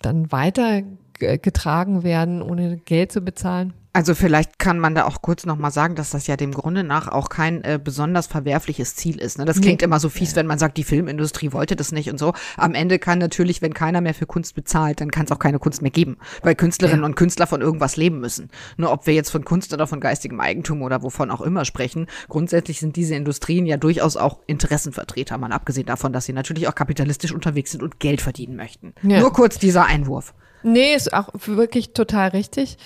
dann 0.02 0.32
weitergetragen 0.32 2.04
werden, 2.04 2.42
ohne 2.42 2.78
Geld 2.78 3.12
zu 3.12 3.22
bezahlen. 3.22 3.74
Also 3.98 4.14
vielleicht 4.14 4.60
kann 4.60 4.78
man 4.78 4.94
da 4.94 5.06
auch 5.06 5.24
kurz 5.24 5.48
nochmal 5.48 5.72
sagen, 5.72 5.96
dass 5.96 6.12
das 6.12 6.28
ja 6.28 6.38
dem 6.38 6.52
Grunde 6.52 6.84
nach 6.84 7.08
auch 7.08 7.30
kein 7.30 7.64
äh, 7.64 7.80
besonders 7.84 8.28
verwerfliches 8.28 8.96
Ziel 8.96 9.20
ist. 9.20 9.40
Ne? 9.40 9.46
Das 9.46 9.60
klingt 9.60 9.82
nee. 9.82 9.86
immer 9.86 10.00
so 10.00 10.10
fies, 10.10 10.36
wenn 10.36 10.46
man 10.46 10.60
sagt, 10.60 10.78
die 10.78 10.84
Filmindustrie 10.84 11.52
wollte 11.52 11.76
das 11.76 11.92
nicht 11.92 12.12
und 12.12 12.20
so. 12.20 12.34
Am 12.58 12.76
Ende 12.76 13.00
kann 13.00 13.18
natürlich, 13.18 13.64
wenn 13.64 13.74
keiner 13.74 14.02
mehr 14.02 14.14
für 14.14 14.28
Kunst 14.28 14.54
bezahlt, 14.54 15.02
dann 15.02 15.10
kann 15.10 15.26
es 15.26 15.32
auch 15.32 15.40
keine 15.40 15.58
Kunst 15.58 15.82
mehr 15.82 15.90
geben, 15.90 16.18
weil 16.44 16.54
Künstlerinnen 16.54 17.02
ja. 17.02 17.06
und 17.08 17.16
Künstler 17.16 17.48
von 17.48 17.62
irgendwas 17.62 17.98
leben 17.98 18.20
müssen. 18.20 18.52
Nur 18.78 18.92
ob 18.92 19.08
wir 19.08 19.16
jetzt 19.16 19.32
von 19.32 19.44
Kunst 19.44 19.74
oder 19.74 19.88
von 19.88 20.00
geistigem 20.00 20.40
Eigentum 20.42 20.84
oder 20.84 21.02
wovon 21.02 21.32
auch 21.32 21.42
immer 21.42 21.66
sprechen, 21.66 22.06
grundsätzlich 22.30 22.80
sind 22.80 22.98
diese 22.98 23.16
Industrien 23.16 23.66
ja 23.66 23.78
durchaus 23.78 24.16
auch 24.16 24.42
Interessenvertreter, 24.46 25.40
mal 25.40 25.52
abgesehen 25.52 25.88
davon, 25.88 26.14
dass 26.14 26.26
sie 26.26 26.34
natürlich 26.34 26.68
auch 26.68 26.76
kapitalistisch 26.76 27.32
unterwegs 27.32 27.72
sind 27.72 27.82
und 27.82 28.00
Geld 28.00 28.22
verdienen 28.22 28.58
möchten. 28.58 28.94
Ja. 29.02 29.22
Nur 29.22 29.34
kurz 29.34 29.58
dieser 29.58 29.88
Einwurf. 29.88 30.36
Nee, 30.62 30.96
ist 30.96 31.14
auch 31.14 31.30
wirklich 31.34 31.94
total 31.94 32.30
richtig 32.30 32.78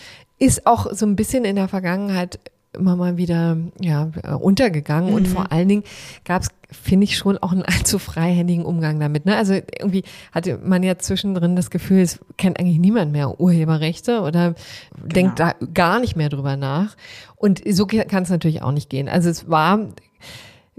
ist 0.41 0.65
auch 0.65 0.91
so 0.91 1.05
ein 1.05 1.15
bisschen 1.15 1.45
in 1.45 1.55
der 1.55 1.67
Vergangenheit 1.67 2.39
immer 2.73 2.95
mal 2.95 3.17
wieder 3.17 3.57
ja 3.79 4.09
untergegangen 4.39 5.09
mhm. 5.09 5.15
und 5.15 5.27
vor 5.27 5.51
allen 5.51 5.67
Dingen 5.67 5.83
gab 6.23 6.41
es 6.41 6.49
finde 6.71 7.03
ich 7.03 7.17
schon 7.17 7.37
auch 7.37 7.51
einen 7.51 7.63
allzu 7.63 7.99
freihändigen 7.99 8.65
Umgang 8.65 8.99
damit 8.99 9.25
ne 9.25 9.35
also 9.35 9.53
irgendwie 9.53 10.03
hatte 10.31 10.57
man 10.57 10.81
ja 10.81 10.97
zwischendrin 10.97 11.55
das 11.57 11.69
Gefühl 11.69 11.99
es 11.99 12.19
kennt 12.37 12.59
eigentlich 12.59 12.79
niemand 12.79 13.11
mehr 13.11 13.39
Urheberrechte 13.39 14.21
oder 14.21 14.55
genau. 14.95 15.13
denkt 15.13 15.39
da 15.39 15.53
gar 15.73 15.99
nicht 15.99 16.15
mehr 16.15 16.29
drüber 16.29 16.55
nach 16.55 16.95
und 17.35 17.61
so 17.69 17.85
kann 17.85 18.23
es 18.23 18.29
natürlich 18.29 18.61
auch 18.61 18.71
nicht 18.71 18.89
gehen 18.89 19.09
also 19.09 19.29
es 19.29 19.49
war 19.49 19.79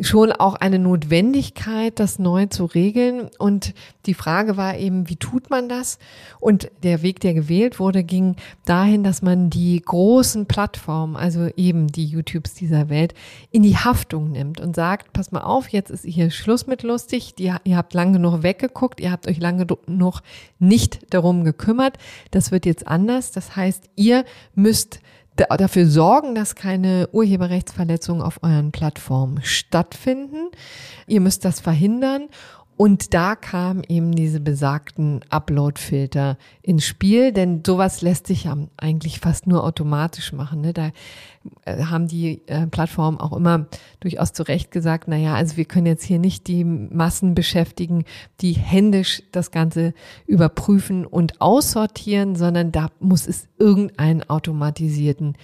schon 0.01 0.33
auch 0.33 0.55
eine 0.55 0.79
Notwendigkeit, 0.79 2.01
das 2.01 2.19
neu 2.19 2.47
zu 2.47 2.65
regeln. 2.65 3.29
Und 3.39 3.75
die 4.07 4.15
Frage 4.15 4.57
war 4.57 4.77
eben, 4.77 5.09
wie 5.09 5.17
tut 5.17 5.51
man 5.51 5.69
das? 5.69 5.99
Und 6.41 6.71
der 6.83 7.03
Weg, 7.03 7.21
der 7.21 7.35
gewählt 7.35 7.79
wurde, 7.79 8.03
ging 8.03 8.37
dahin, 8.65 9.05
dass 9.05 9.21
man 9.23 9.51
die 9.51 9.81
großen 9.81 10.47
Plattformen, 10.47 11.17
also 11.17 11.49
eben 11.57 11.89
die 11.89 12.07
YouTubes 12.07 12.55
dieser 12.55 12.89
Welt, 12.89 13.15
in 13.51 13.63
die 13.63 13.77
Haftung 13.77 14.33
nimmt 14.33 14.61
und 14.61 14.75
sagt, 14.75 15.13
pass 15.13 15.31
mal 15.31 15.43
auf, 15.43 15.69
jetzt 15.69 15.91
ist 15.91 16.05
hier 16.05 16.31
Schluss 16.31 16.67
mit 16.67 16.83
lustig, 16.83 17.35
ihr, 17.39 17.61
ihr 17.65 17.77
habt 17.77 17.93
lang 17.93 18.15
genug 18.15 18.43
weggeguckt, 18.43 18.99
ihr 18.99 19.13
habt 19.13 19.29
euch 19.29 19.39
lange 19.39 19.67
genug 19.67 20.23
nicht 20.59 21.13
darum 21.13 21.45
gekümmert. 21.45 21.99
Das 22.31 22.51
wird 22.51 22.65
jetzt 22.65 22.87
anders. 22.87 23.31
Das 23.31 23.57
heißt, 23.57 23.91
ihr 23.97 24.25
müsst 24.55 25.01
dafür 25.37 25.87
sorgen, 25.87 26.35
dass 26.35 26.55
keine 26.55 27.09
Urheberrechtsverletzungen 27.13 28.23
auf 28.23 28.43
euren 28.43 28.73
Plattformen 28.73 29.43
stattfinden. 29.43 30.51
Ihr 31.07 31.21
müsst 31.21 31.45
das 31.45 31.61
verhindern 31.61 32.29
und 32.77 33.15
da 33.15 33.37
kamen 33.37 33.83
eben 33.89 34.13
diese 34.13 34.41
besagten 34.41 35.21
Upload-Filter 35.29 36.39
ins 36.63 36.85
Spiel, 36.85 37.33
denn 37.33 37.63
sowas 37.65 38.01
lässt 38.03 38.27
sich 38.27 38.45
ja 38.45 38.57
eigentlich 38.77 39.21
fast 39.21 39.47
nur 39.47 39.63
automatisch 39.63 40.33
machen. 40.33 40.63
Ne? 40.63 40.73
Da 40.73 40.91
äh, 41.65 41.85
haben 41.85 42.09
die 42.09 42.43
äh, 42.49 42.67
Plattformen 42.67 43.19
auch 43.19 43.37
immer 43.37 43.67
durchaus 44.01 44.33
zu 44.33 44.43
Recht 44.43 44.71
gesagt, 44.71 45.05
na 45.07 45.17
ja, 45.17 45.35
also 45.35 45.57
wir 45.57 45.67
können 45.67 45.87
jetzt 45.87 46.05
hier 46.05 46.19
nicht 46.19 46.49
die 46.49 46.65
Massen 46.65 47.35
beschäftigen, 47.35 48.05
die 48.41 48.53
händisch 48.53 49.23
das 49.33 49.51
Ganze 49.51 49.93
überprüfen 50.27 51.05
und 51.05 51.41
aussortieren, 51.41 52.37
sondern 52.37 52.73
da 52.73 52.89
muss 53.01 53.29
es 53.29 53.49
irgendeinen 53.59 54.29
automatisierten 54.29 55.37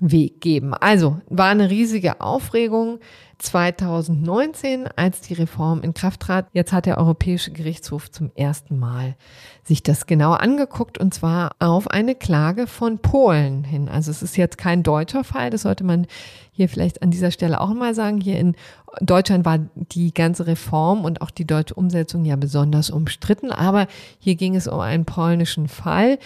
Weg 0.00 0.40
geben. 0.40 0.74
Also 0.74 1.20
war 1.28 1.48
eine 1.48 1.70
riesige 1.70 2.20
Aufregung. 2.20 3.00
2019, 3.38 4.88
als 4.96 5.20
die 5.20 5.34
Reform 5.34 5.82
in 5.82 5.94
Kraft 5.94 6.20
trat. 6.20 6.48
Jetzt 6.52 6.72
hat 6.72 6.86
der 6.86 6.98
Europäische 6.98 7.52
Gerichtshof 7.52 8.10
zum 8.10 8.32
ersten 8.34 8.78
Mal 8.78 9.16
sich 9.62 9.82
das 9.82 10.06
genauer 10.06 10.40
angeguckt 10.40 10.98
und 10.98 11.14
zwar 11.14 11.52
auf 11.60 11.88
eine 11.88 12.14
Klage 12.14 12.66
von 12.66 12.98
Polen 12.98 13.62
hin. 13.62 13.88
Also 13.88 14.10
es 14.10 14.22
ist 14.22 14.36
jetzt 14.36 14.58
kein 14.58 14.82
deutscher 14.82 15.22
Fall, 15.22 15.50
das 15.50 15.62
sollte 15.62 15.84
man 15.84 16.06
hier 16.50 16.68
vielleicht 16.68 17.02
an 17.02 17.12
dieser 17.12 17.30
Stelle 17.30 17.60
auch 17.60 17.72
mal 17.72 17.94
sagen. 17.94 18.20
Hier 18.20 18.40
in 18.40 18.56
Deutschland 19.00 19.44
war 19.44 19.58
die 19.74 20.12
ganze 20.12 20.46
Reform 20.46 21.04
und 21.04 21.22
auch 21.22 21.30
die 21.30 21.46
deutsche 21.46 21.74
Umsetzung 21.74 22.24
ja 22.24 22.34
besonders 22.34 22.90
umstritten, 22.90 23.52
aber 23.52 23.86
hier 24.18 24.34
ging 24.34 24.56
es 24.56 24.66
um 24.66 24.80
einen 24.80 25.04
polnischen 25.04 25.68
Fall. 25.68 26.18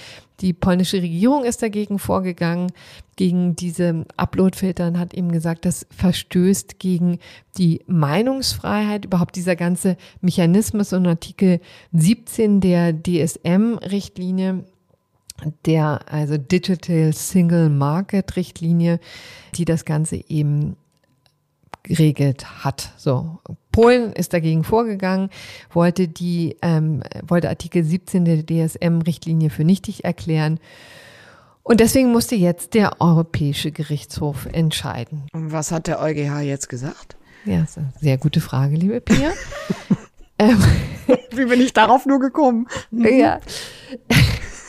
Die 0.42 0.52
polnische 0.52 1.00
Regierung 1.00 1.44
ist 1.44 1.62
dagegen 1.62 1.98
vorgegangen, 1.98 2.72
gegen 3.16 3.54
diese 3.54 4.04
Uploadfilter 4.16 4.88
und 4.88 4.98
hat 4.98 5.14
eben 5.14 5.30
gesagt, 5.30 5.64
das 5.64 5.86
verstößt 5.96 6.78
gegen 6.78 7.18
die 7.56 7.80
Meinungsfreiheit, 7.86 9.04
überhaupt 9.04 9.36
dieser 9.36 9.56
ganze 9.56 9.96
Mechanismus 10.20 10.92
und 10.92 11.06
Artikel 11.06 11.60
17 11.92 12.60
der 12.60 12.92
DSM-Richtlinie 12.92 14.64
der 15.64 16.12
also 16.12 16.36
Digital 16.38 17.12
Single 17.12 17.68
Market 17.68 18.36
Richtlinie, 18.36 19.00
die 19.54 19.64
das 19.64 19.84
Ganze 19.84 20.16
eben 20.28 20.76
geregelt 21.82 22.64
hat. 22.64 22.92
So, 22.96 23.40
Polen 23.72 24.12
ist 24.12 24.32
dagegen 24.32 24.62
vorgegangen, 24.62 25.30
wollte 25.70 26.06
die 26.06 26.56
um, 26.64 27.02
wollte 27.26 27.48
Artikel 27.48 27.82
17 27.82 28.24
der 28.24 28.46
DSM-Richtlinie 28.46 29.50
für 29.50 29.64
nichtig 29.64 30.04
erklären. 30.04 30.60
Und 31.64 31.80
deswegen 31.80 32.12
musste 32.12 32.34
jetzt 32.34 32.74
der 32.74 33.00
Europäische 33.00 33.72
Gerichtshof 33.72 34.46
entscheiden. 34.52 35.24
Und 35.32 35.52
was 35.52 35.70
hat 35.70 35.86
der 35.86 36.00
EuGH 36.00 36.40
jetzt 36.40 36.68
gesagt? 36.68 37.16
Ja, 37.44 37.62
ist 37.62 37.78
eine 37.78 37.92
sehr 38.00 38.18
gute 38.18 38.40
Frage, 38.40 38.76
liebe 38.76 39.00
Pia. 39.00 39.32
ähm, 40.38 40.62
Wie 41.30 41.46
bin 41.46 41.60
ich 41.60 41.72
darauf 41.72 42.06
nur 42.06 42.20
gekommen? 42.20 42.66
ja. 42.90 43.40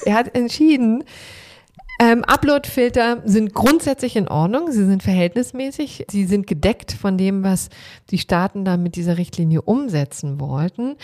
Er 0.06 0.16
hat 0.16 0.36
entschieden, 0.36 1.04
ähm, 2.00 2.24
Upload-Filter 2.24 3.22
sind 3.26 3.54
grundsätzlich 3.54 4.16
in 4.16 4.28
Ordnung, 4.28 4.72
sie 4.72 4.86
sind 4.86 5.04
verhältnismäßig, 5.04 6.06
sie 6.10 6.26
sind 6.26 6.48
gedeckt 6.48 6.92
von 6.92 7.18
dem, 7.18 7.44
was 7.44 7.70
die 8.10 8.18
Staaten 8.18 8.66
da 8.66 8.78
mit 8.78 8.96
dieser 8.96 9.18
Richtlinie 9.18 9.62
umsetzen 9.62 10.40
wollten. 10.40 10.96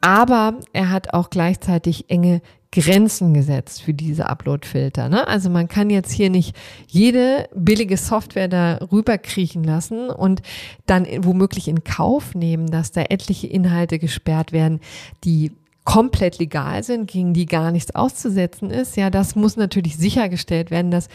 Aber 0.00 0.60
er 0.72 0.90
hat 0.90 1.14
auch 1.14 1.30
gleichzeitig 1.30 2.10
enge 2.10 2.42
Grenzen 2.74 3.34
gesetzt 3.34 3.82
für 3.82 3.94
diese 3.94 4.28
Upload-Filter. 4.28 5.08
Ne? 5.08 5.26
Also 5.28 5.48
man 5.48 5.68
kann 5.68 5.90
jetzt 5.90 6.10
hier 6.10 6.28
nicht 6.28 6.56
jede 6.88 7.48
billige 7.54 7.96
Software 7.96 8.48
da 8.48 8.78
rüberkriechen 8.90 9.62
lassen 9.62 10.10
und 10.10 10.42
dann 10.86 11.06
womöglich 11.20 11.68
in 11.68 11.84
Kauf 11.84 12.34
nehmen, 12.34 12.66
dass 12.66 12.90
da 12.90 13.02
etliche 13.02 13.46
Inhalte 13.46 14.00
gesperrt 14.00 14.50
werden, 14.50 14.80
die 15.22 15.52
komplett 15.84 16.38
legal 16.38 16.82
sind, 16.82 17.10
gegen 17.10 17.34
die 17.34 17.46
gar 17.46 17.70
nichts 17.70 17.94
auszusetzen 17.94 18.70
ist. 18.70 18.96
Ja, 18.96 19.10
das 19.10 19.36
muss 19.36 19.56
natürlich 19.56 19.96
sichergestellt 19.96 20.70
werden, 20.70 20.90
dass 20.90 21.08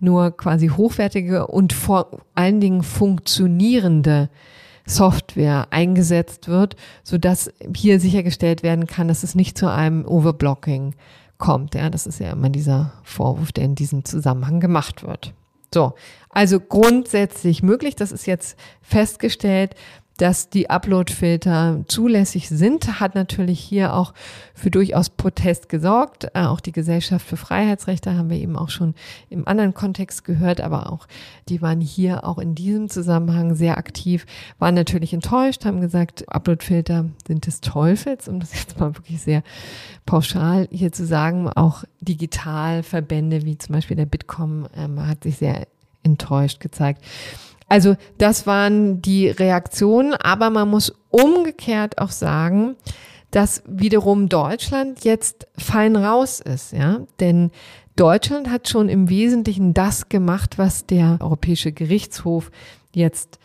nur 0.00 0.36
quasi 0.36 0.68
hochwertige 0.68 1.46
und 1.46 1.72
vor 1.72 2.22
allen 2.34 2.60
Dingen 2.60 2.82
funktionierende 2.82 4.28
Software 4.84 5.68
eingesetzt 5.70 6.48
wird, 6.48 6.76
so 7.02 7.18
dass 7.18 7.52
hier 7.74 8.00
sichergestellt 8.00 8.62
werden 8.62 8.86
kann, 8.86 9.08
dass 9.08 9.22
es 9.22 9.34
nicht 9.34 9.58
zu 9.58 9.70
einem 9.70 10.04
Overblocking 10.04 10.94
kommt. 11.38 11.74
Ja, 11.74 11.90
das 11.90 12.06
ist 12.06 12.20
ja 12.20 12.30
immer 12.30 12.50
dieser 12.50 12.92
Vorwurf, 13.02 13.52
der 13.52 13.64
in 13.64 13.74
diesem 13.74 14.04
Zusammenhang 14.04 14.60
gemacht 14.60 15.02
wird. 15.02 15.34
So. 15.72 15.94
Also 16.30 16.60
grundsätzlich 16.60 17.62
möglich. 17.62 17.96
Das 17.96 18.12
ist 18.12 18.26
jetzt 18.26 18.58
festgestellt 18.80 19.74
dass 20.16 20.48
die 20.48 20.70
Upload-Filter 20.70 21.84
zulässig 21.86 22.48
sind, 22.48 23.00
hat 23.00 23.14
natürlich 23.14 23.60
hier 23.60 23.94
auch 23.94 24.14
für 24.54 24.70
durchaus 24.70 25.10
Protest 25.10 25.68
gesorgt. 25.68 26.28
Äh, 26.34 26.44
auch 26.44 26.60
die 26.60 26.72
Gesellschaft 26.72 27.26
für 27.26 27.36
Freiheitsrechte 27.36 28.16
haben 28.16 28.30
wir 28.30 28.38
eben 28.38 28.56
auch 28.56 28.70
schon 28.70 28.94
im 29.28 29.46
anderen 29.46 29.74
Kontext 29.74 30.24
gehört, 30.24 30.60
aber 30.60 30.92
auch 30.92 31.06
die 31.48 31.60
waren 31.62 31.80
hier 31.80 32.24
auch 32.24 32.38
in 32.38 32.54
diesem 32.54 32.88
Zusammenhang 32.88 33.54
sehr 33.54 33.78
aktiv, 33.78 34.26
waren 34.58 34.74
natürlich 34.74 35.12
enttäuscht, 35.12 35.64
haben 35.64 35.80
gesagt, 35.80 36.24
Upload-Filter 36.28 37.06
sind 37.26 37.46
des 37.46 37.60
Teufels, 37.60 38.28
um 38.28 38.40
das 38.40 38.54
jetzt 38.54 38.78
mal 38.80 38.96
wirklich 38.96 39.20
sehr 39.20 39.42
pauschal 40.06 40.68
hier 40.70 40.92
zu 40.92 41.04
sagen. 41.04 41.48
Auch 41.50 41.84
Digitalverbände 42.00 43.44
wie 43.44 43.58
zum 43.58 43.74
Beispiel 43.74 43.96
der 43.96 44.06
Bitkom 44.06 44.66
ähm, 44.74 45.06
hat 45.06 45.24
sich 45.24 45.36
sehr 45.36 45.66
enttäuscht 46.02 46.60
gezeigt. 46.60 47.02
Also 47.68 47.96
das 48.18 48.46
waren 48.46 49.02
die 49.02 49.28
Reaktionen, 49.28 50.14
aber 50.14 50.50
man 50.50 50.68
muss 50.68 50.92
umgekehrt 51.10 51.98
auch 51.98 52.10
sagen, 52.10 52.76
dass 53.30 53.62
wiederum 53.66 54.28
Deutschland 54.28 55.04
jetzt 55.04 55.46
fein 55.58 55.96
raus 55.96 56.40
ist, 56.40 56.72
ja, 56.72 57.00
denn 57.20 57.50
Deutschland 57.96 58.50
hat 58.50 58.68
schon 58.68 58.88
im 58.88 59.08
Wesentlichen 59.08 59.74
das 59.74 60.08
gemacht, 60.08 60.58
was 60.58 60.86
der 60.86 61.18
Europäische 61.20 61.72
Gerichtshof 61.72 62.50
jetzt 62.94 63.38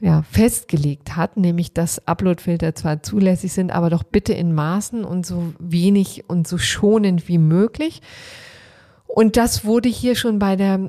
ja, 0.00 0.22
festgelegt 0.22 1.16
hat, 1.16 1.36
nämlich 1.36 1.72
dass 1.72 2.06
Uploadfilter 2.06 2.74
zwar 2.74 3.02
zulässig 3.02 3.52
sind, 3.52 3.70
aber 3.70 3.90
doch 3.90 4.04
bitte 4.04 4.32
in 4.32 4.54
Maßen 4.54 5.04
und 5.04 5.26
so 5.26 5.52
wenig 5.58 6.24
und 6.28 6.46
so 6.46 6.56
schonend 6.56 7.28
wie 7.28 7.38
möglich. 7.38 8.00
Und 9.06 9.36
das 9.36 9.64
wurde 9.64 9.88
hier 9.88 10.14
schon 10.14 10.38
bei 10.38 10.56
der 10.56 10.88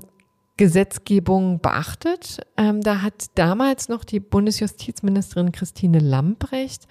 Gesetzgebung 0.60 1.62
beachtet. 1.62 2.42
Ähm, 2.58 2.82
da 2.82 3.02
hat 3.02 3.28
damals 3.36 3.88
noch 3.88 4.04
die 4.04 4.20
Bundesjustizministerin 4.20 5.54
Christine 5.54 6.00
Lamprecht 6.00 6.86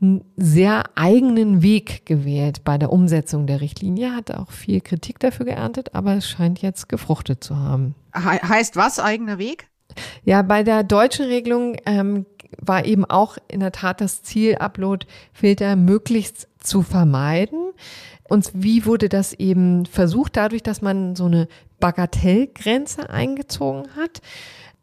einen 0.00 0.24
sehr 0.36 0.84
eigenen 0.94 1.60
Weg 1.60 2.06
gewählt 2.06 2.62
bei 2.62 2.78
der 2.78 2.92
Umsetzung 2.92 3.48
der 3.48 3.60
Richtlinie, 3.60 4.14
hat 4.14 4.30
auch 4.30 4.52
viel 4.52 4.80
Kritik 4.80 5.18
dafür 5.18 5.46
geerntet, 5.46 5.96
aber 5.96 6.14
es 6.14 6.28
scheint 6.28 6.62
jetzt 6.62 6.88
gefruchtet 6.88 7.42
zu 7.42 7.56
haben. 7.56 7.96
He 8.14 8.20
heißt 8.20 8.76
was, 8.76 9.00
eigener 9.00 9.38
Weg? 9.38 9.66
Ja, 10.22 10.42
bei 10.42 10.62
der 10.62 10.84
deutschen 10.84 11.26
Regelung 11.26 11.74
ähm, 11.86 12.24
war 12.60 12.84
eben 12.84 13.04
auch 13.04 13.36
in 13.48 13.58
der 13.58 13.72
Tat 13.72 14.00
das 14.00 14.22
Ziel, 14.22 14.58
Upload-Filter 14.58 15.74
möglichst 15.74 16.46
zu 16.60 16.82
vermeiden. 16.82 17.72
Und 18.28 18.50
wie 18.54 18.84
wurde 18.86 19.08
das 19.08 19.32
eben 19.32 19.86
versucht? 19.86 20.36
Dadurch, 20.36 20.62
dass 20.62 20.82
man 20.82 21.16
so 21.16 21.24
eine 21.24 21.48
Bagatellgrenze 21.80 23.10
eingezogen 23.10 23.96
hat. 23.96 24.20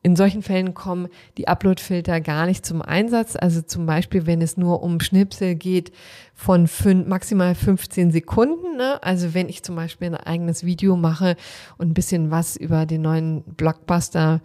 In 0.02 0.16
solchen 0.16 0.44
Fällen 0.44 0.76
kommen 0.76 1.08
die 1.40 1.48
Uploadfilter 1.48 2.22
gar 2.22 2.46
nicht 2.46 2.64
zum 2.64 2.84
Einsatz. 2.84 3.36
Also 3.36 3.64
zum 3.64 3.88
Beispiel, 3.88 4.28
wenn 4.28 4.40
es 4.40 4.56
nur 4.56 4.84
um 4.84 5.00
Schnipsel 5.00 5.56
geht 5.56 5.92
von 6.36 6.68
fünf, 6.68 7.08
maximal 7.08 7.56
15 7.56 8.12
Sekunden. 8.12 8.78
Ne? 8.78 9.02
Also 9.02 9.34
wenn 9.34 9.50
ich 9.50 9.64
zum 9.64 9.76
Beispiel 9.76 10.10
ein 10.10 10.16
eigenes 10.16 10.64
Video 10.64 10.96
mache 10.96 11.36
und 11.80 11.90
ein 11.90 11.94
bisschen 11.96 12.30
was 12.30 12.56
über 12.56 12.86
den 12.86 13.02
neuen 13.02 13.42
Blockbuster 13.42 14.42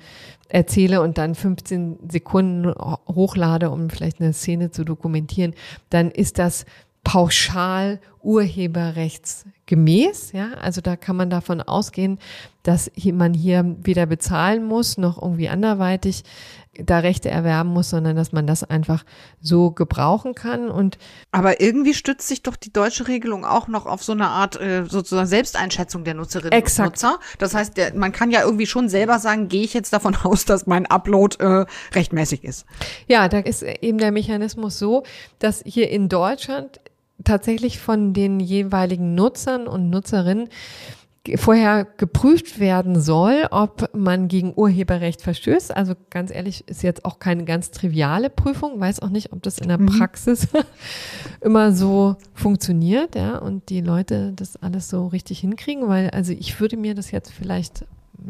erzähle 0.49 1.03
und 1.03 1.19
dann 1.19 1.35
15 1.35 2.09
Sekunden 2.11 2.73
hochlade, 3.07 3.69
um 3.69 3.91
vielleicht 3.91 4.23
eine 4.23 4.33
Szene 4.33 4.71
zu 4.71 4.85
dokumentieren, 4.85 5.55
dann 5.91 6.11
ist 6.11 6.39
das 6.39 6.65
pauschal 7.05 8.01
urheberrechtsgemäß. 8.23 10.33
Ja, 10.33 10.53
also 10.61 10.81
da 10.81 10.97
kann 10.97 11.17
man 11.17 11.31
davon 11.31 11.61
ausgehen, 11.61 12.19
dass 12.63 12.91
man 13.05 13.35
hier 13.35 13.77
weder 13.83 14.07
bezahlen 14.07 14.65
muss 14.65 14.99
noch 14.99 15.21
irgendwie 15.21 15.49
anderweitig 15.49 16.23
da 16.85 17.01
Rechte 17.01 17.31
erwerben 17.31 17.71
muss, 17.71 17.91
sondern 17.91 18.17
dass 18.17 18.33
man 18.33 18.47
das 18.47 18.65
einfach 18.65 19.05
so 19.41 19.71
gebrauchen 19.71 20.35
kann. 20.35 20.71
Und 20.71 20.99
aber 21.33 21.61
irgendwie 21.61 21.95
stützt 21.95 22.29
sich 22.29 22.43
doch 22.43 22.57
die 22.57 22.73
deutsche 22.73 23.09
Regelung 23.09 23.45
auch 23.45 23.69
noch 23.69 23.87
auf 23.87 24.03
so 24.03 24.13
eine 24.13 24.29
Art 24.29 24.61
äh, 24.61 24.85
sozusagen 24.87 25.27
Selbsteinschätzung 25.27 26.05
der 26.05 26.15
Nutzerinnen 26.15 26.53
Exakt. 26.53 26.87
und 26.87 26.93
Nutzer. 26.93 27.19
Das 27.39 27.55
heißt, 27.55 27.77
der, 27.77 27.95
man 27.95 28.13
kann 28.13 28.31
ja 28.31 28.43
irgendwie 28.43 28.67
schon 28.67 28.89
selber 28.89 29.19
sagen, 29.19 29.49
gehe 29.49 29.63
ich 29.63 29.75
jetzt 29.75 29.93
davon 29.93 30.17
aus, 30.23 30.45
dass 30.45 30.67
mein 30.67 30.87
Upload 30.87 31.37
äh, 31.41 31.67
rechtmäßig 31.95 32.45
ist. 32.45 32.67
Ja, 33.07 33.29
da 33.29 33.39
ist 33.39 33.63
eben 33.63 33.99
der 33.99 34.13
Mechanismus 34.13 34.79
so, 34.79 35.05
dass 35.39 35.63
hier 35.67 35.91
in 35.91 36.09
Deutschland 36.09 36.81
tatsächlich 37.25 37.79
von 37.79 38.13
den 38.13 38.41
jeweiligen 38.41 39.15
Nutzern 39.15 39.67
und 39.67 39.91
Nutzerinnen 39.91 40.49
vorher 41.37 41.85
geprüft 41.85 42.61
werden 42.61 43.01
soll, 43.01 43.47
ob 43.51 43.95
man 43.95 44.29
gegen 44.29 44.55
Urheberrecht 44.57 45.21
verstößt. 45.21 45.77
Also 45.77 45.95
ganz 46.09 46.35
ehrlich, 46.35 46.67
ist 46.67 46.83
jetzt 46.83 47.05
auch 47.05 47.19
keine 47.19 47.45
ganz 47.45 47.71
triviale 47.71 48.31
Prüfung. 48.31 48.81
Weiß 48.81 49.01
auch 49.01 49.11
nicht, 49.11 49.33
ob 49.33 49.43
das 49.43 49.59
in 49.59 49.69
der 49.69 49.79
mhm. 49.79 49.87
Praxis 49.87 50.49
immer 51.41 51.73
so 51.73 52.17
funktioniert, 52.35 53.15
ja, 53.15 53.37
und 53.37 53.69
die 53.69 53.83
Leute 53.83 54.33
das 54.35 54.57
alles 54.57 54.89
so 54.89 55.09
richtig 55.09 55.41
hinkriegen, 55.41 55.89
weil 55.89 56.11
also 56.11 56.33
ich 56.33 56.59
würde 56.59 56.77
mir 56.77 56.95
das 56.95 57.11
jetzt 57.11 57.31
vielleicht 57.33 57.85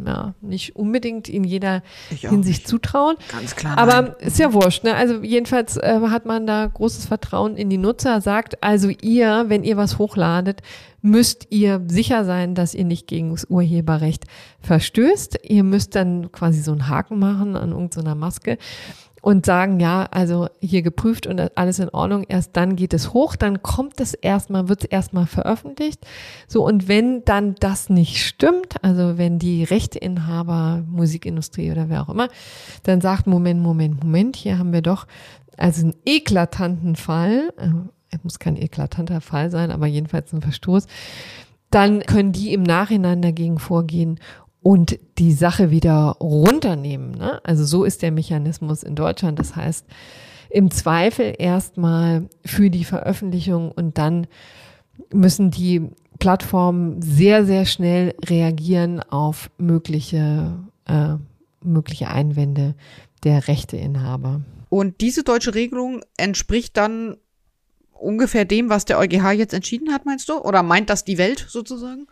ja, 0.05 0.35
nicht 0.41 0.77
unbedingt 0.77 1.29
in 1.29 1.45
jeder 1.45 1.83
Hinsicht 2.09 2.61
nicht. 2.61 2.69
zutrauen. 2.69 3.17
Ganz 3.31 3.57
klar. 3.57 3.79
Aber 3.79 4.03
nein. 4.03 4.15
ist 4.21 4.39
ja 4.39 4.53
wurscht. 4.53 4.85
Ne? 4.85 4.95
Also 4.95 5.23
jedenfalls 5.23 5.77
äh, 5.77 6.01
hat 6.09 6.27
man 6.27 6.47
da 6.47 6.67
großes 6.67 7.07
Vertrauen 7.07 7.57
in 7.57 7.71
die 7.71 7.79
Nutzer, 7.79 8.21
sagt 8.21 8.63
also 8.63 8.89
ihr, 8.89 9.45
wenn 9.49 9.65
ihr 9.65 9.77
was 9.77 9.99
hochladet, 9.99 10.63
müsst 11.03 11.47
ihr 11.51 11.83
sicher 11.89 12.25
sein, 12.25 12.55
dass 12.55 12.75
ihr 12.75 12.85
nicht 12.85 13.07
gegen 13.07 13.31
das 13.31 13.47
Urheberrecht 13.49 14.25
verstößt. 14.61 15.41
Ihr 15.45 15.65
müsst 15.65 15.95
dann 15.95 16.31
quasi 16.33 16.63
so 16.63 16.73
einen 16.73 16.89
Haken 16.89 17.19
machen 17.19 17.57
an 17.57 17.71
irgendeiner 17.71 18.15
Maske 18.15 18.59
und 19.21 19.45
sagen, 19.45 19.81
ja, 19.81 20.07
also 20.11 20.49
hier 20.61 20.83
geprüft 20.83 21.27
und 21.27 21.57
alles 21.57 21.79
in 21.79 21.91
Ordnung, 21.91 22.25
erst 22.29 22.57
dann 22.57 22.77
geht 22.77 22.95
es 22.95 23.13
hoch, 23.13 23.37
dann 23.37 23.63
kommt 23.63 24.01
es 24.01 24.15
erstmal, 24.15 24.69
wird 24.69 24.85
es 24.85 24.91
erstmal 24.91 25.27
veröffentlicht. 25.27 26.07
So, 26.49 26.65
und 26.65 26.89
wenn 26.89 27.25
dann 27.25 27.55
das 27.61 27.91
nicht 27.91 28.25
stimmt, 28.25 28.83
also 28.83 29.19
wenn 29.19 29.39
die 29.39 29.65
Rechteinhaber, 29.65 30.83
Musikindustrie 30.89 31.71
oder 31.71 31.89
wer 31.89 32.03
auch 32.03 32.09
immer, 32.09 32.29
dann 32.85 33.01
sagt, 33.01 33.27
Moment, 33.27 33.61
Moment, 33.61 34.03
Moment, 34.03 34.37
hier 34.37 34.59
haben 34.59 34.73
wir 34.73 34.83
doch 34.83 35.07
also 35.57 35.83
einen 35.83 35.95
eklatanten 36.07 36.97
Fall, 36.97 37.53
äh, 37.59 38.17
muss 38.23 38.39
kein 38.39 38.57
eklatanter 38.57 39.21
Fall 39.21 39.51
sein, 39.51 39.71
aber 39.71 39.87
jedenfalls 39.87 40.33
ein 40.33 40.43
Verstoß, 40.43 40.87
dann 41.71 42.01
können 42.01 42.33
die 42.33 42.53
im 42.53 42.63
Nachhinein 42.63 43.23
dagegen 43.23 43.59
vorgehen 43.59 44.19
und 44.63 44.99
die 45.19 45.33
Sache 45.33 45.71
wieder 45.71 46.17
runternehmen. 46.21 47.13
Ne? 47.13 47.41
Also 47.45 47.65
so 47.65 47.85
ist 47.85 48.03
der 48.03 48.13
Mechanismus 48.13 48.83
in 48.83 48.95
Deutschland. 48.95 49.39
Das 49.39 49.57
heißt, 49.57 49.87
im 50.51 50.71
Zweifel 50.71 51.35
erstmal 51.39 52.29
für 52.45 52.71
die 52.71 52.85
Veröffentlichung 52.85 53.73
und 53.73 53.99
dann 53.99 54.27
müssen 55.13 55.51
die 55.51 55.89
Plattformen 56.19 57.01
sehr, 57.01 57.47
sehr 57.47 57.65
schnell 57.65 58.15
reagieren 58.25 59.01
auf 59.01 59.51
mögliche, 59.57 60.59
äh, 60.87 61.15
mögliche 61.63 62.09
Einwände 62.09 62.75
der 63.25 63.49
Rechteinhaber. 63.49 64.43
Und 64.69 65.01
diese 65.01 65.25
deutsche 65.25 65.55
Regelung 65.55 66.03
entspricht 66.17 66.77
dann 66.77 67.17
ungefähr 67.93 68.45
dem, 68.45 68.69
was 68.69 68.85
der 68.85 68.99
EuGH 68.99 69.33
jetzt 69.33 69.55
entschieden 69.55 69.93
hat, 69.93 70.05
meinst 70.07 70.29
du? 70.29 70.39
Oder 70.39 70.63
meint 70.63 70.91
das 70.91 71.05
die 71.05 71.19
Welt 71.19 71.47
sozusagen? 71.49 72.07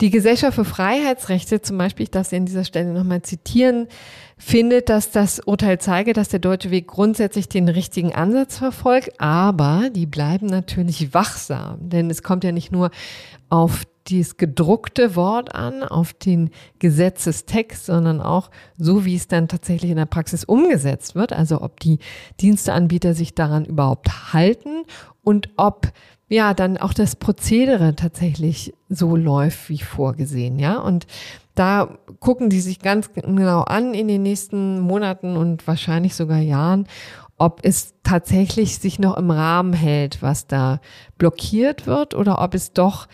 Die 0.00 0.10
Gesellschaft 0.10 0.54
für 0.54 0.64
Freiheitsrechte 0.64 1.60
zum 1.60 1.76
Beispiel, 1.76 2.04
ich 2.04 2.10
darf 2.10 2.26
sie 2.26 2.36
an 2.36 2.46
dieser 2.46 2.64
Stelle 2.64 2.92
nochmal 2.94 3.20
zitieren, 3.20 3.86
findet, 4.38 4.88
dass 4.88 5.10
das 5.10 5.40
Urteil 5.40 5.78
zeige, 5.78 6.14
dass 6.14 6.30
der 6.30 6.40
deutsche 6.40 6.70
Weg 6.70 6.86
grundsätzlich 6.86 7.50
den 7.50 7.68
richtigen 7.68 8.14
Ansatz 8.14 8.56
verfolgt, 8.56 9.20
aber 9.20 9.90
die 9.94 10.06
bleiben 10.06 10.46
natürlich 10.46 11.12
wachsam, 11.12 11.76
denn 11.80 12.08
es 12.08 12.22
kommt 12.22 12.44
ja 12.44 12.52
nicht 12.52 12.72
nur 12.72 12.90
auf 13.50 13.84
dieses 14.08 14.38
gedruckte 14.38 15.14
Wort 15.16 15.54
an, 15.54 15.82
auf 15.82 16.14
den 16.14 16.48
Gesetzestext, 16.78 17.84
sondern 17.84 18.22
auch 18.22 18.50
so, 18.78 19.04
wie 19.04 19.16
es 19.16 19.28
dann 19.28 19.48
tatsächlich 19.48 19.90
in 19.90 19.98
der 19.98 20.06
Praxis 20.06 20.44
umgesetzt 20.44 21.14
wird, 21.14 21.34
also 21.34 21.60
ob 21.60 21.78
die 21.80 21.98
Diensteanbieter 22.40 23.12
sich 23.12 23.34
daran 23.34 23.66
überhaupt 23.66 24.32
halten 24.32 24.84
und 25.22 25.50
ob 25.58 25.92
ja 26.30 26.54
dann 26.54 26.78
auch 26.78 26.94
das 26.94 27.16
Prozedere 27.16 27.94
tatsächlich 27.94 28.72
so 28.88 29.16
läuft 29.16 29.68
wie 29.68 29.78
vorgesehen, 29.78 30.58
ja 30.58 30.78
und 30.78 31.06
da 31.54 31.98
gucken 32.20 32.48
die 32.48 32.60
sich 32.60 32.78
ganz 32.78 33.12
genau 33.12 33.60
an 33.62 33.92
in 33.92 34.08
den 34.08 34.22
nächsten 34.22 34.80
Monaten 34.80 35.36
und 35.36 35.66
wahrscheinlich 35.66 36.14
sogar 36.14 36.38
Jahren, 36.38 36.86
ob 37.36 37.60
es 37.62 37.94
tatsächlich 38.02 38.78
sich 38.78 38.98
noch 38.98 39.16
im 39.16 39.30
Rahmen 39.30 39.72
hält, 39.72 40.22
was 40.22 40.46
da 40.46 40.80
blockiert 41.18 41.86
wird 41.86 42.14
oder 42.14 42.40
ob 42.40 42.54
es 42.54 42.72
doch 42.72 43.08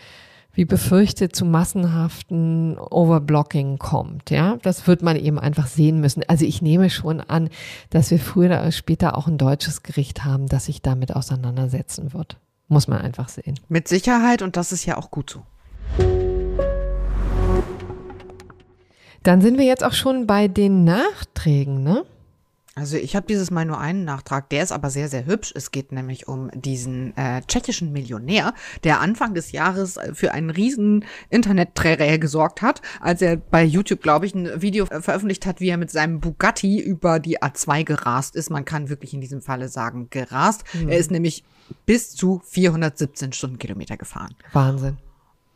wie 0.53 0.65
befürchtet 0.65 1.35
zu 1.35 1.45
massenhaften 1.45 2.79
Overblocking 2.79 3.77
kommt. 3.77 4.31
Ja, 4.31 4.57
das 4.63 4.87
wird 4.87 5.03
man 5.03 5.15
eben 5.15 5.37
einfach 5.37 5.67
sehen 5.67 5.99
müssen. 5.99 6.23
Also 6.27 6.45
ich 6.45 6.61
nehme 6.61 6.89
schon 6.89 7.21
an, 7.21 7.49
dass 7.89 8.09
wir 8.09 8.19
früher 8.19 8.47
oder 8.47 8.71
später 8.71 9.17
auch 9.17 9.27
ein 9.27 9.37
deutsches 9.37 9.83
Gericht 9.83 10.25
haben, 10.25 10.47
das 10.47 10.65
sich 10.65 10.81
damit 10.81 11.15
auseinandersetzen 11.15 12.11
wird. 12.11 12.37
Muss 12.67 12.87
man 12.87 13.01
einfach 13.01 13.29
sehen. 13.29 13.59
Mit 13.69 13.87
Sicherheit 13.87 14.41
und 14.41 14.57
das 14.57 14.71
ist 14.71 14.85
ja 14.85 14.97
auch 14.97 15.11
gut 15.11 15.29
so. 15.29 15.43
Dann 19.23 19.41
sind 19.41 19.57
wir 19.57 19.65
jetzt 19.65 19.83
auch 19.83 19.93
schon 19.93 20.27
bei 20.27 20.47
den 20.47 20.83
Nachträgen, 20.83 21.83
ne? 21.83 22.05
Also 22.77 22.95
ich 22.95 23.15
habe 23.15 23.25
dieses 23.25 23.49
Mal 23.49 23.65
nur 23.65 23.79
einen 23.79 24.05
Nachtrag, 24.05 24.49
der 24.49 24.61
ist 24.61 24.71
aber 24.71 24.91
sehr, 24.91 25.09
sehr 25.09 25.25
hübsch. 25.25 25.51
Es 25.55 25.71
geht 25.71 25.91
nämlich 25.91 26.27
um 26.27 26.51
diesen 26.53 27.17
äh, 27.17 27.41
tschechischen 27.41 27.91
Millionär, 27.91 28.53
der 28.83 29.01
Anfang 29.01 29.33
des 29.33 29.51
Jahres 29.51 29.97
äh, 29.97 30.13
für 30.13 30.31
einen 30.31 30.51
riesen 30.51 31.03
Internetträger 31.31 32.19
gesorgt 32.19 32.61
hat, 32.61 32.83
als 33.01 33.23
er 33.23 33.37
bei 33.37 33.63
YouTube, 33.63 34.03
glaube 34.03 34.27
ich, 34.27 34.35
ein 34.35 34.61
Video 34.61 34.85
veröffentlicht 34.85 35.47
hat, 35.47 35.59
wie 35.59 35.69
er 35.69 35.77
mit 35.77 35.89
seinem 35.89 36.19
Bugatti 36.19 36.79
über 36.79 37.19
die 37.19 37.41
A2 37.41 37.83
gerast 37.83 38.35
ist. 38.35 38.51
Man 38.51 38.63
kann 38.63 38.89
wirklich 38.89 39.11
in 39.11 39.21
diesem 39.21 39.41
Falle 39.41 39.69
sagen, 39.69 40.11
gerast. 40.11 40.63
Mhm. 40.75 40.89
Er 40.89 40.99
ist 40.99 41.09
nämlich 41.09 41.43
bis 41.85 42.15
zu 42.15 42.41
417 42.45 43.33
Stundenkilometer 43.33 43.97
gefahren. 43.97 44.35
Wahnsinn. 44.53 44.97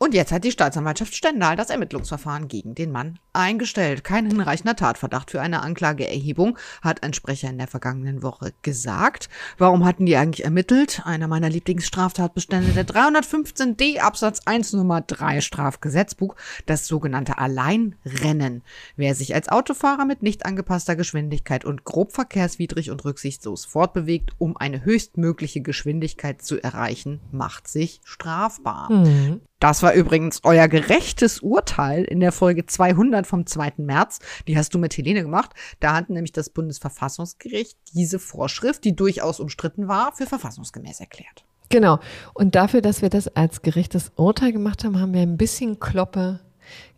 Und 0.01 0.15
jetzt 0.15 0.31
hat 0.31 0.43
die 0.43 0.51
Staatsanwaltschaft 0.51 1.13
Stendal 1.13 1.55
das 1.55 1.69
Ermittlungsverfahren 1.69 2.47
gegen 2.47 2.73
den 2.73 2.91
Mann 2.91 3.19
eingestellt. 3.33 4.03
Kein 4.03 4.25
hinreichender 4.25 4.75
Tatverdacht 4.75 5.29
für 5.29 5.41
eine 5.41 5.61
Anklageerhebung, 5.61 6.57
hat 6.81 7.03
ein 7.03 7.13
Sprecher 7.13 7.51
in 7.51 7.59
der 7.59 7.67
vergangenen 7.67 8.23
Woche 8.23 8.51
gesagt. 8.63 9.29
Warum 9.59 9.85
hatten 9.85 10.07
die 10.07 10.17
eigentlich 10.17 10.43
ermittelt? 10.43 11.03
Einer 11.05 11.27
meiner 11.27 11.49
Lieblingsstraftatbestände 11.49 12.71
der 12.71 12.87
315d 12.87 13.99
Absatz 13.99 14.39
1 14.43 14.73
Nummer 14.73 15.01
3 15.01 15.39
Strafgesetzbuch, 15.39 16.35
das 16.65 16.87
sogenannte 16.87 17.37
Alleinrennen. 17.37 18.63
Wer 18.95 19.13
sich 19.13 19.35
als 19.35 19.49
Autofahrer 19.49 20.05
mit 20.05 20.23
nicht 20.23 20.47
angepasster 20.47 20.95
Geschwindigkeit 20.95 21.63
und 21.63 21.83
grob 21.83 22.11
verkehrswidrig 22.11 22.89
und 22.89 23.05
rücksichtslos 23.05 23.65
fortbewegt, 23.65 24.31
um 24.39 24.57
eine 24.57 24.83
höchstmögliche 24.83 25.61
Geschwindigkeit 25.61 26.41
zu 26.41 26.59
erreichen, 26.59 27.19
macht 27.31 27.67
sich 27.67 28.01
strafbar. 28.03 28.91
Mhm. 28.91 29.41
Das 29.61 29.83
war 29.83 29.93
übrigens 29.93 30.39
euer 30.43 30.67
gerechtes 30.67 31.39
Urteil 31.39 32.03
in 32.03 32.19
der 32.19 32.31
Folge 32.31 32.65
200 32.65 33.27
vom 33.27 33.45
2. 33.45 33.73
März. 33.77 34.17
Die 34.47 34.57
hast 34.57 34.73
du 34.73 34.79
mit 34.79 34.97
Helene 34.97 35.21
gemacht. 35.21 35.51
Da 35.79 35.93
hat 35.93 36.09
nämlich 36.09 36.31
das 36.31 36.49
Bundesverfassungsgericht 36.49 37.77
diese 37.93 38.17
Vorschrift, 38.17 38.83
die 38.83 38.95
durchaus 38.95 39.39
umstritten 39.39 39.87
war, 39.87 40.13
für 40.13 40.25
verfassungsgemäß 40.25 40.99
erklärt. 40.99 41.45
Genau. 41.69 41.99
Und 42.33 42.55
dafür, 42.55 42.81
dass 42.81 43.03
wir 43.03 43.09
das 43.09 43.27
als 43.35 43.61
gerechtes 43.61 44.11
Urteil 44.15 44.51
gemacht 44.51 44.83
haben, 44.83 44.99
haben 44.99 45.13
wir 45.13 45.21
ein 45.21 45.37
bisschen 45.37 45.79
Kloppe 45.79 46.39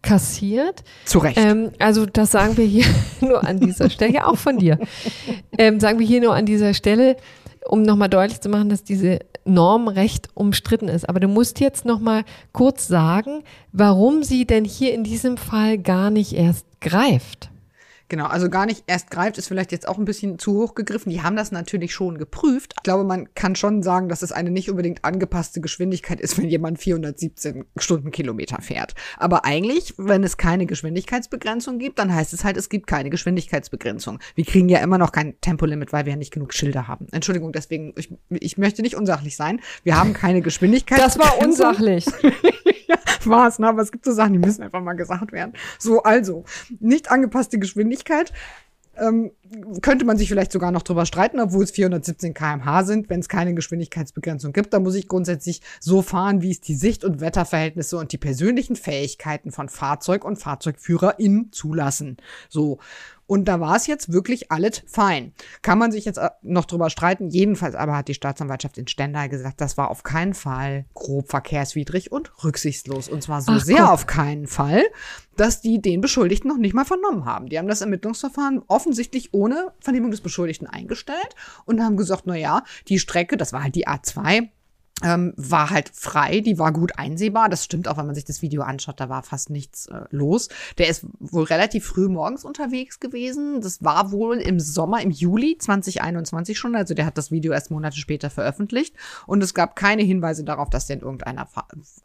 kassiert. 0.02 0.86
Zu 1.04 1.20
Recht. 1.20 1.38
Ähm, 1.38 1.72
also 1.80 2.06
das 2.06 2.32
sagen 2.32 2.56
wir 2.56 2.66
hier 2.66 2.86
nur 3.20 3.44
an 3.46 3.60
dieser 3.60 3.90
Stelle, 3.90 4.14
ja 4.14 4.26
auch 4.26 4.38
von 4.38 4.58
dir. 4.58 4.80
Ähm, 5.56 5.80
sagen 5.80 6.00
wir 6.00 6.08
hier 6.08 6.20
nur 6.20 6.34
an 6.34 6.48
dieser 6.48 6.74
Stelle, 6.74 7.16
um 7.68 7.82
nochmal 7.82 8.10
deutlich 8.10 8.42
zu 8.42 8.50
machen, 8.50 8.70
dass 8.70 8.84
diese 8.84 9.20
Norm 9.46 9.88
recht 9.88 10.30
umstritten 10.34 10.88
ist. 10.88 11.08
Aber 11.08 11.20
du 11.20 11.28
musst 11.28 11.60
jetzt 11.60 11.86
noch 11.86 12.00
mal 12.00 12.24
kurz 12.52 12.88
sagen, 12.88 13.44
warum 13.72 14.24
sie 14.24 14.46
denn 14.46 14.66
hier 14.66 14.94
in 14.94 15.04
diesem 15.04 15.38
Fall 15.38 15.78
gar 15.78 16.10
nicht 16.10 16.34
erst 16.34 16.66
greift. 16.82 17.50
Genau, 18.10 18.26
also 18.26 18.50
gar 18.50 18.66
nicht 18.66 18.84
erst 18.88 19.10
greift, 19.10 19.38
ist 19.38 19.48
vielleicht 19.48 19.72
jetzt 19.72 19.88
auch 19.88 19.98
ein 19.98 20.06
bisschen 20.06 20.38
zu 20.38 20.54
hoch 20.54 20.76
gegriffen. 20.76 21.10
Die 21.10 21.22
haben 21.22 21.36
das 21.36 21.52
natürlich 21.52 21.94
schon 21.94 22.18
geprüft. 22.18 22.74
Ich 22.78 22.84
glaube, 22.84 23.04
man 23.04 23.34
kann 23.34 23.56
schon 23.56 23.82
sagen, 23.82 24.10
dass 24.10 24.22
es 24.22 24.32
eine 24.32 24.52
nicht 24.52 24.70
unbedingt 24.70 25.04
angepasste 25.04 25.62
Geschwindigkeit 25.62 26.20
ist, 26.20 26.38
wenn 26.38 26.50
jemand 26.50 26.80
417 26.80 27.66
Stundenkilometer 27.78 28.62
fährt. 28.62 28.94
Aber 29.18 29.46
eigentlich, 29.46 29.94
wenn 29.98 30.24
es 30.24 30.38
keine 30.38 30.66
Geschwindigkeitsbegrenzung 30.66 31.80
gibt, 31.80 32.00
dann 32.00 32.14
heißt 32.14 32.34
es 32.34 32.44
halt, 32.44 32.58
es 32.58 32.70
gibt 32.70 32.88
keine 32.88 33.10
Geschwindigkeitsbegrenzung. 33.10 34.20
Wir 34.36 34.46
kriegen 34.46 34.70
ja 34.70 34.80
immer 34.80 34.98
noch 34.98 35.12
kein 35.12 35.40
Tempolimit, 35.42 35.94
weil 35.94 36.06
wir 36.06 36.14
ja 36.14 36.18
nicht 36.18 36.34
genug 36.34 36.54
Schilder 36.54 36.88
haben. 36.88 37.08
Entschuldigung, 37.12 37.52
deswegen, 37.52 37.94
ich, 37.98 38.14
ich 38.30 38.58
möchte 38.58 38.82
nicht 38.82 38.96
unsachlich 38.96 39.36
sein. 39.36 39.62
Wir 39.84 39.98
haben 39.98 40.14
keine 40.14 40.42
Geschwindigkeitsbegrenzung. 40.42 41.22
Das 41.22 41.40
war 41.40 41.48
unsachlich. 41.48 42.06
ja, 42.88 42.98
war 43.26 43.48
es, 43.48 43.60
ne? 43.60 43.68
aber 43.68 43.82
es 43.82 43.92
gibt 43.92 44.06
so 44.06 44.12
Sachen, 44.12 44.34
die 44.34 44.40
müssen 44.40 44.64
einfach 44.64 44.82
mal 44.82 44.94
gesagt 44.94 45.32
werden. 45.32 45.54
So, 45.80 46.04
also, 46.04 46.46
nicht 46.80 47.12
angepasste 47.12 47.60
Geschwindigkeit. 47.60 48.32
Ähm, 48.96 49.32
könnte 49.82 50.06
man 50.06 50.18
sich 50.18 50.30
vielleicht 50.30 50.52
sogar 50.52 50.72
noch 50.72 50.84
drüber 50.84 51.08
streiten, 51.08 51.40
obwohl 51.40 51.64
es 51.64 51.72
417 51.72 52.36
km/h 52.36 52.84
sind, 52.84 53.10
wenn 53.10 53.22
es 53.22 53.28
keine 53.28 53.56
Geschwindigkeitsbegrenzung 53.56 54.54
gibt. 54.54 54.72
Da 54.72 54.80
muss 54.80 54.94
ich 54.94 55.08
grundsätzlich 55.08 55.62
so 55.80 56.04
fahren, 56.04 56.44
wie 56.44 56.52
es 56.52 56.62
die 56.62 56.76
Sicht- 56.76 57.04
und 57.04 57.20
Wetterverhältnisse 57.20 57.98
und 57.98 58.12
die 58.12 58.20
persönlichen 58.20 58.76
Fähigkeiten 58.76 59.52
von 59.52 59.68
Fahrzeug 59.68 60.24
und 60.24 60.38
FahrzeugführerInnen 60.38 61.52
zulassen. 61.52 62.18
So. 62.50 62.80
Und 63.26 63.46
da 63.46 63.60
war 63.60 63.76
es 63.76 63.88
jetzt 63.88 64.12
wirklich 64.12 64.52
alles 64.52 64.84
fein. 64.86 65.34
Kann 65.62 65.78
man 65.78 65.92
sich 65.92 66.06
jetzt 66.06 66.18
äh, 66.18 66.30
noch 66.42 66.66
drüber 66.66 66.90
streiten. 66.90 67.30
Jedenfalls 67.30 67.76
aber 67.76 67.96
hat 67.96 68.08
die 68.08 68.14
Staatsanwaltschaft 68.14 68.78
in 68.78 68.88
Stendal 68.88 69.30
gesagt, 69.30 69.62
das 69.62 69.78
war 69.78 69.90
auf 69.90 70.04
keinen 70.04 70.34
Fall 70.34 70.86
grob 70.94 71.30
verkehrswidrig 71.30 72.12
und 72.12 72.32
rücksichtslos. 72.44 73.10
Und 73.10 73.24
zwar 73.24 73.42
so 73.42 73.54
Ach, 73.54 73.62
sehr 73.62 73.84
guck. 73.84 73.90
auf 73.90 74.08
keinen 74.08 74.48
Fall, 74.48 74.84
dass 75.38 75.62
die 75.62 75.82
den 75.82 76.02
Beschuldigten 76.02 76.50
noch 76.50 76.58
nicht 76.58 76.74
mal 76.74 76.86
vernommen 76.86 77.26
haben. 77.26 77.48
Die 77.48 77.58
haben 77.58 77.68
das 77.68 77.82
Ermittlungsverfahren 77.82 78.62
offensichtlich 78.68 79.34
ohne 79.34 79.74
Vernehmung 79.80 80.12
des 80.12 80.22
Beschuldigten 80.22 80.68
eingestellt 80.68 81.36
und 81.66 81.82
haben 81.82 81.98
gesagt, 81.98 82.24
na 82.26 82.36
ja, 82.36 82.64
die 82.88 83.00
Strecke, 83.00 83.38
das 83.38 83.54
war 83.54 83.64
halt 83.64 83.76
die 83.76 83.88
A2, 83.88 84.50
ähm, 85.04 85.34
war 85.36 85.70
halt 85.70 85.92
frei, 85.94 86.40
die 86.40 86.58
war 86.58 86.72
gut 86.72 86.98
einsehbar. 86.98 87.50
Das 87.50 87.64
stimmt 87.64 87.88
auch, 87.88 87.98
wenn 87.98 88.06
man 88.06 88.16
sich 88.16 88.26
das 88.26 88.42
Video 88.42 88.64
anschaut, 88.64 89.00
da 89.00 89.10
war 89.10 89.24
fast 89.24 89.50
nichts 89.50 89.88
äh, 89.88 90.02
los. 90.10 90.50
Der 90.78 90.88
ist 90.88 91.06
wohl 91.20 91.44
relativ 91.44 91.86
früh 91.86 92.08
morgens 92.08 92.46
unterwegs 92.46 93.00
gewesen. 93.00 93.62
Das 93.62 93.84
war 93.84 94.12
wohl 94.12 94.38
im 94.38 94.60
Sommer, 94.60 95.02
im 95.02 95.12
Juli 95.12 95.58
2021 95.58 96.58
schon. 96.58 96.76
Also 96.76 96.94
der 96.94 97.06
hat 97.06 97.18
das 97.18 97.32
Video 97.32 97.54
erst 97.54 97.72
Monate 97.72 97.98
später 97.98 98.30
veröffentlicht. 98.30 98.96
Und 99.28 99.44
es 99.44 99.54
gab 99.54 99.76
keine 99.76 100.04
Hinweise 100.04 100.44
darauf, 100.44 100.70
dass 100.70 100.88
der 100.88 100.98
in 100.98 101.02
irgendeiner 101.02 101.48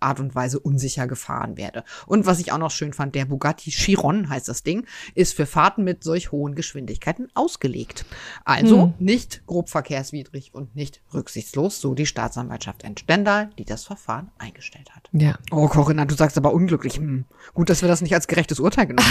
Art 0.01 0.21
und 0.21 0.35
Weise 0.35 0.59
unsicher 0.59 1.07
gefahren 1.07 1.57
werde. 1.57 1.85
Und 2.07 2.27
was 2.27 2.41
ich 2.41 2.53
auch 2.53 2.59
noch 2.59 2.71
schön 2.71 2.93
fand, 2.93 3.15
der 3.15 3.27
Bugatti 3.27 3.71
Chiron 3.71 4.29
heißt 4.29 4.49
das 4.49 4.63
Ding, 4.63 4.87
ist 5.15 5.35
für 5.35 5.47
Fahrten 5.47 5.85
mit 5.85 6.03
solch 6.03 6.33
hohen 6.33 6.55
Geschwindigkeiten 6.55 7.29
ausgelegt. 7.35 8.05
Also 8.45 8.83
hm. 8.83 8.95
nicht 8.99 9.47
grob 9.47 9.69
verkehrswidrig 9.69 10.55
und 10.55 10.75
nicht 10.75 11.01
rücksichtslos, 11.13 11.81
so 11.81 11.95
die 11.95 12.07
Staatsanwaltschaft 12.07 12.85
In 12.89 12.97
Stendal, 12.97 13.51
die 13.59 13.67
das 13.67 13.85
Verfahren 13.85 14.31
eingestellt 14.39 14.89
hat. 14.97 15.11
Ja. 15.13 15.35
Oh, 15.51 15.69
Corinna, 15.69 16.07
du 16.07 16.15
sagst 16.15 16.39
aber 16.39 16.55
unglücklich. 16.55 16.97
Hm. 16.97 17.27
Gut, 17.53 17.69
dass 17.69 17.83
wir 17.83 17.89
das 17.89 18.01
nicht 18.01 18.15
als 18.15 18.29
gerechtes 18.29 18.61
Urteil 18.61 18.87
genommen 18.87 19.09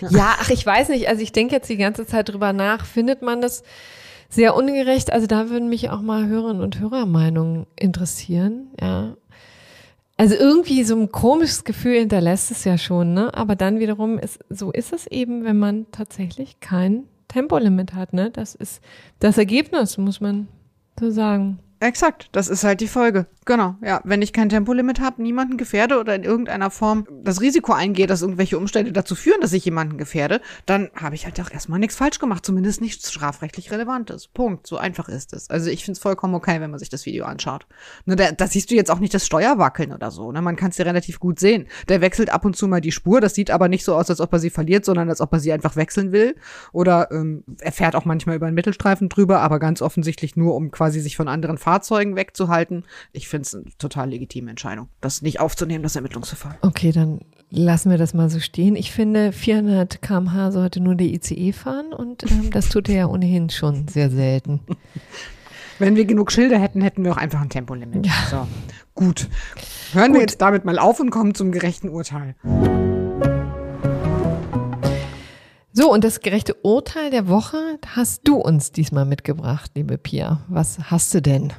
haben. 0.00 0.14
ja, 0.16 0.36
ach, 0.38 0.50
ich 0.50 0.64
weiß 0.64 0.90
nicht. 0.90 1.08
Also 1.08 1.20
ich 1.20 1.32
denke 1.32 1.54
jetzt 1.54 1.68
die 1.68 1.76
ganze 1.76 2.06
Zeit 2.06 2.28
drüber 2.28 2.52
nach. 2.52 2.86
Findet 2.86 3.22
man 3.22 3.40
das 3.40 3.64
sehr 4.28 4.54
ungerecht? 4.54 5.12
Also 5.12 5.26
da 5.26 5.50
würden 5.50 5.68
mich 5.68 5.90
auch 5.90 6.02
mal 6.02 6.26
Hörerinnen 6.26 6.62
und 6.62 6.78
Hörermeinungen 6.78 7.66
interessieren. 7.74 8.68
Ja. 8.80 9.16
Also 10.16 10.36
irgendwie 10.36 10.84
so 10.84 10.94
ein 10.94 11.10
komisches 11.10 11.64
Gefühl 11.64 11.98
hinterlässt 11.98 12.50
es 12.50 12.62
ja 12.64 12.78
schon, 12.78 13.14
ne? 13.14 13.34
Aber 13.34 13.56
dann 13.56 13.80
wiederum 13.80 14.18
ist, 14.18 14.38
so 14.50 14.70
ist 14.70 14.92
es 14.92 15.06
eben, 15.08 15.44
wenn 15.44 15.58
man 15.58 15.86
tatsächlich 15.90 16.60
kein 16.60 17.04
Tempolimit 17.26 17.94
hat, 17.94 18.12
ne? 18.12 18.30
Das 18.30 18.54
ist 18.54 18.82
das 19.18 19.36
Ergebnis, 19.36 19.98
muss 19.98 20.20
man 20.20 20.46
so 20.98 21.10
sagen. 21.10 21.58
Exakt, 21.80 22.28
das 22.32 22.48
ist 22.48 22.62
halt 22.62 22.80
die 22.82 22.88
Folge. 22.88 23.26
Genau, 23.46 23.76
ja. 23.82 24.00
Wenn 24.04 24.20
ich 24.20 24.34
kein 24.34 24.50
Tempolimit 24.50 25.00
habe, 25.00 25.22
niemanden 25.22 25.56
gefährde 25.56 25.98
oder 25.98 26.14
in 26.14 26.24
irgendeiner 26.24 26.70
Form 26.70 27.06
das 27.24 27.40
Risiko 27.40 27.72
eingehe, 27.72 28.06
dass 28.06 28.20
irgendwelche 28.20 28.58
Umstände 28.58 28.92
dazu 28.92 29.14
führen, 29.14 29.40
dass 29.40 29.54
ich 29.54 29.64
jemanden 29.64 29.96
gefährde, 29.96 30.42
dann 30.66 30.90
habe 30.94 31.14
ich 31.14 31.24
halt 31.24 31.40
auch 31.40 31.50
erstmal 31.50 31.78
nichts 31.78 31.96
falsch 31.96 32.18
gemacht, 32.18 32.44
zumindest 32.44 32.82
nichts 32.82 33.10
strafrechtlich 33.10 33.70
Relevantes. 33.70 34.28
Punkt. 34.28 34.66
So 34.66 34.76
einfach 34.76 35.08
ist 35.08 35.32
es. 35.32 35.48
Also 35.48 35.70
ich 35.70 35.84
finde 35.84 35.96
es 35.96 36.02
vollkommen 36.02 36.34
okay, 36.34 36.60
wenn 36.60 36.70
man 36.70 36.78
sich 36.78 36.90
das 36.90 37.06
Video 37.06 37.24
anschaut. 37.24 37.66
Ne, 38.04 38.14
da, 38.14 38.30
da 38.32 38.46
siehst 38.46 38.70
du 38.70 38.74
jetzt 38.74 38.90
auch 38.90 38.98
nicht 38.98 39.14
das 39.14 39.24
Steuer 39.24 39.58
wackeln 39.58 39.92
oder 39.92 40.10
so. 40.10 40.30
Ne? 40.32 40.42
Man 40.42 40.56
kann 40.56 40.70
es 40.70 40.78
ja 40.78 40.84
relativ 40.84 41.18
gut 41.18 41.40
sehen. 41.40 41.66
Der 41.88 42.02
wechselt 42.02 42.30
ab 42.30 42.44
und 42.44 42.56
zu 42.56 42.68
mal 42.68 42.82
die 42.82 42.92
Spur. 42.92 43.22
Das 43.22 43.34
sieht 43.34 43.50
aber 43.50 43.68
nicht 43.68 43.84
so 43.84 43.94
aus, 43.94 44.10
als 44.10 44.20
ob 44.20 44.32
er 44.34 44.38
sie 44.38 44.50
verliert, 44.50 44.84
sondern 44.84 45.08
als 45.08 45.22
ob 45.22 45.32
er 45.32 45.40
sie 45.40 45.52
einfach 45.52 45.76
wechseln 45.76 46.12
will. 46.12 46.36
Oder 46.72 47.10
ähm, 47.10 47.44
er 47.58 47.72
fährt 47.72 47.96
auch 47.96 48.04
manchmal 48.04 48.36
über 48.36 48.46
einen 48.46 48.54
Mittelstreifen 48.54 49.08
drüber, 49.08 49.40
aber 49.40 49.58
ganz 49.58 49.80
offensichtlich 49.80 50.36
nur, 50.36 50.54
um 50.54 50.70
quasi 50.70 51.00
sich 51.00 51.16
von 51.16 51.26
anderen 51.26 51.56
Fahrzeugen 51.56 52.16
wegzuhalten. 52.16 52.84
Ich 53.12 53.29
finde 53.30 53.46
es 53.46 53.54
eine 53.54 53.64
total 53.78 54.10
legitime 54.10 54.50
Entscheidung, 54.50 54.88
das 55.00 55.22
nicht 55.22 55.40
aufzunehmen, 55.40 55.82
das 55.82 55.96
Ermittlungsverfahren. 55.96 56.58
Okay, 56.62 56.92
dann 56.92 57.20
lassen 57.50 57.90
wir 57.90 57.98
das 57.98 58.14
mal 58.14 58.28
so 58.28 58.40
stehen. 58.40 58.76
Ich 58.76 58.92
finde, 58.92 59.32
400 59.32 60.02
km/h 60.02 60.52
sollte 60.52 60.80
nur 60.80 60.94
der 60.94 61.08
ICE 61.08 61.52
fahren 61.52 61.92
und 61.92 62.30
ähm, 62.30 62.50
das 62.50 62.68
tut 62.68 62.88
er 62.88 62.94
ja 62.94 63.06
ohnehin 63.06 63.50
schon 63.50 63.88
sehr 63.88 64.10
selten. 64.10 64.60
Wenn 65.78 65.96
wir 65.96 66.04
genug 66.04 66.30
Schilder 66.30 66.58
hätten, 66.58 66.82
hätten 66.82 67.04
wir 67.04 67.12
auch 67.12 67.16
einfach 67.16 67.40
ein 67.40 67.48
Tempolimit. 67.48 68.04
Ja. 68.04 68.12
So, 68.30 68.46
gut. 68.94 69.28
Hören 69.92 70.08
Gut. 70.08 70.14
wir 70.14 70.20
jetzt 70.20 70.40
damit 70.42 70.66
mal 70.66 70.78
auf 70.78 71.00
und 71.00 71.10
kommen 71.10 71.34
zum 71.34 71.52
gerechten 71.52 71.88
Urteil. 71.88 72.34
So, 75.72 75.90
und 75.90 76.04
das 76.04 76.20
gerechte 76.20 76.54
Urteil 76.62 77.10
der 77.10 77.28
Woche 77.28 77.78
hast 77.86 78.28
du 78.28 78.36
uns 78.36 78.72
diesmal 78.72 79.06
mitgebracht, 79.06 79.70
liebe 79.74 79.96
Pia. 79.96 80.44
Was 80.48 80.90
hast 80.90 81.14
du 81.14 81.22
denn? 81.22 81.54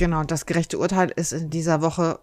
Genau, 0.00 0.24
das 0.24 0.46
gerechte 0.46 0.78
Urteil 0.78 1.12
ist 1.14 1.34
in 1.34 1.50
dieser 1.50 1.82
Woche 1.82 2.20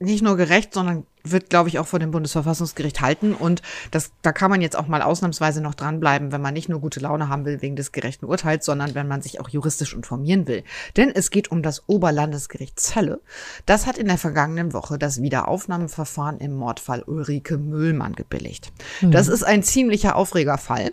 nicht 0.00 0.24
nur 0.24 0.36
gerecht, 0.36 0.74
sondern 0.74 1.06
wird, 1.24 1.50
glaube 1.50 1.68
ich, 1.68 1.78
auch 1.78 1.86
vor 1.86 1.98
dem 1.98 2.10
Bundesverfassungsgericht 2.10 3.00
halten. 3.00 3.34
Und 3.34 3.62
das, 3.90 4.12
da 4.22 4.32
kann 4.32 4.50
man 4.50 4.60
jetzt 4.60 4.76
auch 4.76 4.88
mal 4.88 5.02
ausnahmsweise 5.02 5.60
noch 5.60 5.74
dranbleiben, 5.74 6.32
wenn 6.32 6.40
man 6.40 6.54
nicht 6.54 6.68
nur 6.68 6.80
gute 6.80 7.00
Laune 7.00 7.28
haben 7.28 7.44
will 7.44 7.62
wegen 7.62 7.76
des 7.76 7.92
gerechten 7.92 8.26
Urteils, 8.26 8.66
sondern 8.66 8.94
wenn 8.94 9.08
man 9.08 9.22
sich 9.22 9.40
auch 9.40 9.48
juristisch 9.48 9.94
informieren 9.94 10.46
will. 10.46 10.64
Denn 10.96 11.10
es 11.14 11.30
geht 11.30 11.50
um 11.50 11.62
das 11.62 11.88
Oberlandesgericht 11.88 12.80
Celle. 12.80 13.20
Das 13.66 13.86
hat 13.86 13.98
in 13.98 14.08
der 14.08 14.18
vergangenen 14.18 14.72
Woche 14.72 14.98
das 14.98 15.22
Wiederaufnahmeverfahren 15.22 16.38
im 16.38 16.54
Mordfall 16.54 17.02
Ulrike 17.02 17.58
Müllmann 17.58 18.14
gebilligt. 18.14 18.72
Das 19.00 19.28
ist 19.28 19.42
ein 19.42 19.62
ziemlicher 19.62 20.16
Aufregerfall, 20.16 20.92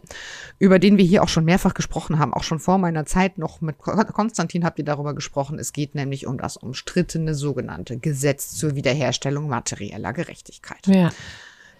über 0.57 0.79
den 0.79 0.97
wir 0.97 1.05
hier 1.05 1.23
auch 1.23 1.29
schon 1.29 1.45
mehrfach 1.45 1.73
gesprochen 1.73 2.19
haben, 2.19 2.33
auch 2.33 2.43
schon 2.43 2.59
vor 2.59 2.77
meiner 2.77 3.05
Zeit 3.05 3.37
noch 3.37 3.61
mit 3.61 3.77
Kon- 3.77 4.05
Konstantin 4.07 4.65
habt 4.65 4.79
ihr 4.79 4.85
darüber 4.85 5.13
gesprochen. 5.13 5.59
Es 5.59 5.73
geht 5.73 5.95
nämlich 5.95 6.27
um 6.27 6.37
das 6.37 6.57
umstrittene 6.57 7.33
sogenannte 7.33 7.97
Gesetz 7.97 8.55
zur 8.55 8.75
Wiederherstellung 8.75 9.47
materieller 9.47 10.13
Gerechtigkeit. 10.19 10.85
Ja. 10.87 11.11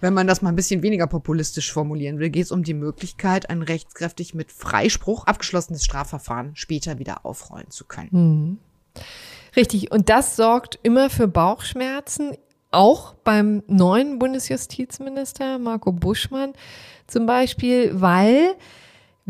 Wenn 0.02 0.14
man 0.14 0.28
das 0.28 0.42
mal 0.42 0.50
ein 0.50 0.56
bisschen 0.56 0.82
weniger 0.82 1.08
populistisch 1.08 1.74
formulieren 1.74 2.20
will, 2.20 2.30
geht 2.30 2.46
es 2.46 2.52
um 2.52 2.64
die 2.64 2.74
Möglichkeit, 2.74 3.50
ein 3.50 3.62
rechtskräftig 3.62 4.34
mit 4.34 4.52
Freispruch 4.52 5.26
abgeschlossenes 5.26 5.84
Strafverfahren 5.84 6.56
später 6.56 7.00
wieder 7.00 7.26
aufrollen 7.26 7.70
zu 7.70 7.84
können. 7.84 8.60
Richtig. 9.58 9.92
Und 9.92 10.08
das 10.08 10.38
sorgt 10.38 10.80
immer 10.84 11.10
für 11.10 11.28
Bauchschmerzen, 11.28 12.38
auch 12.72 13.16
beim 13.24 13.64
neuen 13.68 14.20
Bundesjustizminister 14.20 15.60
Marco 15.60 15.92
Buschmann 15.92 16.54
zum 17.08 17.26
Beispiel, 17.26 18.00
weil 18.00 18.56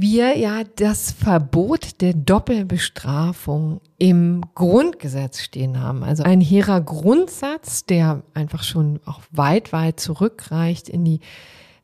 wir 0.02 0.38
ja 0.38 0.64
das 0.76 1.12
Verbot 1.12 2.02
der 2.02 2.14
Doppelbestrafung 2.14 3.82
im 3.98 4.44
Grundgesetz 4.56 5.42
stehen 5.42 5.82
haben. 5.82 6.04
Also 6.04 6.24
ein 6.24 6.42
hehrer 6.42 6.82
Grundsatz, 6.82 7.86
der 7.86 8.24
einfach 8.34 8.64
schon 8.64 9.00
auch 9.06 9.22
weit, 9.32 9.74
weit 9.74 10.00
zurückreicht 10.00 10.90
in 10.90 11.06
die 11.06 11.20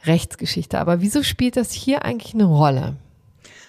Rechtsgeschichte. 0.06 0.80
Aber 0.80 1.02
wieso 1.02 1.24
spielt 1.24 1.58
das 1.58 1.72
hier 1.72 2.06
eigentlich 2.06 2.34
eine 2.34 2.46
Rolle? 2.46 2.96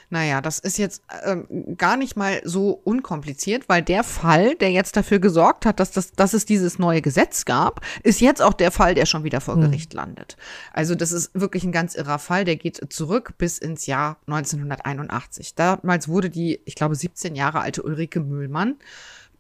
Naja, 0.09 0.41
das 0.41 0.59
ist 0.59 0.79
jetzt 0.79 1.03
ähm, 1.25 1.77
gar 1.77 1.97
nicht 1.97 2.17
mal 2.17 2.41
so 2.45 2.81
unkompliziert, 2.85 3.69
weil 3.69 3.83
der 3.83 4.05
Fall, 4.05 4.55
der 4.55 4.71
jetzt 4.71 4.97
dafür 4.97 5.19
gesorgt 5.19 5.67
hat, 5.67 5.81
dass, 5.81 5.91
das, 5.91 6.13
dass 6.13 6.33
es 6.33 6.45
dieses 6.45 6.79
neue 6.79 7.03
Gesetz 7.03 7.45
gab, 7.45 7.81
ist 8.03 8.21
jetzt 8.21 8.41
auch 8.41 8.55
der 8.55 8.71
Fall, 8.71 8.95
der 8.95 9.07
schon 9.07 9.25
wieder 9.25 9.41
vor 9.41 9.59
Gericht 9.59 9.93
landet. 9.95 10.37
Also 10.73 10.95
das 10.95 11.11
ist 11.13 11.31
wirklich 11.35 11.65
ein 11.65 11.73
ganz 11.73 11.95
irrer 11.95 12.19
Fall, 12.19 12.45
der 12.45 12.57
geht 12.57 12.93
zurück 12.93 13.35
bis 13.39 13.59
ins 13.59 13.87
Jahr 13.87 14.19
1981. 14.27 15.55
Damals 15.55 16.09
wurde 16.09 16.31
die, 16.31 16.61
ich 16.65 16.77
glaube, 16.77 16.95
17 16.95 17.35
Jahre 17.35 17.61
alte 17.61 17.83
Ulrike 17.83 18.21
Mühlmann 18.21 18.77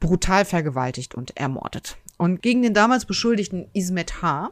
brutal 0.00 0.44
vergewaltigt 0.44 1.14
und 1.14 1.36
ermordet. 1.36 1.96
Und 2.18 2.40
gegen 2.40 2.62
den 2.62 2.72
damals 2.72 3.04
Beschuldigten 3.04 3.68
Ismet 3.74 4.22
H. 4.22 4.50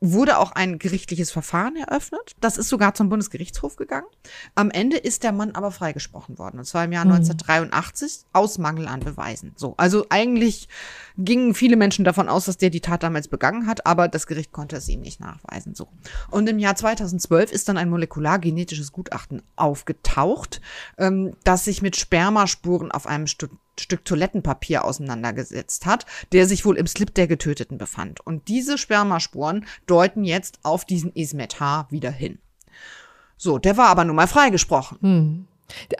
wurde 0.00 0.38
auch 0.38 0.52
ein 0.52 0.78
gerichtliches 0.78 1.30
Verfahren 1.30 1.76
eröffnet. 1.76 2.36
Das 2.40 2.58
ist 2.58 2.68
sogar 2.68 2.94
zum 2.94 3.08
Bundesgerichtshof 3.08 3.76
gegangen. 3.76 4.06
Am 4.54 4.70
Ende 4.70 4.96
ist 4.96 5.22
der 5.22 5.32
Mann 5.32 5.52
aber 5.52 5.70
freigesprochen 5.70 6.38
worden. 6.38 6.58
Und 6.58 6.64
zwar 6.64 6.84
im 6.84 6.92
Jahr 6.92 7.04
1983 7.04 8.26
aus 8.32 8.58
Mangel 8.58 8.86
an 8.86 9.00
Beweisen. 9.00 9.52
So. 9.56 9.74
Also 9.76 10.06
eigentlich 10.10 10.68
gingen 11.16 11.54
viele 11.54 11.76
Menschen 11.76 12.04
davon 12.04 12.28
aus, 12.28 12.44
dass 12.44 12.56
der 12.58 12.70
die 12.70 12.80
Tat 12.80 13.02
damals 13.02 13.28
begangen 13.28 13.66
hat, 13.66 13.86
aber 13.86 14.08
das 14.08 14.26
Gericht 14.26 14.52
konnte 14.52 14.76
es 14.76 14.88
ihm 14.88 15.00
nicht 15.00 15.20
nachweisen. 15.20 15.74
So. 15.74 15.88
Und 16.30 16.48
im 16.48 16.58
Jahr 16.58 16.76
2012 16.76 17.52
ist 17.52 17.68
dann 17.68 17.76
ein 17.76 17.90
molekulargenetisches 17.90 18.92
Gutachten 18.92 19.42
aufgetaucht, 19.56 20.60
ähm, 20.96 21.34
das 21.44 21.64
sich 21.64 21.82
mit 21.82 21.96
Spermaspuren 21.96 22.92
auf 22.92 23.06
einem 23.06 23.26
Stück 23.26 23.50
Stück 23.80 24.04
Toilettenpapier 24.04 24.84
auseinandergesetzt 24.84 25.86
hat, 25.86 26.06
der 26.32 26.46
sich 26.46 26.64
wohl 26.64 26.76
im 26.76 26.86
Slip 26.86 27.14
der 27.14 27.26
Getöteten 27.26 27.78
befand. 27.78 28.24
Und 28.26 28.48
diese 28.48 28.78
Spermaspuren 28.78 29.66
deuten 29.90 30.24
jetzt 30.24 30.60
auf 30.62 30.84
diesen 30.84 31.12
Ismet 31.12 31.60
H. 31.60 31.86
wieder 31.90 32.10
hin. 32.10 32.38
So, 33.36 33.58
der 33.58 33.76
war 33.76 33.88
aber 33.88 34.04
nun 34.04 34.16
mal 34.16 34.26
freigesprochen. 34.26 35.46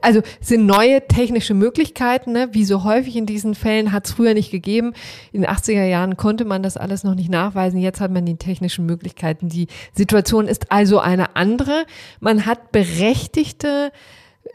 Also 0.00 0.22
es 0.40 0.48
sind 0.48 0.66
neue 0.66 1.06
technische 1.06 1.54
Möglichkeiten, 1.54 2.32
ne? 2.32 2.48
wie 2.52 2.64
so 2.64 2.84
häufig 2.84 3.16
in 3.16 3.26
diesen 3.26 3.54
Fällen 3.54 3.92
hat 3.92 4.06
es 4.06 4.12
früher 4.12 4.34
nicht 4.34 4.50
gegeben. 4.50 4.94
In 5.30 5.42
den 5.42 5.50
80er 5.50 5.84
Jahren 5.84 6.16
konnte 6.16 6.44
man 6.44 6.62
das 6.62 6.76
alles 6.76 7.04
noch 7.04 7.14
nicht 7.14 7.30
nachweisen. 7.30 7.78
Jetzt 7.78 8.00
hat 8.00 8.10
man 8.10 8.24
die 8.24 8.36
technischen 8.36 8.86
Möglichkeiten. 8.86 9.48
Die 9.48 9.68
Situation 9.92 10.48
ist 10.48 10.72
also 10.72 11.00
eine 11.00 11.36
andere. 11.36 11.84
Man 12.20 12.46
hat 12.46 12.72
berechtigte 12.72 13.92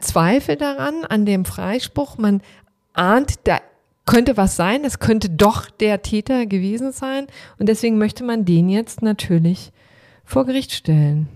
Zweifel 0.00 0.56
daran, 0.56 1.04
an 1.04 1.24
dem 1.26 1.44
Freispruch. 1.44 2.18
Man 2.18 2.42
ahnt, 2.92 3.34
da 3.44 3.60
könnte 4.06 4.36
was 4.36 4.56
sein. 4.56 4.84
Es 4.84 4.98
könnte 4.98 5.30
doch 5.30 5.70
der 5.70 6.02
Täter 6.02 6.46
gewesen 6.46 6.92
sein. 6.92 7.26
Und 7.58 7.68
deswegen 7.68 7.98
möchte 7.98 8.24
man 8.24 8.44
den 8.44 8.68
jetzt 8.68 9.02
natürlich 9.02 9.72
vor 10.24 10.46
Gericht 10.46 10.72
stellen. 10.72 11.28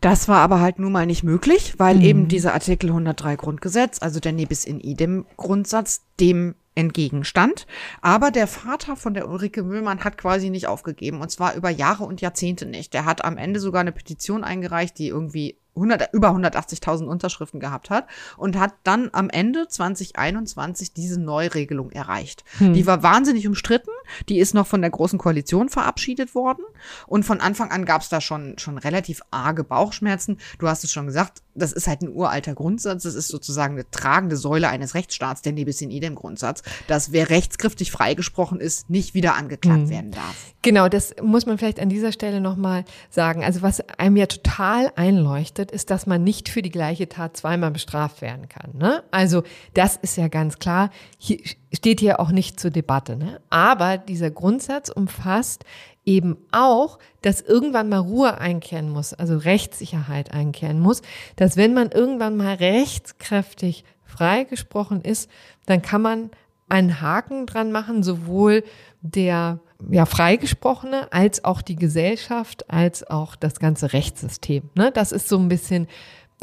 Das 0.00 0.28
war 0.28 0.40
aber 0.40 0.60
halt 0.60 0.78
nun 0.78 0.92
mal 0.92 1.06
nicht 1.06 1.24
möglich, 1.24 1.74
weil 1.78 2.04
eben 2.04 2.28
dieser 2.28 2.52
Artikel 2.52 2.90
103 2.90 3.36
Grundgesetz, 3.36 4.02
also 4.02 4.20
der 4.20 4.32
Nebis 4.32 4.66
in 4.66 4.78
idem 4.78 5.24
Grundsatz, 5.38 6.02
dem 6.20 6.56
entgegenstand. 6.74 7.66
Aber 8.02 8.30
der 8.30 8.46
Vater 8.46 8.96
von 8.96 9.14
der 9.14 9.28
Ulrike 9.30 9.62
Müllmann 9.62 10.04
hat 10.04 10.18
quasi 10.18 10.50
nicht 10.50 10.66
aufgegeben 10.66 11.22
und 11.22 11.30
zwar 11.30 11.54
über 11.54 11.70
Jahre 11.70 12.04
und 12.04 12.20
Jahrzehnte 12.20 12.66
nicht. 12.66 12.92
Der 12.92 13.06
hat 13.06 13.24
am 13.24 13.38
Ende 13.38 13.60
sogar 13.60 13.80
eine 13.80 13.92
Petition 13.92 14.44
eingereicht, 14.44 14.98
die 14.98 15.08
irgendwie 15.08 15.56
100, 15.76 16.12
über 16.12 16.30
180.000 16.30 17.06
Unterschriften 17.06 17.60
gehabt 17.60 17.90
hat 17.90 18.06
und 18.36 18.58
hat 18.58 18.74
dann 18.82 19.10
am 19.12 19.30
Ende 19.30 19.68
2021 19.68 20.92
diese 20.92 21.20
Neuregelung 21.20 21.90
erreicht. 21.90 22.44
Die 22.74 22.86
war 22.86 23.02
wahnsinnig 23.02 23.46
umstritten, 23.46 23.90
die 24.28 24.38
ist 24.38 24.54
noch 24.54 24.66
von 24.66 24.80
der 24.80 24.90
Großen 24.90 25.18
Koalition 25.18 25.68
verabschiedet 25.68 26.34
worden 26.34 26.64
und 27.06 27.24
von 27.24 27.40
Anfang 27.40 27.70
an 27.70 27.84
gab 27.84 28.02
es 28.02 28.08
da 28.08 28.20
schon, 28.20 28.58
schon 28.58 28.78
relativ 28.78 29.22
arge 29.30 29.64
Bauchschmerzen. 29.64 30.38
Du 30.58 30.68
hast 30.68 30.84
es 30.84 30.92
schon 30.92 31.06
gesagt, 31.06 31.42
das 31.54 31.72
ist 31.72 31.86
halt 31.86 32.02
ein 32.02 32.08
uralter 32.08 32.54
Grundsatz, 32.54 33.04
das 33.04 33.14
ist 33.14 33.28
sozusagen 33.28 33.74
eine 33.74 33.88
tragende 33.90 34.36
Säule 34.36 34.68
eines 34.68 34.94
Rechtsstaats, 34.94 35.42
der 35.42 35.52
Nebis 35.52 35.80
in 35.80 35.90
idem 35.90 36.14
Grundsatz, 36.14 36.62
dass 36.86 37.12
wer 37.12 37.30
rechtskräftig 37.30 37.90
freigesprochen 37.90 38.60
ist, 38.60 38.90
nicht 38.90 39.14
wieder 39.14 39.34
angeklagt 39.34 39.88
werden 39.88 40.10
darf. 40.10 40.54
Genau, 40.62 40.88
das 40.88 41.14
muss 41.22 41.46
man 41.46 41.58
vielleicht 41.58 41.80
an 41.80 41.88
dieser 41.88 42.12
Stelle 42.12 42.40
nochmal 42.40 42.84
sagen. 43.10 43.44
Also 43.44 43.62
was 43.62 43.80
einem 43.98 44.16
ja 44.16 44.26
total 44.26 44.90
einleuchtet, 44.96 45.70
ist, 45.70 45.90
dass 45.90 46.06
man 46.06 46.24
nicht 46.24 46.48
für 46.48 46.62
die 46.62 46.70
gleiche 46.70 47.08
Tat 47.08 47.36
zweimal 47.36 47.70
bestraft 47.70 48.22
werden 48.22 48.48
kann. 48.48 48.70
Ne? 48.74 49.02
Also 49.10 49.42
das 49.74 49.96
ist 49.96 50.16
ja 50.16 50.28
ganz 50.28 50.58
klar. 50.58 50.90
Hier 51.18 51.38
steht 51.72 52.00
hier 52.00 52.20
auch 52.20 52.30
nicht 52.30 52.58
zur 52.58 52.70
Debatte. 52.70 53.16
Ne? 53.16 53.40
Aber 53.50 53.98
dieser 53.98 54.30
Grundsatz 54.30 54.88
umfasst 54.88 55.64
eben 56.04 56.36
auch, 56.52 56.98
dass 57.22 57.40
irgendwann 57.40 57.88
mal 57.88 57.98
Ruhe 57.98 58.38
einkehren 58.38 58.90
muss, 58.90 59.14
also 59.14 59.36
Rechtssicherheit 59.36 60.32
einkehren 60.32 60.80
muss, 60.80 61.02
dass 61.36 61.56
wenn 61.56 61.74
man 61.74 61.90
irgendwann 61.90 62.36
mal 62.36 62.54
rechtskräftig 62.54 63.84
freigesprochen 64.04 65.00
ist, 65.02 65.30
dann 65.66 65.82
kann 65.82 66.02
man 66.02 66.30
einen 66.68 67.00
Haken 67.00 67.46
dran 67.46 67.72
machen, 67.72 68.02
sowohl 68.02 68.64
der 69.00 69.60
ja, 69.90 70.06
Freigesprochene 70.06 71.12
als 71.12 71.44
auch 71.44 71.60
die 71.62 71.76
Gesellschaft, 71.76 72.70
als 72.70 73.08
auch 73.08 73.36
das 73.36 73.58
ganze 73.58 73.92
Rechtssystem. 73.92 74.70
Ne? 74.74 74.90
Das 74.92 75.12
ist 75.12 75.28
so 75.28 75.38
ein 75.38 75.48
bisschen 75.48 75.88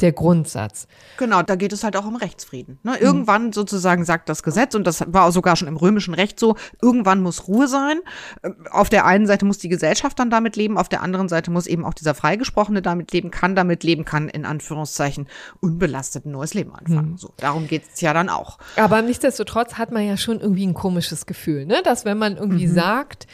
der 0.00 0.12
Grundsatz. 0.12 0.88
Genau, 1.18 1.42
da 1.42 1.54
geht 1.54 1.72
es 1.72 1.84
halt 1.84 1.96
auch 1.96 2.06
um 2.06 2.16
Rechtsfrieden. 2.16 2.78
Ne? 2.82 2.96
Irgendwann 2.98 3.52
sozusagen 3.52 4.04
sagt 4.04 4.28
das 4.28 4.42
Gesetz, 4.42 4.74
und 4.74 4.86
das 4.86 5.04
war 5.06 5.30
sogar 5.30 5.54
schon 5.56 5.68
im 5.68 5.76
römischen 5.76 6.14
Recht 6.14 6.40
so, 6.40 6.56
irgendwann 6.80 7.22
muss 7.22 7.46
Ruhe 7.46 7.68
sein. 7.68 8.00
Auf 8.70 8.88
der 8.88 9.04
einen 9.06 9.26
Seite 9.26 9.44
muss 9.44 9.58
die 9.58 9.68
Gesellschaft 9.68 10.18
dann 10.18 10.30
damit 10.30 10.56
leben, 10.56 10.78
auf 10.78 10.88
der 10.88 11.02
anderen 11.02 11.28
Seite 11.28 11.50
muss 11.50 11.66
eben 11.66 11.84
auch 11.84 11.94
dieser 11.94 12.14
Freigesprochene 12.14 12.82
damit 12.82 13.12
leben, 13.12 13.30
kann 13.30 13.54
damit 13.54 13.84
leben, 13.84 14.04
kann 14.04 14.28
in 14.28 14.44
Anführungszeichen 14.44 15.28
unbelastet 15.60 16.26
ein 16.26 16.32
neues 16.32 16.54
Leben 16.54 16.74
anfangen. 16.74 17.12
Mhm. 17.12 17.18
So, 17.18 17.32
darum 17.36 17.68
geht 17.68 17.84
es 17.92 18.00
ja 18.00 18.12
dann 18.12 18.28
auch. 18.28 18.58
Aber 18.76 19.02
nichtsdestotrotz 19.02 19.74
hat 19.74 19.92
man 19.92 20.06
ja 20.06 20.16
schon 20.16 20.40
irgendwie 20.40 20.66
ein 20.66 20.74
komisches 20.74 21.26
Gefühl, 21.26 21.66
ne? 21.66 21.80
dass 21.84 22.04
wenn 22.04 22.18
man 22.18 22.36
irgendwie 22.36 22.66
mhm. 22.66 22.74
sagt, 22.74 23.26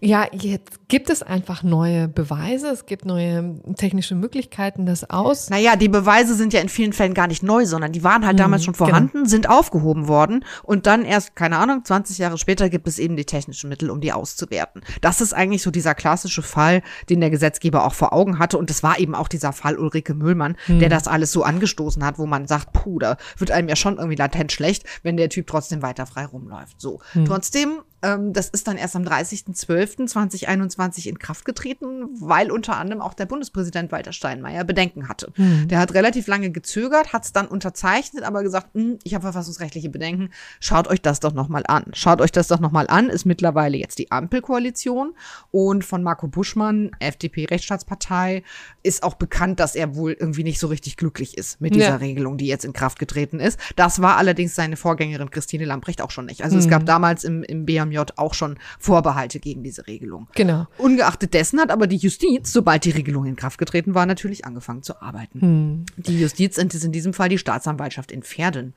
ja, 0.00 0.26
jetzt 0.32 0.88
gibt 0.88 1.10
es 1.10 1.24
einfach 1.24 1.64
neue 1.64 2.06
Beweise, 2.06 2.68
es 2.68 2.86
gibt 2.86 3.04
neue 3.04 3.60
technische 3.76 4.14
Möglichkeiten, 4.14 4.86
das 4.86 5.10
aus. 5.10 5.50
Naja, 5.50 5.74
die 5.74 5.88
Beweise 5.88 6.34
sind 6.34 6.52
ja 6.52 6.60
in 6.60 6.68
vielen 6.68 6.92
Fällen 6.92 7.14
gar 7.14 7.26
nicht 7.26 7.42
neu, 7.42 7.66
sondern 7.66 7.90
die 7.90 8.04
waren 8.04 8.24
halt 8.24 8.36
mhm, 8.36 8.42
damals 8.42 8.64
schon 8.64 8.74
genau. 8.74 8.86
vorhanden, 8.86 9.18
genau. 9.18 9.28
sind 9.28 9.48
aufgehoben 9.48 10.06
worden 10.06 10.44
und 10.62 10.86
dann 10.86 11.04
erst, 11.04 11.34
keine 11.34 11.58
Ahnung, 11.58 11.84
20 11.84 12.18
Jahre 12.18 12.38
später 12.38 12.68
gibt 12.68 12.86
es 12.86 13.00
eben 13.00 13.16
die 13.16 13.24
technischen 13.24 13.68
Mittel, 13.68 13.90
um 13.90 14.00
die 14.00 14.12
auszuwerten. 14.12 14.82
Das 15.00 15.20
ist 15.20 15.32
eigentlich 15.32 15.62
so 15.62 15.72
dieser 15.72 15.96
klassische 15.96 16.42
Fall, 16.42 16.82
den 17.10 17.20
der 17.20 17.30
Gesetzgeber 17.30 17.84
auch 17.84 17.94
vor 17.94 18.12
Augen 18.12 18.38
hatte 18.38 18.56
und 18.56 18.70
das 18.70 18.84
war 18.84 19.00
eben 19.00 19.16
auch 19.16 19.26
dieser 19.26 19.52
Fall 19.52 19.76
Ulrike 19.76 20.14
Müllmann, 20.14 20.56
mhm. 20.68 20.78
der 20.78 20.90
das 20.90 21.08
alles 21.08 21.32
so 21.32 21.42
angestoßen 21.42 22.04
hat, 22.04 22.18
wo 22.18 22.26
man 22.26 22.46
sagt, 22.46 22.72
puh, 22.72 23.00
da 23.00 23.16
wird 23.36 23.50
einem 23.50 23.68
ja 23.68 23.74
schon 23.74 23.96
irgendwie 23.96 24.16
latent 24.16 24.52
schlecht, 24.52 24.84
wenn 25.02 25.16
der 25.16 25.28
Typ 25.28 25.48
trotzdem 25.48 25.82
weiter 25.82 26.06
frei 26.06 26.24
rumläuft. 26.24 26.80
So. 26.80 27.00
Mhm. 27.14 27.24
Trotzdem 27.24 27.80
das 28.00 28.48
ist 28.48 28.68
dann 28.68 28.76
erst 28.76 28.94
am 28.94 29.02
30.12.2021 29.02 31.08
in 31.08 31.18
Kraft 31.18 31.44
getreten, 31.44 32.06
weil 32.20 32.52
unter 32.52 32.76
anderem 32.76 33.02
auch 33.02 33.14
der 33.14 33.26
Bundespräsident 33.26 33.90
Walter 33.90 34.12
Steinmeier 34.12 34.62
Bedenken 34.64 35.08
hatte. 35.08 35.32
Mhm. 35.36 35.66
Der 35.68 35.80
hat 35.80 35.94
relativ 35.94 36.28
lange 36.28 36.50
gezögert, 36.50 37.12
hat 37.12 37.24
es 37.24 37.32
dann 37.32 37.48
unterzeichnet, 37.48 38.22
aber 38.22 38.44
gesagt, 38.44 38.68
hm, 38.74 39.00
ich 39.02 39.14
habe 39.14 39.22
verfassungsrechtliche 39.22 39.90
Bedenken, 39.90 40.30
schaut 40.60 40.86
euch 40.86 41.02
das 41.02 41.18
doch 41.18 41.34
nochmal 41.34 41.64
an. 41.66 41.86
Schaut 41.92 42.20
euch 42.20 42.30
das 42.30 42.46
doch 42.46 42.60
nochmal 42.60 42.86
an, 42.88 43.08
ist 43.08 43.24
mittlerweile 43.24 43.76
jetzt 43.76 43.98
die 43.98 44.12
Ampelkoalition 44.12 45.14
und 45.50 45.84
von 45.84 46.04
Marco 46.04 46.28
Buschmann, 46.28 46.92
FDP-Rechtsstaatspartei, 47.00 48.44
ist 48.84 49.02
auch 49.02 49.14
bekannt, 49.14 49.58
dass 49.58 49.74
er 49.74 49.96
wohl 49.96 50.12
irgendwie 50.12 50.44
nicht 50.44 50.60
so 50.60 50.68
richtig 50.68 50.96
glücklich 50.96 51.36
ist 51.36 51.60
mit 51.60 51.74
dieser 51.74 51.88
ja. 51.88 51.96
Regelung, 51.96 52.36
die 52.36 52.46
jetzt 52.46 52.64
in 52.64 52.72
Kraft 52.72 53.00
getreten 53.00 53.40
ist. 53.40 53.58
Das 53.74 54.00
war 54.00 54.18
allerdings 54.18 54.54
seine 54.54 54.76
Vorgängerin 54.76 55.30
Christine 55.30 55.64
Lamprecht 55.64 56.00
auch 56.00 56.12
schon 56.12 56.26
nicht. 56.26 56.44
Also 56.44 56.54
mhm. 56.54 56.62
es 56.62 56.68
gab 56.68 56.86
damals 56.86 57.24
im, 57.24 57.42
im 57.42 57.66
BMJ 57.66 57.87
BMJ 57.88 58.12
auch 58.16 58.34
schon 58.34 58.58
Vorbehalte 58.78 59.40
gegen 59.40 59.62
diese 59.62 59.86
Regelung. 59.86 60.28
Genau. 60.34 60.66
Ungeachtet 60.78 61.34
dessen 61.34 61.60
hat 61.60 61.70
aber 61.70 61.86
die 61.86 61.96
Justiz, 61.96 62.52
sobald 62.52 62.84
die 62.84 62.90
Regelung 62.90 63.26
in 63.26 63.36
Kraft 63.36 63.58
getreten 63.58 63.94
war, 63.94 64.06
natürlich 64.06 64.44
angefangen 64.44 64.82
zu 64.82 65.00
arbeiten. 65.00 65.40
Hm. 65.40 65.86
Die 65.96 66.20
Justiz 66.20 66.58
ist 66.58 66.84
in 66.84 66.92
diesem 66.92 67.12
Fall 67.12 67.28
die 67.28 67.38
Staatsanwaltschaft 67.38 68.12
in 68.12 68.22
Pferden. 68.22 68.74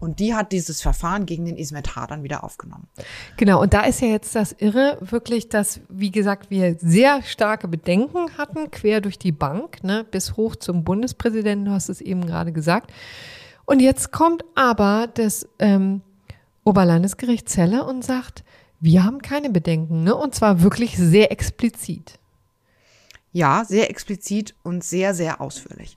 Und 0.00 0.20
die 0.20 0.32
hat 0.32 0.52
dieses 0.52 0.80
Verfahren 0.80 1.26
gegen 1.26 1.44
den 1.44 1.56
Ismet 1.56 1.96
H. 1.96 2.06
dann 2.06 2.22
wieder 2.22 2.44
aufgenommen. 2.44 2.86
Genau, 3.36 3.60
und 3.60 3.74
da 3.74 3.82
ist 3.82 4.00
ja 4.00 4.06
jetzt 4.06 4.34
das 4.36 4.52
Irre 4.52 4.96
wirklich, 5.00 5.48
dass, 5.48 5.80
wie 5.88 6.12
gesagt, 6.12 6.50
wir 6.50 6.76
sehr 6.78 7.22
starke 7.22 7.66
Bedenken 7.66 8.38
hatten, 8.38 8.70
quer 8.70 9.00
durch 9.00 9.18
die 9.18 9.32
Bank, 9.32 9.82
ne, 9.82 10.06
bis 10.08 10.36
hoch 10.36 10.54
zum 10.54 10.84
Bundespräsidenten, 10.84 11.64
du 11.64 11.72
hast 11.72 11.88
es 11.88 12.00
eben 12.00 12.24
gerade 12.26 12.52
gesagt. 12.52 12.92
Und 13.64 13.80
jetzt 13.80 14.12
kommt 14.12 14.44
aber 14.54 15.08
das 15.12 15.48
ähm, 15.58 16.02
Oberlandesgericht 16.68 17.48
Celle 17.48 17.84
und 17.84 18.04
sagt, 18.04 18.44
wir 18.78 19.02
haben 19.02 19.22
keine 19.22 19.48
Bedenken, 19.48 20.04
ne? 20.04 20.14
Und 20.14 20.34
zwar 20.34 20.62
wirklich 20.62 20.98
sehr 20.98 21.32
explizit. 21.32 22.18
Ja, 23.32 23.64
sehr 23.64 23.88
explizit 23.88 24.54
und 24.62 24.84
sehr, 24.84 25.14
sehr 25.14 25.40
ausführlich. 25.40 25.96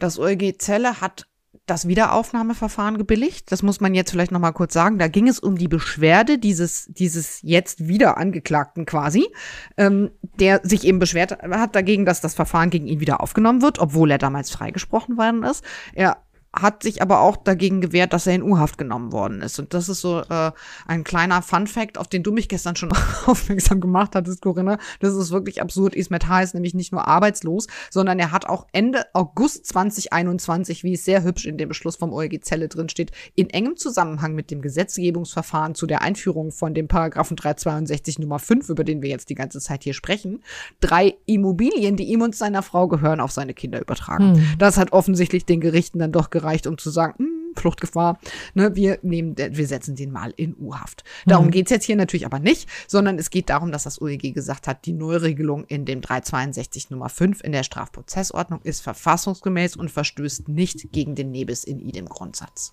Das 0.00 0.18
OLG 0.18 0.58
Zelle 0.58 1.00
hat 1.00 1.26
das 1.66 1.86
Wiederaufnahmeverfahren 1.86 2.98
gebilligt. 2.98 3.52
Das 3.52 3.62
muss 3.62 3.80
man 3.80 3.94
jetzt 3.94 4.10
vielleicht 4.10 4.32
noch 4.32 4.40
mal 4.40 4.50
kurz 4.50 4.72
sagen. 4.72 4.98
Da 4.98 5.06
ging 5.06 5.28
es 5.28 5.38
um 5.38 5.56
die 5.56 5.68
Beschwerde 5.68 6.38
dieses, 6.38 6.86
dieses 6.86 7.40
jetzt 7.42 7.86
wieder 7.86 8.16
Angeklagten 8.16 8.86
quasi, 8.86 9.28
ähm, 9.76 10.10
der 10.40 10.60
sich 10.64 10.84
eben 10.84 10.98
beschwert 10.98 11.40
hat 11.40 11.76
dagegen, 11.76 12.04
dass 12.04 12.20
das 12.20 12.34
Verfahren 12.34 12.70
gegen 12.70 12.88
ihn 12.88 12.98
wieder 12.98 13.20
aufgenommen 13.20 13.62
wird, 13.62 13.78
obwohl 13.78 14.10
er 14.10 14.18
damals 14.18 14.50
freigesprochen 14.50 15.16
worden 15.16 15.44
ist. 15.44 15.64
Er 15.94 16.16
hat 16.52 16.82
sich 16.82 17.00
aber 17.00 17.20
auch 17.20 17.36
dagegen 17.36 17.80
gewehrt, 17.80 18.12
dass 18.12 18.26
er 18.26 18.34
in 18.34 18.42
U-Haft 18.42 18.76
genommen 18.76 19.12
worden 19.12 19.40
ist. 19.40 19.58
Und 19.60 19.72
das 19.72 19.88
ist 19.88 20.00
so 20.00 20.20
äh, 20.20 20.50
ein 20.86 21.04
kleiner 21.04 21.42
Fun-Fact, 21.42 21.96
auf 21.96 22.08
den 22.08 22.24
du 22.24 22.32
mich 22.32 22.48
gestern 22.48 22.74
schon 22.74 22.92
aufmerksam 23.26 23.80
gemacht 23.80 24.16
hattest, 24.16 24.42
Corinna. 24.42 24.78
Das 24.98 25.14
ist 25.14 25.30
wirklich 25.30 25.62
absurd. 25.62 25.94
Ismet 25.94 26.28
H. 26.28 26.42
ist 26.42 26.54
nämlich 26.54 26.74
nicht 26.74 26.90
nur 26.90 27.06
arbeitslos, 27.06 27.68
sondern 27.90 28.18
er 28.18 28.32
hat 28.32 28.46
auch 28.46 28.66
Ende 28.72 29.04
August 29.12 29.66
2021, 29.66 30.82
wie 30.82 30.94
es 30.94 31.04
sehr 31.04 31.22
hübsch 31.22 31.46
in 31.46 31.56
dem 31.56 31.68
Beschluss 31.68 31.96
vom 31.96 32.12
OLG 32.12 32.40
Zelle 32.42 32.68
drin 32.68 32.88
steht, 32.88 33.12
in 33.36 33.48
engem 33.50 33.76
Zusammenhang 33.76 34.34
mit 34.34 34.50
dem 34.50 34.60
Gesetzgebungsverfahren 34.60 35.76
zu 35.76 35.86
der 35.86 36.02
Einführung 36.02 36.50
von 36.50 36.74
dem 36.74 36.88
Paragraphen 36.88 37.36
362 37.36 38.18
Nummer 38.18 38.40
5, 38.40 38.68
über 38.70 38.82
den 38.82 39.02
wir 39.02 39.10
jetzt 39.10 39.30
die 39.30 39.36
ganze 39.36 39.60
Zeit 39.60 39.84
hier 39.84 39.94
sprechen, 39.94 40.42
drei 40.80 41.16
Immobilien, 41.26 41.96
die 41.96 42.04
ihm 42.04 42.22
und 42.22 42.34
seiner 42.34 42.62
Frau 42.62 42.88
gehören, 42.88 43.20
auf 43.20 43.30
seine 43.30 43.54
Kinder 43.54 43.80
übertragen. 43.80 44.34
Hm. 44.34 44.58
Das 44.58 44.76
hat 44.78 44.92
offensichtlich 44.92 45.44
den 45.46 45.60
Gerichten 45.60 46.00
dann 46.00 46.10
doch 46.10 46.30
gereicht, 46.40 46.66
um 46.66 46.78
zu 46.78 46.90
sagen, 46.90 47.14
hm, 47.18 47.54
Fluchtgefahr, 47.56 48.18
ne, 48.54 48.74
wir 48.76 48.98
nehmen, 49.02 49.36
wir 49.36 49.66
setzen 49.66 49.96
den 49.96 50.12
mal 50.12 50.32
in 50.36 50.56
U-Haft. 50.58 51.04
Darum 51.26 51.46
mhm. 51.46 51.50
geht's 51.50 51.70
jetzt 51.70 51.84
hier 51.84 51.96
natürlich 51.96 52.26
aber 52.26 52.38
nicht, 52.38 52.68
sondern 52.86 53.18
es 53.18 53.30
geht 53.30 53.50
darum, 53.50 53.72
dass 53.72 53.84
das 53.84 54.00
OEG 54.00 54.34
gesagt 54.34 54.66
hat, 54.66 54.86
die 54.86 54.92
Neuregelung 54.92 55.64
in 55.64 55.84
dem 55.84 56.00
362 56.00 56.90
Nummer 56.90 57.08
5 57.08 57.42
in 57.42 57.52
der 57.52 57.62
Strafprozessordnung 57.62 58.60
ist 58.62 58.80
verfassungsgemäß 58.82 59.76
und 59.76 59.90
verstößt 59.90 60.48
nicht 60.48 60.92
gegen 60.92 61.14
den 61.14 61.30
Nebis 61.30 61.64
in 61.64 61.80
idem 61.80 62.06
Grundsatz. 62.06 62.72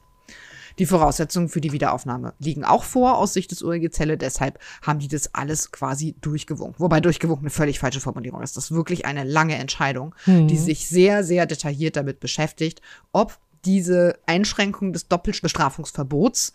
Die 0.80 0.86
Voraussetzungen 0.86 1.50
für 1.50 1.62
die 1.62 1.72
Wiederaufnahme 1.72 2.34
liegen 2.40 2.64
auch 2.64 2.84
vor 2.84 3.18
aus 3.18 3.34
Sicht 3.34 3.50
des 3.50 3.64
OEG 3.64 3.92
Zelle. 3.92 4.18
Deshalb 4.18 4.60
haben 4.84 5.00
die 5.00 5.08
das 5.08 5.34
alles 5.34 5.72
quasi 5.72 6.16
durchgewunken. 6.22 6.80
Wobei 6.80 7.00
durchgewunken 7.00 7.46
eine 7.46 7.50
völlig 7.50 7.80
falsche 7.80 8.00
Formulierung 8.00 8.44
ist. 8.44 8.58
Das 8.58 8.66
ist 8.66 8.72
wirklich 8.72 9.06
eine 9.06 9.24
lange 9.24 9.56
Entscheidung, 9.56 10.14
mhm. 10.26 10.48
die 10.48 10.58
sich 10.58 10.88
sehr, 10.88 11.24
sehr 11.24 11.48
detailliert 11.48 11.96
damit 11.96 12.20
beschäftigt, 12.20 12.82
ob 13.12 13.40
diese 13.68 14.18
Einschränkung 14.26 14.94
des 14.94 15.08
Doppelbestrafungsverbots 15.08 16.54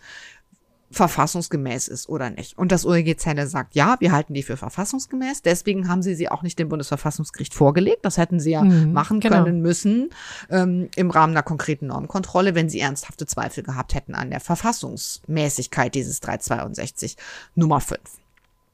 verfassungsgemäß 0.92 1.88
ist 1.88 2.08
oder 2.08 2.30
nicht. 2.30 2.58
Und 2.58 2.70
das 2.70 2.84
OEG 2.84 3.18
Zelle 3.18 3.46
sagt, 3.46 3.74
ja, 3.74 3.96
wir 4.00 4.12
halten 4.12 4.34
die 4.34 4.42
für 4.42 4.56
verfassungsgemäß. 4.56 5.42
Deswegen 5.42 5.88
haben 5.88 6.02
sie 6.02 6.14
sie 6.14 6.28
auch 6.28 6.42
nicht 6.42 6.58
dem 6.58 6.68
Bundesverfassungsgericht 6.68 7.54
vorgelegt. 7.54 8.04
Das 8.04 8.18
hätten 8.18 8.40
sie 8.40 8.50
ja 8.50 8.62
mhm, 8.62 8.92
machen 8.92 9.20
genau. 9.20 9.42
können 9.42 9.62
müssen 9.62 10.10
ähm, 10.50 10.88
im 10.96 11.10
Rahmen 11.10 11.32
einer 11.32 11.42
konkreten 11.42 11.86
Normkontrolle, 11.86 12.54
wenn 12.54 12.68
sie 12.68 12.80
ernsthafte 12.80 13.26
Zweifel 13.26 13.62
gehabt 13.62 13.94
hätten 13.94 14.14
an 14.14 14.30
der 14.30 14.40
Verfassungsmäßigkeit 14.40 15.94
dieses 15.94 16.20
362 16.20 17.16
Nummer 17.54 17.80
5. 17.80 18.00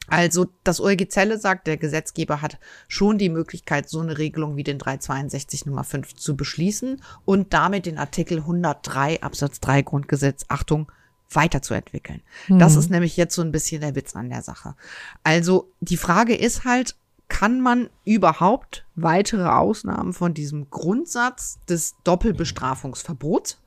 Also 0.08 0.46
das 0.64 0.80
OLG 0.80 1.08
Zelle 1.08 1.38
sagt, 1.38 1.66
der 1.66 1.76
Gesetzgeber 1.76 2.42
hat 2.42 2.58
schon 2.88 3.18
die 3.18 3.28
Möglichkeit, 3.28 3.88
so 3.88 4.00
eine 4.00 4.18
Regelung 4.18 4.56
wie 4.56 4.64
den 4.64 4.78
362 4.78 5.66
Nummer 5.66 5.84
5 5.84 6.14
zu 6.14 6.36
beschließen 6.36 7.02
und 7.24 7.52
damit 7.52 7.86
den 7.86 7.98
Artikel 7.98 8.38
103 8.38 9.22
Absatz 9.22 9.60
3 9.60 9.82
Grundgesetz, 9.82 10.44
Achtung, 10.48 10.90
weiterzuentwickeln. 11.30 12.22
Mhm. 12.48 12.58
Das 12.58 12.76
ist 12.76 12.90
nämlich 12.90 13.16
jetzt 13.16 13.34
so 13.34 13.42
ein 13.42 13.52
bisschen 13.52 13.80
der 13.80 13.94
Witz 13.94 14.16
an 14.16 14.30
der 14.30 14.42
Sache. 14.42 14.74
Also 15.22 15.70
die 15.80 15.98
Frage 15.98 16.34
ist 16.34 16.64
halt, 16.64 16.96
kann 17.28 17.60
man 17.60 17.90
überhaupt 18.04 18.86
weitere 18.94 19.48
Ausnahmen 19.48 20.14
von 20.14 20.32
diesem 20.32 20.70
Grundsatz 20.70 21.58
des 21.68 21.96
Doppelbestrafungsverbots 22.02 23.60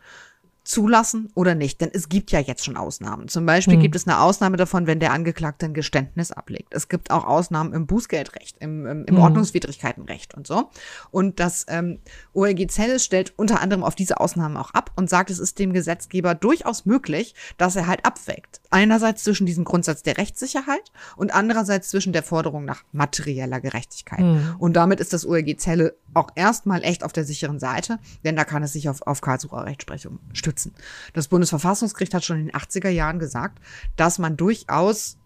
zulassen 0.63 1.31
oder 1.33 1.55
nicht. 1.55 1.81
Denn 1.81 1.89
es 1.93 2.07
gibt 2.07 2.31
ja 2.31 2.39
jetzt 2.39 2.63
schon 2.63 2.77
Ausnahmen. 2.77 3.27
Zum 3.27 3.45
Beispiel 3.45 3.77
mhm. 3.77 3.81
gibt 3.81 3.95
es 3.95 4.07
eine 4.07 4.19
Ausnahme 4.19 4.57
davon, 4.57 4.87
wenn 4.87 4.99
der 4.99 5.11
Angeklagte 5.11 5.65
ein 5.65 5.73
Geständnis 5.73 6.31
ablegt. 6.31 6.73
Es 6.73 6.87
gibt 6.87 7.11
auch 7.11 7.25
Ausnahmen 7.25 7.73
im 7.73 7.87
Bußgeldrecht, 7.87 8.57
im, 8.59 8.85
im, 8.85 9.05
im 9.05 9.15
mhm. 9.15 9.21
Ordnungswidrigkeitenrecht 9.21 10.35
und 10.35 10.45
so. 10.45 10.69
Und 11.09 11.39
das 11.39 11.65
ähm, 11.67 11.99
OLG 12.33 12.67
Zelles 12.69 13.03
stellt 13.03 13.33
unter 13.37 13.61
anderem 13.61 13.83
auf 13.83 13.95
diese 13.95 14.19
Ausnahmen 14.19 14.55
auch 14.57 14.71
ab 14.71 14.91
und 14.95 15.09
sagt, 15.09 15.31
es 15.31 15.39
ist 15.39 15.57
dem 15.57 15.73
Gesetzgeber 15.73 16.35
durchaus 16.35 16.85
möglich, 16.85 17.33
dass 17.57 17.75
er 17.75 17.87
halt 17.87 18.05
abwägt. 18.05 18.61
Einerseits 18.69 19.23
zwischen 19.23 19.45
diesem 19.45 19.63
Grundsatz 19.63 20.03
der 20.03 20.17
Rechtssicherheit 20.17 20.91
und 21.15 21.33
andererseits 21.33 21.89
zwischen 21.89 22.13
der 22.13 22.23
Forderung 22.23 22.65
nach 22.65 22.83
materieller 22.91 23.61
Gerechtigkeit. 23.61 24.19
Mhm. 24.19 24.55
Und 24.59 24.73
damit 24.73 24.99
ist 24.99 25.13
das 25.13 25.25
OLG 25.25 25.57
Zelle 25.57 25.95
auch 26.13 26.29
erstmal 26.35 26.83
echt 26.83 27.03
auf 27.03 27.13
der 27.13 27.23
sicheren 27.23 27.59
Seite, 27.59 27.99
denn 28.23 28.35
da 28.35 28.43
kann 28.43 28.63
es 28.63 28.73
sich 28.73 28.89
auf, 28.89 29.01
auf 29.03 29.21
Karlsruher 29.21 29.65
Rechtsprechung 29.65 30.19
stützen. 30.33 30.73
Das 31.13 31.27
Bundesverfassungsgericht 31.27 32.13
hat 32.13 32.23
schon 32.23 32.39
in 32.39 32.45
den 32.47 32.55
80er 32.55 32.89
Jahren 32.89 33.19
gesagt, 33.19 33.59
dass 33.95 34.19
man 34.19 34.37
durchaus 34.37 35.17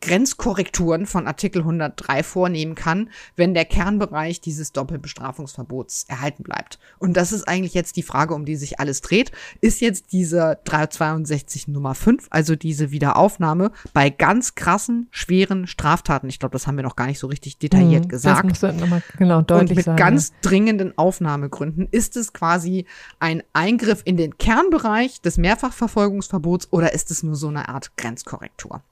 Grenzkorrekturen 0.00 1.06
von 1.06 1.26
Artikel 1.26 1.62
103 1.62 2.22
vornehmen 2.22 2.74
kann, 2.74 3.10
wenn 3.34 3.54
der 3.54 3.64
Kernbereich 3.64 4.40
dieses 4.40 4.72
Doppelbestrafungsverbots 4.72 6.04
erhalten 6.08 6.42
bleibt. 6.42 6.78
Und 6.98 7.16
das 7.16 7.32
ist 7.32 7.48
eigentlich 7.48 7.74
jetzt 7.74 7.96
die 7.96 8.02
Frage, 8.02 8.34
um 8.34 8.44
die 8.44 8.56
sich 8.56 8.78
alles 8.78 9.00
dreht. 9.00 9.32
Ist 9.60 9.80
jetzt 9.80 10.12
diese 10.12 10.58
362 10.64 11.68
Nummer 11.68 11.94
5, 11.94 12.26
also 12.30 12.56
diese 12.56 12.90
Wiederaufnahme 12.90 13.72
bei 13.92 14.10
ganz 14.10 14.54
krassen, 14.54 15.08
schweren 15.10 15.66
Straftaten, 15.66 16.28
ich 16.28 16.38
glaube, 16.38 16.52
das 16.52 16.66
haben 16.66 16.76
wir 16.76 16.84
noch 16.84 16.96
gar 16.96 17.06
nicht 17.06 17.18
so 17.18 17.26
richtig 17.26 17.58
detailliert 17.58 18.04
hm, 18.04 18.08
gesagt. 18.08 18.38
Das 18.38 18.48
musst 18.48 18.62
du 18.62 18.72
nochmal 18.72 19.02
genau 19.16 19.42
deutlich 19.42 19.70
Und 19.70 19.76
mit 19.76 19.84
sagen, 19.86 19.98
ganz 19.98 20.32
dringenden 20.42 20.96
Aufnahmegründen 20.98 21.88
ist 21.90 22.16
es 22.16 22.32
quasi 22.32 22.86
ein 23.18 23.42
Eingriff 23.52 24.02
in 24.04 24.16
den 24.16 24.36
Kernbereich 24.38 25.20
des 25.20 25.38
Mehrfachverfolgungsverbots 25.38 26.72
oder 26.72 26.92
ist 26.92 27.10
es 27.10 27.22
nur 27.22 27.36
so 27.36 27.48
eine 27.48 27.68
Art 27.68 27.96
Grenzkorrektur? 27.96 28.82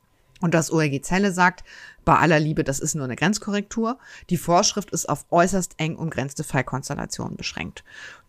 Und 0.45 0.53
das 0.53 0.71
ORG 0.71 1.01
Zelle 1.01 1.33
sagt, 1.33 1.65
bei 2.05 2.19
aller 2.19 2.39
Liebe, 2.39 2.65
das 2.65 2.79
ist 2.79 2.95
nur 2.95 3.07
eine 3.07 3.17
Grenzkorrektur. 3.17 3.99
Die 4.29 4.37
Vorschrift 4.37 4.91
ist 4.91 5.09
auf 5.09 5.25
äußerst 5.31 5.77
eng 5.79 5.97
umgrenzte 5.97 6.45
Fallkonstellationen 6.45 7.39
beschränkt. 7.39 7.83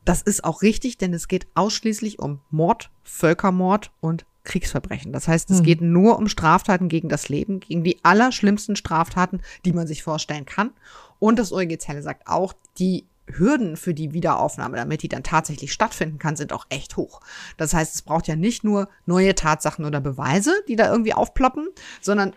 Das 0.06 0.22
ist 0.22 0.46
auch 0.46 0.62
richtig, 0.62 0.98
denn 0.98 1.14
es 1.14 1.28
geht 1.28 1.46
ausschließlich 1.56 2.20
um 2.20 2.40
Mord, 2.52 2.90
Völkermord 3.04 3.92
und 4.00 4.26
Kriegsverbrechen. 4.46 5.12
Das 5.12 5.28
heißt, 5.28 5.52
es 5.52 5.60
mhm. 5.60 5.64
geht 5.64 5.82
nur 5.82 6.18
um 6.18 6.30
Straftaten 6.30 6.88
gegen 6.88 7.10
das 7.10 7.28
Leben, 7.28 7.60
gegen 7.60 7.84
die 7.84 7.98
allerschlimmsten 8.04 8.78
Straftaten, 8.78 9.42
die 9.66 9.74
man 9.74 9.86
sich 9.86 10.02
vorstellen 10.02 10.46
kann. 10.46 10.72
Und 11.20 11.38
das 11.38 11.52
OEG 11.52 11.82
Zelle 11.82 12.02
sagt 12.02 12.30
auch, 12.30 12.54
die 12.80 13.04
Hürden 13.28 13.76
für 13.78 13.94
die 13.94 14.14
Wiederaufnahme, 14.14 14.78
damit 14.78 15.02
die 15.02 15.10
dann 15.10 15.24
tatsächlich 15.24 15.74
stattfinden 15.74 16.20
kann, 16.20 16.36
sind 16.36 16.54
auch 16.54 16.66
echt 16.70 16.98
hoch. 16.98 17.22
Das 17.58 17.74
heißt, 17.74 17.96
es 17.96 18.02
braucht 18.02 18.28
ja 18.28 18.36
nicht 18.36 18.64
nur 18.64 18.88
neue 19.06 19.36
Tatsachen 19.36 19.86
oder 19.86 20.00
Beweise, 20.00 20.54
die 20.68 20.76
da 20.76 20.92
irgendwie 20.92 21.14
aufploppen, 21.14 21.70
sondern 22.02 22.34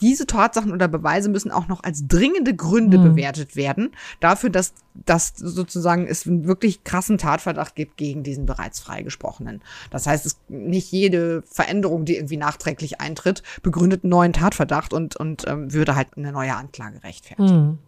diese 0.00 0.26
Tatsachen 0.26 0.72
oder 0.72 0.88
Beweise 0.88 1.28
müssen 1.28 1.50
auch 1.50 1.68
noch 1.68 1.82
als 1.82 2.06
dringende 2.08 2.54
Gründe 2.54 2.98
mhm. 2.98 3.02
bewertet 3.14 3.56
werden, 3.56 3.90
dafür, 4.20 4.50
dass, 4.50 4.74
dass 4.94 5.34
sozusagen 5.36 6.06
es 6.06 6.26
einen 6.26 6.46
wirklich 6.46 6.84
krassen 6.84 7.18
Tatverdacht 7.18 7.74
gibt 7.74 7.96
gegen 7.96 8.22
diesen 8.22 8.46
bereits 8.46 8.80
freigesprochenen. 8.80 9.62
Das 9.90 10.06
heißt, 10.06 10.24
es 10.26 10.38
nicht 10.48 10.90
jede 10.92 11.42
Veränderung, 11.42 12.04
die 12.04 12.16
irgendwie 12.16 12.36
nachträglich 12.36 13.00
eintritt, 13.00 13.42
begründet 13.62 14.04
einen 14.04 14.10
neuen 14.10 14.32
Tatverdacht 14.32 14.92
und, 14.92 15.16
und 15.16 15.46
ähm, 15.46 15.72
würde 15.72 15.94
halt 15.94 16.16
eine 16.16 16.32
neue 16.32 16.54
Anklage 16.54 17.02
rechtfertigen. 17.02 17.66
Mhm. 17.66 17.78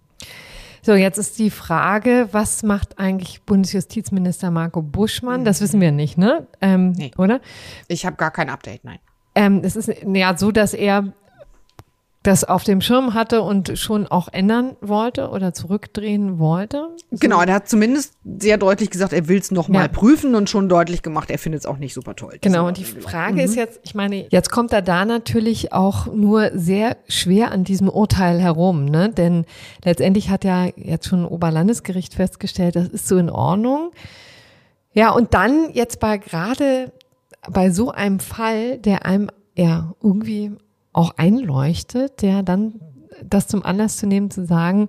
So, 0.83 0.95
jetzt 0.95 1.19
ist 1.19 1.39
die 1.39 1.51
Frage, 1.51 2.29
was 2.33 2.63
macht 2.63 2.99
eigentlich 2.99 3.43
Bundesjustizminister 3.43 4.51
Marco 4.51 4.83
Buschmann? 4.83 5.45
Das 5.45 5.61
wissen 5.61 5.81
wir 5.81 5.93
nicht, 5.93 6.19
ne? 6.19 6.47
Ähm, 6.61 6.93
nee. 6.93 7.11
Oder? 7.19 7.41
Ich 7.89 8.07
habe 8.07 8.17
gar 8.17 8.31
kein 8.31 8.49
Update, 8.49 8.85
nein. 8.85 8.99
Ähm, 9.35 9.61
es 9.63 9.77
ist 9.77 9.91
ja 10.03 10.37
so, 10.37 10.51
dass 10.51 10.75
er 10.75 11.13
das 12.25 12.43
auf 12.43 12.65
dem 12.65 12.81
Schirm 12.81 13.15
hatte 13.15 13.43
und 13.43 13.79
schon 13.79 14.07
auch 14.07 14.29
ändern 14.33 14.77
wollte 14.81 15.31
oder 15.31 15.55
zurückdrehen 15.55 16.39
wollte. 16.39 16.89
So. 17.11 17.19
Genau, 17.21 17.41
er 17.41 17.55
hat 17.55 17.69
zumindest 17.69 18.15
sehr 18.25 18.59
deutlich 18.59 18.91
gesagt, 18.91 19.13
er 19.13 19.29
will 19.29 19.39
es 19.39 19.53
nochmal 19.53 19.83
ja. 19.83 19.89
prüfen 19.89 20.35
und 20.35 20.51
schon 20.51 20.69
deutlich 20.69 21.03
gemacht, 21.03 21.31
er 21.31 21.39
findet 21.39 21.61
es 21.61 21.67
auch 21.67 21.79
nicht 21.79 21.95
super 21.95 22.17
toll. 22.17 22.39
Genau, 22.41 22.67
und 22.67 22.77
die 22.77 22.85
Frage 22.85 23.35
mhm. 23.35 23.41
ist 23.41 23.55
jetzt, 23.55 23.81
ich 23.85 23.95
meine, 23.95 24.27
jetzt 24.31 24.51
kommt 24.51 24.73
er 24.73 24.83
da 24.83 25.05
natürlich 25.05 25.73
auch 25.73 26.13
nur 26.13 26.51
sehr 26.55 26.97
schwer 27.07 27.53
an 27.53 27.63
diesem 27.63 27.89
Urteil 27.89 28.41
herum, 28.41 28.85
ne? 28.85 29.11
Denn 29.11 29.45
letztendlich 29.85 30.29
hat 30.29 30.45
ja 30.45 30.67
jetzt 30.77 31.07
schon 31.07 31.23
ein 31.23 31.29
Oberlandesgericht 31.29 32.15
festgestellt, 32.15 32.75
das 32.75 32.89
ist 32.89 33.07
so 33.07 33.17
in 33.17 33.31
Ordnung. 33.31 33.93
Ja, 34.93 35.11
und 35.11 35.35
dann 35.35 35.71
jetzt 35.73 36.01
bei 36.01 36.19
gerade 36.19 36.93
bei 37.49 37.71
so 37.71 37.93
einem 37.93 38.19
Fall, 38.19 38.79
der 38.79 39.07
einem 39.07 39.31
ja 39.55 39.95
irgendwie 40.03 40.53
auch 40.93 41.13
einleuchtet, 41.17 42.23
der 42.23 42.43
dann 42.43 42.75
das 43.25 43.49
zum 43.49 43.65
Anlass 43.65 43.97
zu 43.97 44.07
nehmen, 44.07 44.31
zu 44.31 44.47
sagen, 44.47 44.89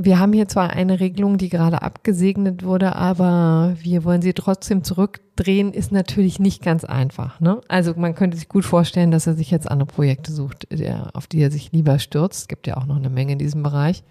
wir 0.00 0.20
haben 0.20 0.32
hier 0.32 0.46
zwar 0.46 0.70
eine 0.70 1.00
Regelung, 1.00 1.38
die 1.38 1.48
gerade 1.48 1.82
abgesegnet 1.82 2.62
wurde, 2.62 2.94
aber 2.94 3.74
wir 3.80 4.04
wollen 4.04 4.22
sie 4.22 4.32
trotzdem 4.32 4.84
zurückdrehen, 4.84 5.72
ist 5.72 5.90
natürlich 5.90 6.38
nicht 6.38 6.62
ganz 6.62 6.84
einfach. 6.84 7.40
Ne? 7.40 7.60
Also 7.66 7.94
man 7.96 8.14
könnte 8.14 8.36
sich 8.36 8.48
gut 8.48 8.64
vorstellen, 8.64 9.10
dass 9.10 9.26
er 9.26 9.34
sich 9.34 9.50
jetzt 9.50 9.68
andere 9.68 9.88
Projekte 9.88 10.30
sucht, 10.30 10.68
auf 11.14 11.26
die 11.26 11.40
er 11.40 11.50
sich 11.50 11.72
lieber 11.72 11.98
stürzt. 11.98 12.42
Es 12.42 12.48
gibt 12.48 12.68
ja 12.68 12.76
auch 12.76 12.86
noch 12.86 12.96
eine 12.96 13.10
Menge 13.10 13.32
in 13.32 13.38
diesem 13.40 13.64
Bereich. 13.64 14.04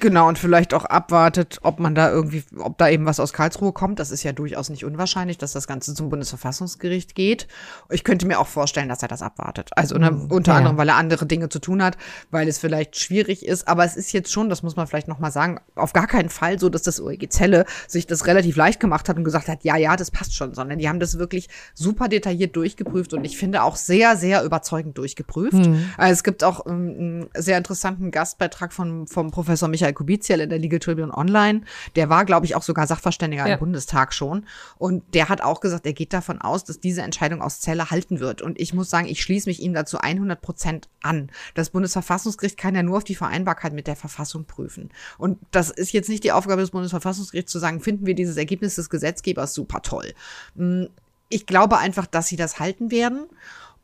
Genau, 0.00 0.28
und 0.28 0.38
vielleicht 0.38 0.72
auch 0.72 0.84
abwartet, 0.84 1.58
ob 1.62 1.80
man 1.80 1.94
da 1.94 2.10
irgendwie, 2.10 2.44
ob 2.58 2.78
da 2.78 2.88
eben 2.88 3.06
was 3.06 3.20
aus 3.20 3.32
Karlsruhe 3.32 3.72
kommt. 3.72 3.98
Das 3.98 4.10
ist 4.10 4.22
ja 4.22 4.32
durchaus 4.32 4.70
nicht 4.70 4.84
unwahrscheinlich, 4.84 5.36
dass 5.36 5.52
das 5.52 5.66
Ganze 5.66 5.94
zum 5.94 6.08
Bundesverfassungsgericht 6.08 7.14
geht. 7.14 7.48
Ich 7.90 8.04
könnte 8.04 8.26
mir 8.26 8.38
auch 8.38 8.46
vorstellen, 8.46 8.88
dass 8.88 9.02
er 9.02 9.08
das 9.08 9.22
abwartet. 9.22 9.70
Also 9.76 9.98
mhm. 9.98 10.26
unter 10.30 10.52
ja. 10.52 10.58
anderem, 10.58 10.76
weil 10.76 10.88
er 10.88 10.96
andere 10.96 11.26
Dinge 11.26 11.48
zu 11.48 11.58
tun 11.58 11.82
hat, 11.82 11.96
weil 12.30 12.48
es 12.48 12.58
vielleicht 12.58 12.98
schwierig 12.98 13.44
ist. 13.44 13.66
Aber 13.66 13.84
es 13.84 13.96
ist 13.96 14.12
jetzt 14.12 14.32
schon, 14.32 14.48
das 14.48 14.62
muss 14.62 14.76
man 14.76 14.86
vielleicht 14.86 15.08
nochmal 15.08 15.32
sagen, 15.32 15.60
auf 15.74 15.92
gar 15.92 16.06
keinen 16.06 16.28
Fall 16.28 16.58
so, 16.58 16.68
dass 16.68 16.82
das 16.82 17.00
OEG 17.00 17.32
Zelle 17.32 17.64
sich 17.88 18.06
das 18.06 18.26
relativ 18.26 18.56
leicht 18.56 18.80
gemacht 18.80 19.08
hat 19.08 19.16
und 19.16 19.24
gesagt 19.24 19.48
hat, 19.48 19.64
ja, 19.64 19.76
ja, 19.76 19.96
das 19.96 20.10
passt 20.10 20.34
schon, 20.34 20.54
sondern 20.54 20.78
die 20.78 20.88
haben 20.88 21.00
das 21.00 21.18
wirklich 21.18 21.48
super 21.74 22.08
detailliert 22.08 22.54
durchgeprüft 22.56 23.12
und 23.12 23.24
ich 23.24 23.36
finde 23.36 23.62
auch 23.62 23.76
sehr, 23.76 24.16
sehr 24.16 24.44
überzeugend 24.44 24.96
durchgeprüft. 24.98 25.54
Mhm. 25.54 25.90
Also 25.96 26.12
es 26.12 26.22
gibt 26.22 26.44
auch 26.44 26.66
ähm, 26.66 26.72
einen 26.74 27.28
sehr 27.36 27.58
interessanten 27.58 28.10
Gastbeitrag 28.10 28.72
von, 28.72 29.06
vom 29.06 29.30
Professor 29.30 29.63
Michael 29.68 29.92
Kubiziel 29.92 30.40
in 30.40 30.50
der 30.50 30.58
Legal 30.58 30.78
Tribune 30.78 31.16
Online. 31.16 31.62
Der 31.96 32.08
war, 32.08 32.24
glaube 32.24 32.46
ich, 32.46 32.54
auch 32.54 32.62
sogar 32.62 32.86
Sachverständiger 32.86 33.46
ja. 33.46 33.54
im 33.54 33.58
Bundestag 33.60 34.12
schon. 34.14 34.46
Und 34.78 35.02
der 35.14 35.28
hat 35.28 35.40
auch 35.40 35.60
gesagt, 35.60 35.86
er 35.86 35.92
geht 35.92 36.12
davon 36.12 36.40
aus, 36.40 36.64
dass 36.64 36.80
diese 36.80 37.02
Entscheidung 37.02 37.42
aus 37.42 37.60
Zelle 37.60 37.90
halten 37.90 38.20
wird. 38.20 38.42
Und 38.42 38.60
ich 38.60 38.74
muss 38.74 38.90
sagen, 38.90 39.06
ich 39.06 39.22
schließe 39.22 39.48
mich 39.48 39.60
ihm 39.60 39.74
dazu 39.74 39.98
100 39.98 40.40
Prozent 40.40 40.88
an. 41.02 41.30
Das 41.54 41.70
Bundesverfassungsgericht 41.70 42.58
kann 42.58 42.74
ja 42.74 42.82
nur 42.82 42.98
auf 42.98 43.04
die 43.04 43.14
Vereinbarkeit 43.14 43.72
mit 43.72 43.86
der 43.86 43.96
Verfassung 43.96 44.44
prüfen. 44.44 44.90
Und 45.18 45.38
das 45.50 45.70
ist 45.70 45.92
jetzt 45.92 46.08
nicht 46.08 46.24
die 46.24 46.32
Aufgabe 46.32 46.60
des 46.60 46.70
Bundesverfassungsgerichts 46.70 47.52
zu 47.52 47.58
sagen, 47.58 47.80
finden 47.80 48.06
wir 48.06 48.14
dieses 48.14 48.36
Ergebnis 48.36 48.74
des 48.74 48.90
Gesetzgebers 48.90 49.54
super 49.54 49.82
toll. 49.82 50.12
Hm, 50.56 50.88
ich 51.28 51.46
glaube 51.46 51.78
einfach, 51.78 52.06
dass 52.06 52.28
sie 52.28 52.36
das 52.36 52.60
halten 52.60 52.90
werden. 52.90 53.26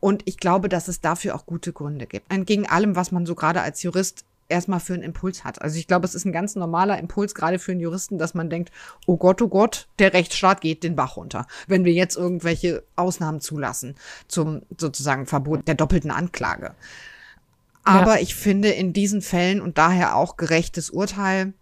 Und 0.01 0.23
ich 0.25 0.39
glaube, 0.39 0.69
dass 0.71 0.89
es 0.89 1.01
dafür 1.03 1.35
auch 1.35 1.45
gute 1.45 1.73
Gründe 1.73 2.07
gibt. 2.07 2.33
Entgegen 2.33 2.67
allem, 2.67 2.97
was 2.97 3.13
man 3.13 3.27
so 3.27 3.35
gerade 3.35 3.61
als 3.61 3.83
Jurist 3.83 4.25
erstmal 4.51 4.81
für 4.81 4.95
einen 4.95 5.03
Impuls 5.03 5.45
hat. 5.45 5.63
Also 5.63 5.79
ich 5.79 5.87
glaube, 5.87 6.07
es 6.07 6.15
ist 6.15 6.25
ein 6.25 6.33
ganz 6.33 6.57
normaler 6.57 6.99
Impuls, 6.99 7.35
gerade 7.35 7.59
für 7.59 7.73
einen 7.73 7.81
Juristen, 7.81 8.19
dass 8.19 8.35
man 8.35 8.51
denkt, 8.51 8.71
oh 9.07 9.17
Gott, 9.17 9.41
oh 9.43 9.49
Gott, 9.49 9.89
der 9.99 10.13
Rechtsstaat 10.13 10.61
geht 10.61 10.83
den 10.83 10.97
Bach 10.97 11.17
runter. 11.17 11.47
Wenn 11.67 11.85
wir 11.85 11.93
jetzt 11.93 12.17
irgendwelche 12.17 12.83
Ausnahmen 12.97 13.41
zulassen 13.41 13.95
zum 14.29 14.63
sozusagen 14.77 15.27
Verbot 15.27 15.67
der 15.67 15.75
doppelten 15.75 16.11
Anklage. 16.11 16.75
Aber 17.83 18.17
ja. 18.17 18.23
ich 18.23 18.35
finde 18.35 18.71
in 18.71 18.93
diesen 18.93 19.23
Fällen 19.23 19.61
und 19.61 19.79
daher 19.79 20.17
auch 20.17 20.37
gerechtes 20.37 20.91
Urteil, 20.91 21.55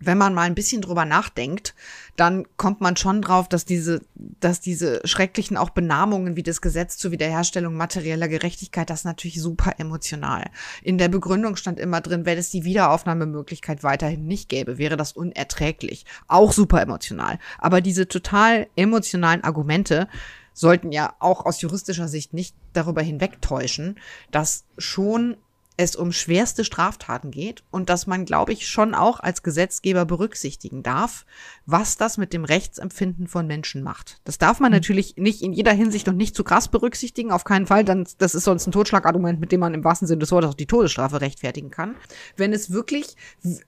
wenn 0.00 0.18
man 0.18 0.34
mal 0.34 0.42
ein 0.42 0.54
bisschen 0.54 0.80
drüber 0.80 1.04
nachdenkt, 1.04 1.74
dann 2.16 2.46
kommt 2.56 2.80
man 2.80 2.96
schon 2.96 3.22
drauf, 3.22 3.48
dass 3.48 3.64
diese, 3.64 4.00
dass 4.14 4.60
diese 4.60 5.00
schrecklichen 5.04 5.56
auch 5.56 5.70
Benamungen 5.70 6.36
wie 6.36 6.42
das 6.42 6.60
Gesetz 6.60 6.96
zur 6.96 7.10
Wiederherstellung 7.10 7.74
materieller 7.74 8.28
Gerechtigkeit, 8.28 8.90
das 8.90 9.04
natürlich 9.04 9.40
super 9.40 9.74
emotional. 9.78 10.44
In 10.82 10.98
der 10.98 11.08
Begründung 11.08 11.56
stand 11.56 11.80
immer 11.80 12.00
drin, 12.00 12.26
wenn 12.26 12.38
es 12.38 12.50
die 12.50 12.64
Wiederaufnahmemöglichkeit 12.64 13.82
weiterhin 13.82 14.26
nicht 14.26 14.48
gäbe, 14.48 14.78
wäre 14.78 14.96
das 14.96 15.12
unerträglich. 15.12 16.04
Auch 16.28 16.52
super 16.52 16.80
emotional. 16.80 17.38
Aber 17.58 17.80
diese 17.80 18.06
total 18.06 18.68
emotionalen 18.76 19.42
Argumente 19.42 20.08
sollten 20.52 20.90
ja 20.90 21.14
auch 21.20 21.46
aus 21.46 21.60
juristischer 21.60 22.08
Sicht 22.08 22.34
nicht 22.34 22.54
darüber 22.72 23.02
hinwegtäuschen, 23.02 23.98
dass 24.30 24.64
schon 24.76 25.36
es 25.78 25.94
um 25.94 26.10
schwerste 26.10 26.64
Straftaten 26.64 27.30
geht 27.30 27.62
und 27.70 27.88
dass 27.88 28.08
man, 28.08 28.24
glaube 28.24 28.52
ich, 28.52 28.66
schon 28.66 28.96
auch 28.96 29.20
als 29.20 29.44
Gesetzgeber 29.44 30.04
berücksichtigen 30.04 30.82
darf, 30.82 31.24
was 31.66 31.96
das 31.96 32.18
mit 32.18 32.32
dem 32.32 32.44
Rechtsempfinden 32.44 33.28
von 33.28 33.46
Menschen 33.46 33.84
macht. 33.84 34.20
Das 34.24 34.38
darf 34.38 34.58
man 34.58 34.72
mhm. 34.72 34.78
natürlich 34.78 35.16
nicht 35.16 35.40
in 35.40 35.52
jeder 35.52 35.72
Hinsicht 35.72 36.08
und 36.08 36.16
nicht 36.16 36.34
zu 36.34 36.42
krass 36.42 36.66
berücksichtigen, 36.66 37.30
auf 37.30 37.44
keinen 37.44 37.66
Fall, 37.66 37.84
dann, 37.84 38.08
das 38.18 38.34
ist 38.34 38.44
sonst 38.44 38.66
ein 38.66 38.72
Totschlagargument, 38.72 39.38
mit 39.38 39.52
dem 39.52 39.60
man 39.60 39.72
im 39.72 39.84
wahrsten 39.84 40.08
Sinne 40.08 40.18
des 40.18 40.32
Wortes 40.32 40.50
auch 40.50 40.54
die 40.54 40.66
Todesstrafe 40.66 41.20
rechtfertigen 41.20 41.70
kann. 41.70 41.94
Wenn 42.36 42.52
es 42.52 42.72
wirklich 42.72 43.14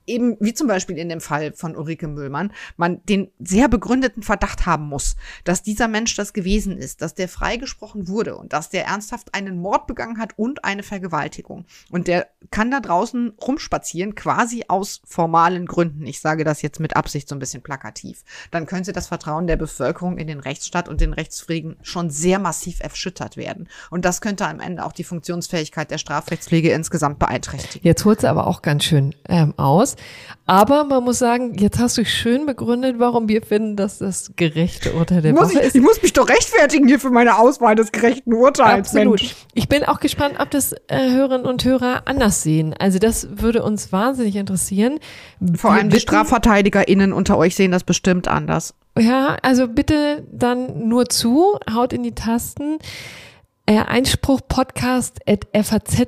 eben, 0.05 0.37
wie 0.41 0.53
zum 0.53 0.67
Beispiel 0.67 0.99
in 0.99 1.09
dem 1.09 1.21
Fall 1.21 1.53
von 1.53 1.77
Ulrike 1.77 2.09
Müllmann, 2.09 2.53
man 2.77 3.05
den 3.05 3.31
sehr 3.39 3.69
begründeten 3.69 4.25
Verdacht 4.25 4.67
haben 4.67 4.89
muss, 4.89 5.15
dass 5.45 5.63
dieser 5.63 5.87
Mensch 5.87 6.17
das 6.17 6.33
gewesen 6.33 6.77
ist, 6.77 7.03
dass 7.03 7.15
der 7.15 7.29
freigesprochen 7.29 8.09
wurde 8.09 8.35
und 8.37 8.53
dass 8.53 8.69
der 8.69 8.87
ernsthaft 8.87 9.33
einen 9.33 9.61
Mord 9.61 9.87
begangen 9.87 10.19
hat 10.19 10.37
und 10.37 10.65
eine 10.65 10.83
Vergewaltigung. 10.83 11.67
Und 11.89 12.00
und 12.01 12.09
der 12.09 12.29
kann 12.51 12.71
da 12.71 12.81
draußen 12.81 13.35
rumspazieren, 13.47 14.15
quasi 14.15 14.65
aus 14.69 15.03
formalen 15.05 15.67
Gründen. 15.67 16.07
Ich 16.07 16.21
sage 16.21 16.45
das 16.45 16.63
jetzt 16.63 16.81
mit 16.81 16.97
Absicht 16.97 17.29
so 17.29 17.35
ein 17.35 17.39
bisschen 17.39 17.63
plakativ. 17.63 18.23
Dann 18.51 18.65
könnte 18.65 18.95
das 18.95 19.09
Vertrauen 19.09 19.47
der 19.47 19.59
Bevölkerung 19.59 20.17
in 20.17 20.27
den 20.27 20.41
Rechtsstaat 20.41 20.89
und 20.89 21.03
den 21.03 21.13
Rechtsfrieden 21.13 21.77
schon 21.83 22.09
sehr 22.09 22.39
massiv 22.39 22.81
erschüttert 22.81 23.37
werden. 23.37 23.69
Und 23.91 24.07
das 24.07 24.23
könnte 24.23 24.47
am 24.47 24.61
Ende 24.61 24.87
auch 24.87 24.93
die 24.93 25.05
Funktionsfähigkeit 25.05 25.91
der 25.91 25.99
Strafrechtspflege 25.99 26.73
insgesamt 26.73 27.19
beeinträchtigen. 27.19 27.87
Jetzt 27.87 28.07
holt 28.07 28.21
es 28.21 28.25
aber 28.25 28.47
auch 28.47 28.63
ganz 28.63 28.85
schön 28.85 29.15
ähm, 29.29 29.53
aus. 29.59 29.97
Aber 30.47 30.85
man 30.85 31.05
muss 31.05 31.19
sagen, 31.19 31.55
jetzt 31.59 31.79
hast 31.79 31.99
du 31.99 32.07
schön 32.07 32.47
begründet, 32.47 32.97
warum 32.99 33.29
wir 33.29 33.43
finden, 33.43 33.77
dass 33.77 33.99
das 33.99 34.33
gerechte 34.37 34.95
Urteil 34.95 35.21
der 35.21 35.35
muss 35.35 35.51
Woche 35.51 35.61
ich, 35.61 35.67
ist. 35.67 35.75
ich 35.77 35.83
muss 35.83 36.01
mich 36.01 36.15
doch 36.15 36.29
rechtfertigen 36.29 36.89
hier 36.89 36.99
für 36.99 37.11
meine 37.11 37.39
Auswahl 37.39 37.75
des 37.75 37.93
gerechten 37.93 38.33
Urteils. 38.33 38.89
Absolut. 38.89 39.21
Mensch. 39.21 39.37
Ich 39.53 39.69
bin 39.69 39.85
auch 39.85 40.01
gespannt, 40.01 40.37
ob 40.39 40.51
das 40.51 40.73
äh, 40.89 41.11
Hörerinnen 41.13 41.47
und 41.47 41.65
Hörer 41.65 41.90
anders 41.99 42.43
sehen. 42.43 42.75
Also 42.79 42.99
das 42.99 43.29
würde 43.41 43.63
uns 43.63 43.93
wahnsinnig 43.93 44.37
interessieren. 44.37 44.99
Vor 45.57 45.73
allem 45.73 45.91
die 45.91 46.01
StrafverteidigerInnen 46.01 47.13
unter 47.13 47.37
euch 47.39 47.55
sehen 47.55 47.73
das 47.73 47.85
bestimmt 47.85 48.29
anders. 48.29 48.75
Ja, 48.99 49.37
also 49.43 49.69
bitte 49.69 50.27
dann 50.33 50.89
nur 50.89 51.07
zu, 51.07 51.59
haut 51.73 51.93
in 51.93 52.03
die 52.03 52.15
Tasten. 52.15 52.79
Äh, 53.67 53.79
Einspruch 53.79 54.41
podcast 54.49 55.21
at 55.29 55.47
faz.de 55.55 56.03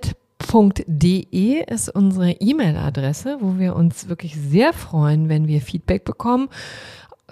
ist 1.72 1.88
unsere 1.88 2.32
E-Mail-Adresse, 2.32 3.38
wo 3.40 3.58
wir 3.58 3.76
uns 3.76 4.08
wirklich 4.08 4.36
sehr 4.36 4.72
freuen, 4.72 5.28
wenn 5.28 5.46
wir 5.46 5.60
Feedback 5.60 6.04
bekommen. 6.04 6.48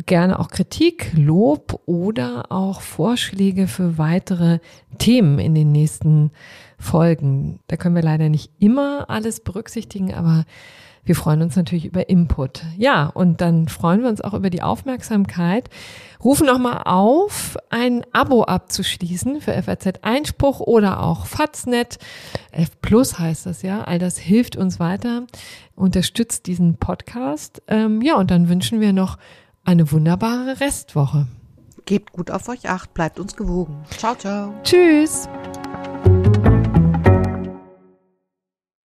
Gerne 0.06 0.38
auch 0.38 0.48
Kritik, 0.48 1.10
Lob 1.14 1.80
oder 1.84 2.52
auch 2.52 2.80
Vorschläge 2.80 3.66
für 3.66 3.98
weitere 3.98 4.60
Themen 4.98 5.40
in 5.40 5.54
den 5.54 5.72
nächsten 5.72 6.30
Folgen. 6.80 7.60
Da 7.68 7.76
können 7.76 7.94
wir 7.94 8.02
leider 8.02 8.28
nicht 8.28 8.50
immer 8.58 9.08
alles 9.08 9.40
berücksichtigen, 9.40 10.12
aber 10.14 10.44
wir 11.04 11.16
freuen 11.16 11.42
uns 11.42 11.56
natürlich 11.56 11.86
über 11.86 12.08
Input. 12.08 12.62
Ja, 12.76 13.06
und 13.06 13.40
dann 13.40 13.68
freuen 13.68 14.02
wir 14.02 14.08
uns 14.08 14.20
auch 14.20 14.34
über 14.34 14.50
die 14.50 14.62
Aufmerksamkeit. 14.62 15.70
Rufen 16.22 16.46
nochmal 16.46 16.82
auf, 16.84 17.56
ein 17.70 18.04
Abo 18.12 18.44
abzuschließen 18.44 19.40
für 19.40 19.60
FAZ 19.62 20.00
Einspruch 20.02 20.60
oder 20.60 21.02
auch 21.02 21.26
Faznet. 21.26 21.98
F 22.52 22.80
Plus 22.82 23.18
heißt 23.18 23.46
das 23.46 23.62
ja. 23.62 23.82
All 23.82 23.98
das 23.98 24.18
hilft 24.18 24.56
uns 24.56 24.78
weiter, 24.78 25.26
unterstützt 25.74 26.46
diesen 26.46 26.76
Podcast. 26.76 27.62
Ähm, 27.66 28.02
ja, 28.02 28.16
und 28.16 28.30
dann 28.30 28.48
wünschen 28.48 28.80
wir 28.80 28.92
noch 28.92 29.16
eine 29.64 29.90
wunderbare 29.90 30.60
Restwoche. 30.60 31.26
Gebt 31.86 32.12
gut 32.12 32.30
auf 32.30 32.48
euch 32.48 32.68
acht, 32.68 32.92
bleibt 32.94 33.18
uns 33.18 33.34
gewogen. 33.34 33.82
Ciao, 33.96 34.14
ciao. 34.14 34.54
Tschüss! 34.62 35.28